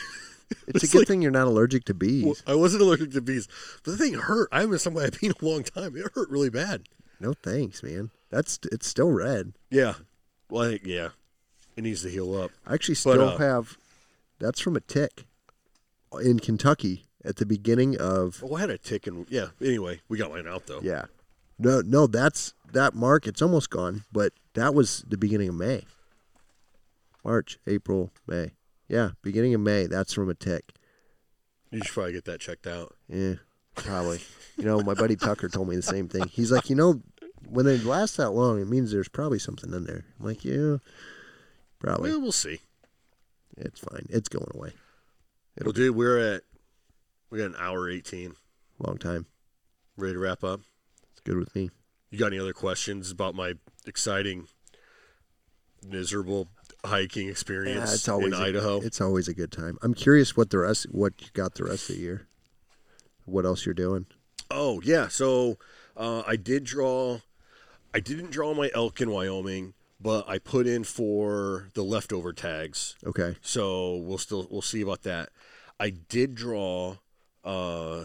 [0.67, 2.25] It's a good like- thing you're not allergic to bees.
[2.25, 3.47] Well, I wasn't allergic to bees,
[3.85, 4.49] but the thing hurt.
[4.51, 5.95] I haven't stung by a bee in a long time.
[5.97, 6.83] It hurt really bad.
[7.21, 8.11] No thanks, man.
[8.31, 9.53] That's it's still red.
[9.71, 9.95] Yeah,
[10.51, 11.11] like yeah,
[11.77, 12.51] it needs to heal up.
[12.67, 13.77] I actually But, still uh, have.
[14.39, 15.27] That's from a tick
[16.23, 18.43] in Kentucky at the beginning of.
[18.43, 19.49] Well, I had a tick and yeah.
[19.61, 20.81] Anyway, we got mine out though.
[20.83, 21.05] Yeah.
[21.59, 23.27] No, no, that's that mark.
[23.27, 25.85] It's almost gone, but that was the beginning of May.
[27.23, 28.53] March, April, May.
[28.89, 29.87] Yeah, beginning of May.
[29.87, 30.73] That's from a tick.
[31.71, 32.95] You should probably get that checked out.
[33.09, 33.35] Yeah,
[33.75, 34.21] probably.
[34.61, 36.29] You know, my buddy Tucker told me the same thing.
[36.29, 37.01] He's like, you know,
[37.49, 40.05] when they last that long, it means there's probably something in there.
[40.19, 40.77] I'm like, yeah,
[41.79, 42.11] probably.
[42.11, 42.61] Well, we'll see.
[43.57, 44.07] It's fine.
[44.11, 44.73] It's going away.
[45.57, 46.43] It'll well, dude, we're at
[47.31, 48.35] we got an hour eighteen.
[48.79, 49.27] Long time.
[49.97, 50.61] Ready to wrap up?
[51.13, 51.71] It's good with me.
[52.11, 53.55] You got any other questions about my
[53.87, 54.49] exciting,
[55.87, 56.49] miserable
[56.85, 58.81] hiking experience Yeah, it's always in a, Idaho?
[58.81, 59.79] It's always a good time.
[59.83, 62.27] I'm curious what the rest, what you got the rest of the year.
[63.27, 64.07] What else you're doing?
[64.51, 65.59] Oh yeah, so
[65.97, 67.21] uh, I did draw.
[67.95, 72.97] I didn't draw my elk in Wyoming, but I put in for the leftover tags.
[73.05, 73.37] Okay.
[73.41, 75.31] So we'll still we'll see about that.
[75.79, 76.97] I did draw
[77.45, 78.05] uh,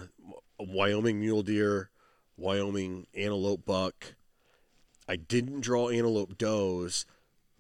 [0.59, 1.89] Wyoming mule deer,
[2.38, 4.15] Wyoming antelope buck.
[5.07, 7.05] I didn't draw antelope does,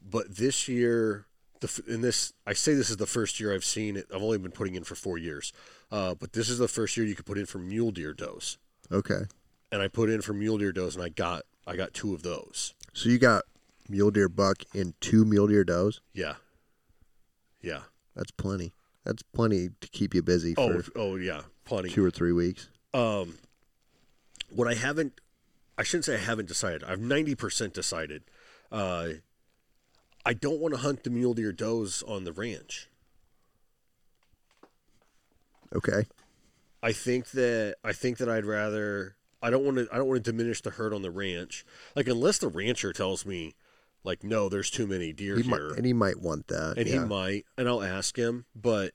[0.03, 1.25] but this year,
[1.59, 4.07] the in this I say this is the first year I've seen it.
[4.13, 5.53] I've only been putting in for four years,
[5.91, 8.57] uh, but this is the first year you could put in for mule deer does.
[8.91, 9.23] Okay.
[9.71, 12.21] and I put in for mule deer does, and I got I got two of
[12.23, 12.73] those.
[12.93, 13.43] So you got
[13.89, 16.01] mule deer buck and two mule deer does.
[16.13, 16.35] Yeah,
[17.61, 17.81] yeah.
[18.15, 18.73] That's plenty.
[19.03, 21.89] That's plenty to keep you busy Oh, for oh yeah, plenty.
[21.89, 22.69] two or three weeks.
[22.93, 23.37] Um,
[24.49, 25.19] what I haven't,
[25.77, 26.83] I shouldn't say I haven't decided.
[26.83, 28.23] I've ninety percent decided.
[28.71, 29.09] Uh,
[30.25, 32.87] I don't want to hunt the mule deer does on the ranch.
[35.75, 36.05] Okay.
[36.85, 39.15] I think that I think that I'd rather.
[39.41, 39.87] I don't want to.
[39.91, 41.65] I don't want to diminish the herd on the ranch.
[41.95, 43.55] Like unless the rancher tells me,
[44.03, 46.77] like, no, there's too many deer He here, might, and he might want that.
[46.77, 48.45] and he might, and I'll ask him.
[48.55, 48.93] But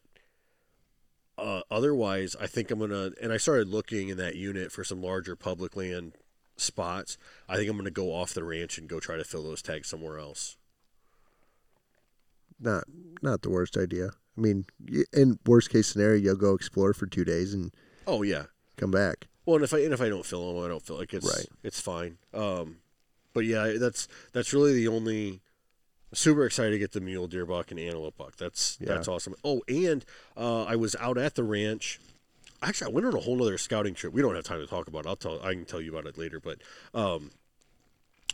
[1.36, 3.10] uh, otherwise, I think I'm gonna.
[3.20, 6.12] And I started looking in that unit for some larger public land
[6.56, 7.18] spots.
[7.48, 9.88] I think I'm gonna go off the ranch and go try to fill those tags
[9.88, 10.56] somewhere else.
[12.60, 12.84] not
[13.20, 14.10] not the worst idea.
[14.40, 14.64] I mean,
[15.12, 17.72] in worst case scenario, you'll go explore for two days and
[18.06, 18.44] Oh yeah.
[18.76, 19.26] come back.
[19.44, 21.26] Well, and if I and if I don't fill them, I don't feel like it's
[21.26, 21.46] Right.
[21.62, 22.16] it's fine.
[22.32, 22.78] Um,
[23.34, 25.40] but yeah, that's that's really the only.
[26.12, 28.36] Super excited to get the mule deer buck and antelope buck.
[28.36, 28.88] That's Yeah.
[28.94, 29.34] that's awesome.
[29.44, 30.04] Oh, and
[30.36, 32.00] uh, I was out at the ranch.
[32.62, 34.12] Actually, I went on a whole nother scouting trip.
[34.12, 35.04] We don't have time to talk about.
[35.04, 35.08] it.
[35.08, 35.40] I'll tell.
[35.42, 36.40] I can tell you about it later.
[36.40, 36.58] But
[36.94, 37.30] um,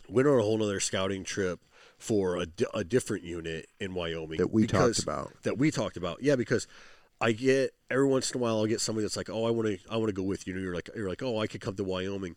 [0.08, 1.60] went on a whole nother scouting trip
[1.98, 5.32] for a, a different unit in Wyoming That we talked about.
[5.42, 6.22] That we talked about.
[6.22, 6.66] Yeah, because
[7.20, 9.68] I get every once in a while I'll get somebody that's like, "Oh, I want
[9.68, 11.46] to I want to go with you." You know, you're like you're like, "Oh, I
[11.46, 12.36] could come to Wyoming."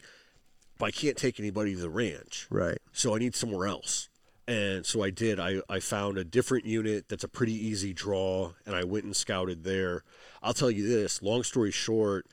[0.77, 2.47] But I can't take anybody to the ranch.
[2.49, 2.77] Right.
[2.93, 4.07] So I need somewhere else.
[4.47, 5.39] And so I did.
[5.39, 9.15] I, I found a different unit that's a pretty easy draw, and I went and
[9.15, 10.03] scouted there.
[10.41, 12.25] I'll tell you this long story short,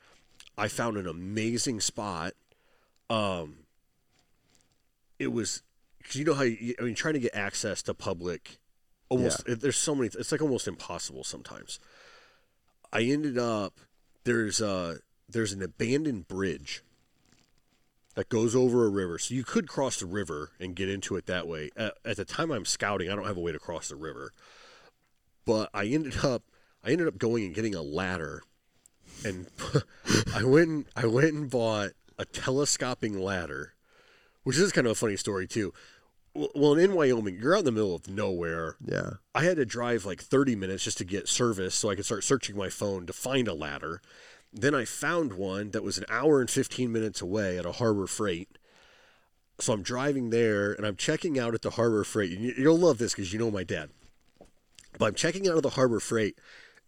[0.57, 2.33] I found an amazing spot.
[3.07, 3.57] Um,
[5.19, 5.61] it was,
[6.07, 8.59] because you know how, you, I mean, trying to get access to public,
[9.09, 11.79] almost, there's so many, it's like almost impossible sometimes.
[12.93, 13.81] I ended up,
[14.23, 16.81] there's, uh, there's an abandoned bridge
[18.15, 19.19] that goes over a river.
[19.19, 21.71] So you could cross the river and get into it that way.
[21.75, 24.31] At, at the time I'm scouting, I don't have a way to cross the river.
[25.45, 26.43] But I ended up
[26.83, 28.43] I ended up going and getting a ladder
[29.25, 29.47] and
[30.33, 33.73] I went and, I went and bought a telescoping ladder,
[34.43, 35.73] which is kind of a funny story too.
[36.55, 38.75] Well- in Wyoming, you're out in the middle of nowhere.
[38.85, 39.11] Yeah.
[39.33, 42.23] I had to drive like 30 minutes just to get service so I could start
[42.23, 44.01] searching my phone to find a ladder.
[44.53, 48.07] Then I found one that was an hour and 15 minutes away at a Harbor
[48.07, 48.57] Freight.
[49.59, 52.31] So I'm driving there and I'm checking out at the Harbor Freight.
[52.37, 53.89] You- you'll love this because you know my dad.
[54.99, 56.37] But I'm checking out of the Harbor Freight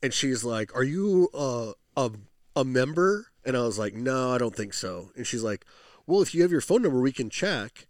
[0.02, 2.12] and she's like, Are you uh, a,
[2.56, 3.28] a member?
[3.44, 5.10] And I was like, No, I don't think so.
[5.16, 5.66] And she's like,
[6.08, 7.88] Well, if you have your phone number, we can check.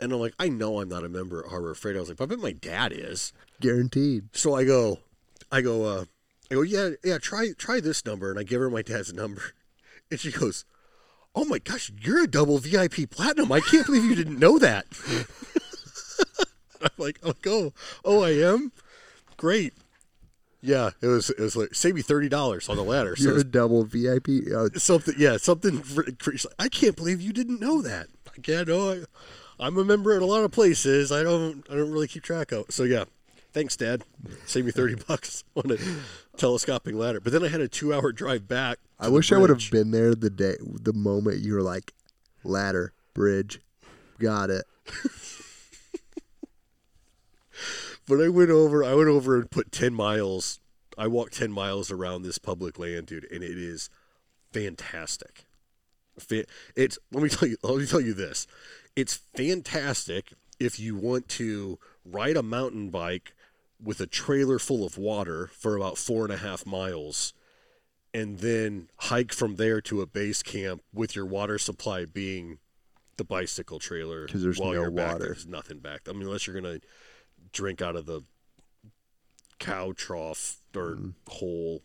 [0.00, 1.96] And I'm like, I know I'm not a member at Harbor Freight.
[1.96, 3.32] I was like, but I bet my dad is.
[3.60, 4.28] Guaranteed.
[4.32, 5.00] So I go,
[5.50, 6.04] I go, uh,
[6.50, 9.42] I go, yeah, yeah, try, try this number, and I give her my dad's number,
[10.10, 10.64] and she goes,
[11.34, 13.50] oh my gosh, you're a double VIP platinum.
[13.52, 14.86] I can't believe you didn't know that.
[16.80, 17.72] I'm like, I'm like, oh,
[18.04, 18.72] oh, I am.
[19.36, 19.74] Great.
[20.60, 23.14] Yeah, it was, it was like save me thirty dollars on the ladder.
[23.14, 24.28] So You're a double VIP.
[24.52, 25.80] Uh, something, yeah, something.
[25.82, 28.08] for- for- she's like, I can't believe you didn't know that.
[28.26, 29.04] Like, yeah, no, I,
[29.60, 31.10] I'm a member at a lot of places.
[31.10, 32.66] I don't, I don't really keep track of.
[32.70, 33.04] So yeah,
[33.52, 34.04] thanks, Dad.
[34.46, 35.76] Save me thirty bucks on a
[36.36, 37.20] telescoping ladder.
[37.20, 38.78] But then I had a two-hour drive back.
[38.98, 41.92] I wish I would have been there the day, the moment you were like,
[42.42, 43.60] ladder, bridge,
[44.18, 44.64] got it.
[48.08, 48.82] But I went over.
[48.82, 50.60] I went over and put ten miles.
[50.96, 53.90] I walked ten miles around this public land, dude, and it is
[54.50, 55.44] fantastic.
[56.74, 57.58] It's let me tell you.
[57.62, 58.46] Let me tell you this.
[58.96, 63.32] It's fantastic if you want to ride a mountain bike
[63.82, 67.32] with a trailer full of water for about four and a half miles,
[68.12, 72.58] and then hike from there to a base camp with your water supply being
[73.18, 74.26] the bicycle trailer.
[74.26, 75.24] 'Cause there's while no you're back water.
[75.26, 76.08] There's nothing back.
[76.08, 76.80] I mean, unless you're gonna
[77.52, 78.22] drink out of the
[79.58, 81.14] cow trough or Mm.
[81.28, 81.82] hole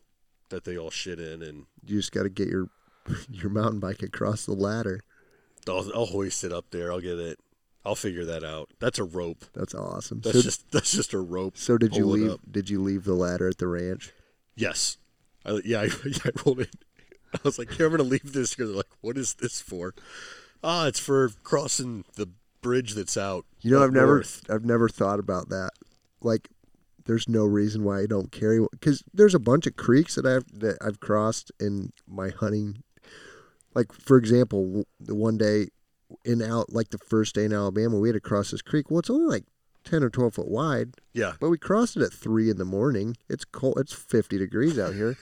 [0.49, 2.69] that they all shit in, and You just got to get your
[3.29, 5.01] your mountain bike across the ladder.
[5.67, 6.91] I'll, I'll hoist it up there.
[6.91, 7.39] I'll get it.
[7.85, 8.69] I'll figure that out.
[8.79, 9.45] That's a rope.
[9.53, 10.21] That's awesome.
[10.21, 11.57] That's so, just that's just a rope.
[11.57, 12.37] so did you leave?
[12.49, 14.13] Did you leave the ladder at the ranch?
[14.55, 14.97] Yes.
[15.45, 16.75] I, yeah, I, yeah, I rolled it.
[17.33, 18.67] I was like, here, I'm going to leave this here.
[18.67, 19.95] They're like, what is this for?
[20.63, 22.29] Ah, it's for crossing the
[22.61, 23.45] bridge that's out.
[23.61, 24.43] You know, I've never, north.
[24.49, 25.71] I've never thought about that.
[26.21, 26.49] Like,
[27.05, 30.25] there's no reason why I don't carry one because there's a bunch of creeks that
[30.25, 32.83] I've that I've crossed in my hunting.
[33.75, 35.67] Like, for example, the one day
[36.25, 38.91] in out like the first day in Alabama, we had to cross this creek.
[38.91, 39.45] Well, it's only like
[39.83, 41.33] ten or twelve foot wide, Yeah.
[41.39, 43.17] but we crossed it at three in the morning.
[43.29, 43.77] It's cold.
[43.79, 45.17] It's fifty degrees out here.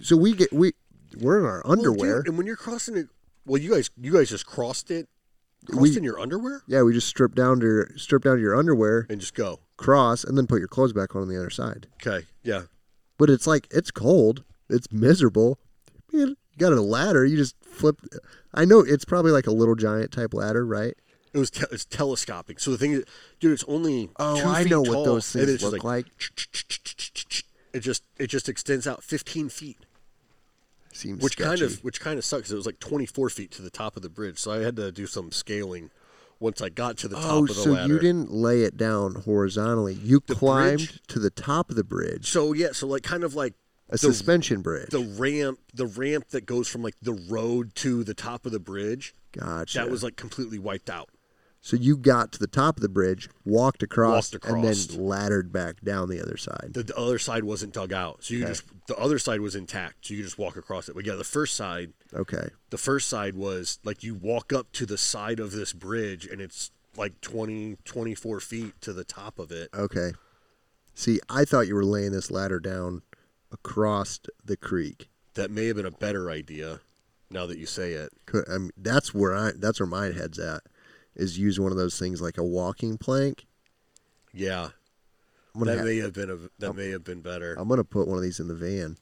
[0.00, 0.72] So we get we
[1.20, 2.22] we're in our Well, dude, underwear.
[2.26, 3.08] and when you're crossing it,
[3.46, 5.08] Well, you guys, you guys just crossed it,
[5.66, 8.42] crossed We- in your underwear, Yeah, we just strip down to your, strip down to
[8.42, 9.60] your underwear, and just go.
[9.76, 11.86] cross, and then put your clothes back on on the other side.
[12.04, 12.62] Okay, yeah.
[13.18, 14.42] But it's like it's cold.
[14.68, 15.58] It's miserable.
[16.12, 17.24] Man, got a ladder.
[17.24, 18.00] You just flip.
[18.54, 20.94] I know it's probably like a little giant type ladder, right?
[21.32, 22.58] It was te- it's telescopic.
[22.60, 23.04] So the thing, is,
[23.40, 25.84] dude, it's only Oh, two I feet know what those and things it's just look
[25.84, 26.06] like.
[27.72, 29.76] It just it just extends out 15 feet,
[30.92, 32.50] Seems which kind of which kind of sucks.
[32.50, 34.90] It was like 24 feet to the top of the bridge, so I had to
[34.90, 35.90] do some scaling
[36.40, 37.92] once I got to the top Oh, of the so ladder.
[37.92, 39.92] you didn't lay it down horizontally.
[39.94, 41.00] You The climbed bridge?
[41.08, 43.52] to the top of the bridge, So yeah, so like kind of like
[43.88, 44.90] a the- suspension bridge.
[44.90, 48.60] the ramp, the ramp that goes from like the road to the top of the
[48.60, 49.14] bridge.
[49.32, 49.78] gotcha.
[49.78, 51.08] That was like completely wiped out.
[51.60, 55.52] so you got to the top of the bridge, walked across, Walked and then laddered
[55.52, 56.70] back down the other side.
[56.74, 58.52] The, the other side wasn't dug out, so you Okay.
[58.52, 60.06] just the other side was intact.
[60.06, 60.94] So you just walk across it.
[60.94, 62.48] But yeah, the first side, Okay.
[62.70, 66.40] the first side was like you walk up to the side of this bridge, and
[66.40, 69.68] it's like 20, 24 feet to the top of it.
[69.74, 70.12] Okay.
[70.94, 73.02] See, I thought you were laying this ladder down
[73.56, 75.08] across the creek.
[75.34, 76.80] That may have been a better idea.
[77.30, 78.10] Now that you say it,
[78.48, 80.62] I mean, that's where I that's where my head's at.
[81.16, 83.46] Is use one of those things like a walking plank.
[84.32, 84.68] yeah,
[85.54, 87.54] that ha- may have been a, that may have been better.
[87.58, 88.96] I'm gonna put one of these in the van.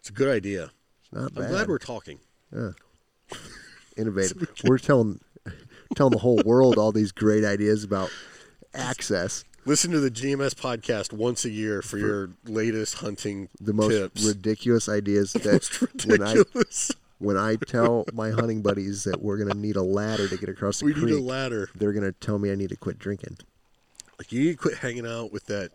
[0.00, 0.72] It's a good idea.
[1.02, 1.44] It's not bad.
[1.44, 2.18] I'm glad we're talking.
[2.52, 2.70] Yeah.
[3.96, 4.48] innovative.
[4.64, 5.20] we're telling
[5.94, 8.10] telling the whole world all these great ideas about
[8.74, 9.44] access.
[9.64, 14.24] Listen to the GMS podcast once a year for your latest hunting The most tips.
[14.24, 15.44] ridiculous ideas that
[15.80, 16.90] Most when I ridiculous.
[17.18, 20.80] when I tell my hunting buddies that we're gonna need a ladder to get across
[20.80, 21.68] the we creek, need a ladder.
[21.76, 23.38] they're gonna tell me I need to quit drinking.
[24.18, 25.70] Like you need to quit hanging out with that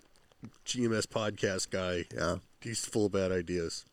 [0.66, 2.06] GMS podcast guy.
[2.14, 3.86] Yeah, He's full of bad ideas.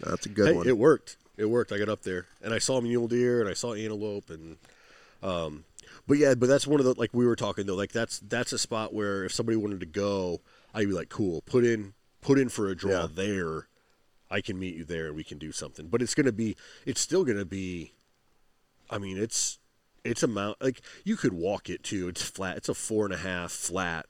[0.00, 0.68] that's a good Hey, one.
[0.68, 1.16] it worked.
[1.38, 1.72] It worked.
[1.72, 4.58] I got up there and I saw mule deer and I saw antelope and
[5.22, 5.64] um
[6.08, 8.52] but yeah, but that's one of the like we were talking though, like that's that's
[8.52, 10.40] a spot where if somebody wanted to go,
[10.74, 13.06] I'd be like, Cool, put in put in for a draw Yeah.
[13.14, 13.68] there.
[14.30, 15.86] I can meet you there and we can do something.
[15.86, 17.92] But it's gonna be it's still gonna be
[18.90, 19.58] I mean, it's
[20.04, 22.08] it's a mount like you could walk it too.
[22.08, 22.56] It's flat.
[22.56, 24.06] It's a four and a half flat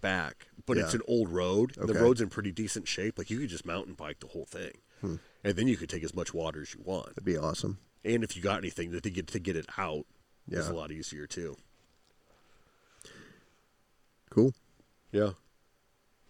[0.00, 1.76] back, but it's an old road.
[1.76, 1.92] Okay.
[1.92, 3.18] The road's in pretty decent shape.
[3.18, 5.16] Like you could just mountain bike the whole thing, Hmm.
[5.42, 7.08] and then you could take as much water as you want.
[7.10, 7.78] That'd be awesome.
[8.04, 10.06] And if you got anything that to get to get it out,
[10.48, 10.70] Yeah.
[10.70, 11.56] a lot easier too.
[14.30, 14.54] Cool.
[15.12, 15.30] Yeah.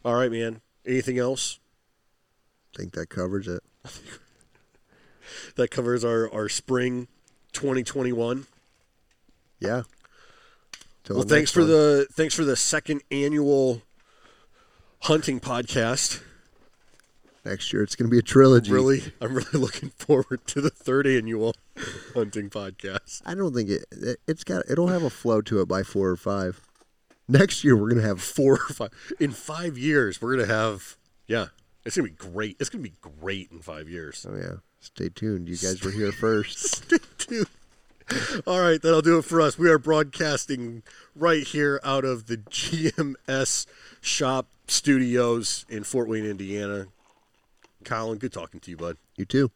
[0.05, 0.61] All right, man.
[0.87, 1.59] Anything else
[2.75, 3.63] I think that covers it.
[5.57, 7.09] that covers our our spring
[7.53, 8.47] 2021?
[9.61, 9.83] Yeah.
[11.05, 13.83] Till Well, thanks for the thanks for the second annual
[15.03, 16.23] hunting podcast.
[17.45, 17.83] next year.
[17.83, 18.73] It's gonna be a trilogy.
[18.73, 21.55] Really, I'm really looking forward to the third annual
[22.15, 23.23] hunting podcast.
[23.25, 24.21] I don't think it, it.
[24.27, 24.65] It's got.
[24.71, 26.61] It'll have a flow to it by four or five.
[27.29, 28.21] Next year we're gonna have.
[28.21, 28.91] Four or five
[29.21, 30.97] in five years, we're gonna have.
[31.27, 31.47] Yeah,
[31.85, 32.57] it's gonna be great.
[32.61, 34.27] It's gonna be great in five years.
[34.29, 34.57] Oh yeah.
[34.81, 35.49] Stay tuned.
[35.49, 36.59] You guys were here first.
[36.59, 37.47] Stay tuned.
[38.47, 39.59] All right, that'll do it for us.
[39.59, 40.83] We are broadcasting
[41.15, 43.67] right here out of the GMS
[44.01, 46.87] Shop Studios in Fort Wayne, Indiana.
[47.85, 48.97] Colin, good talking to you, bud.
[49.17, 49.51] You too.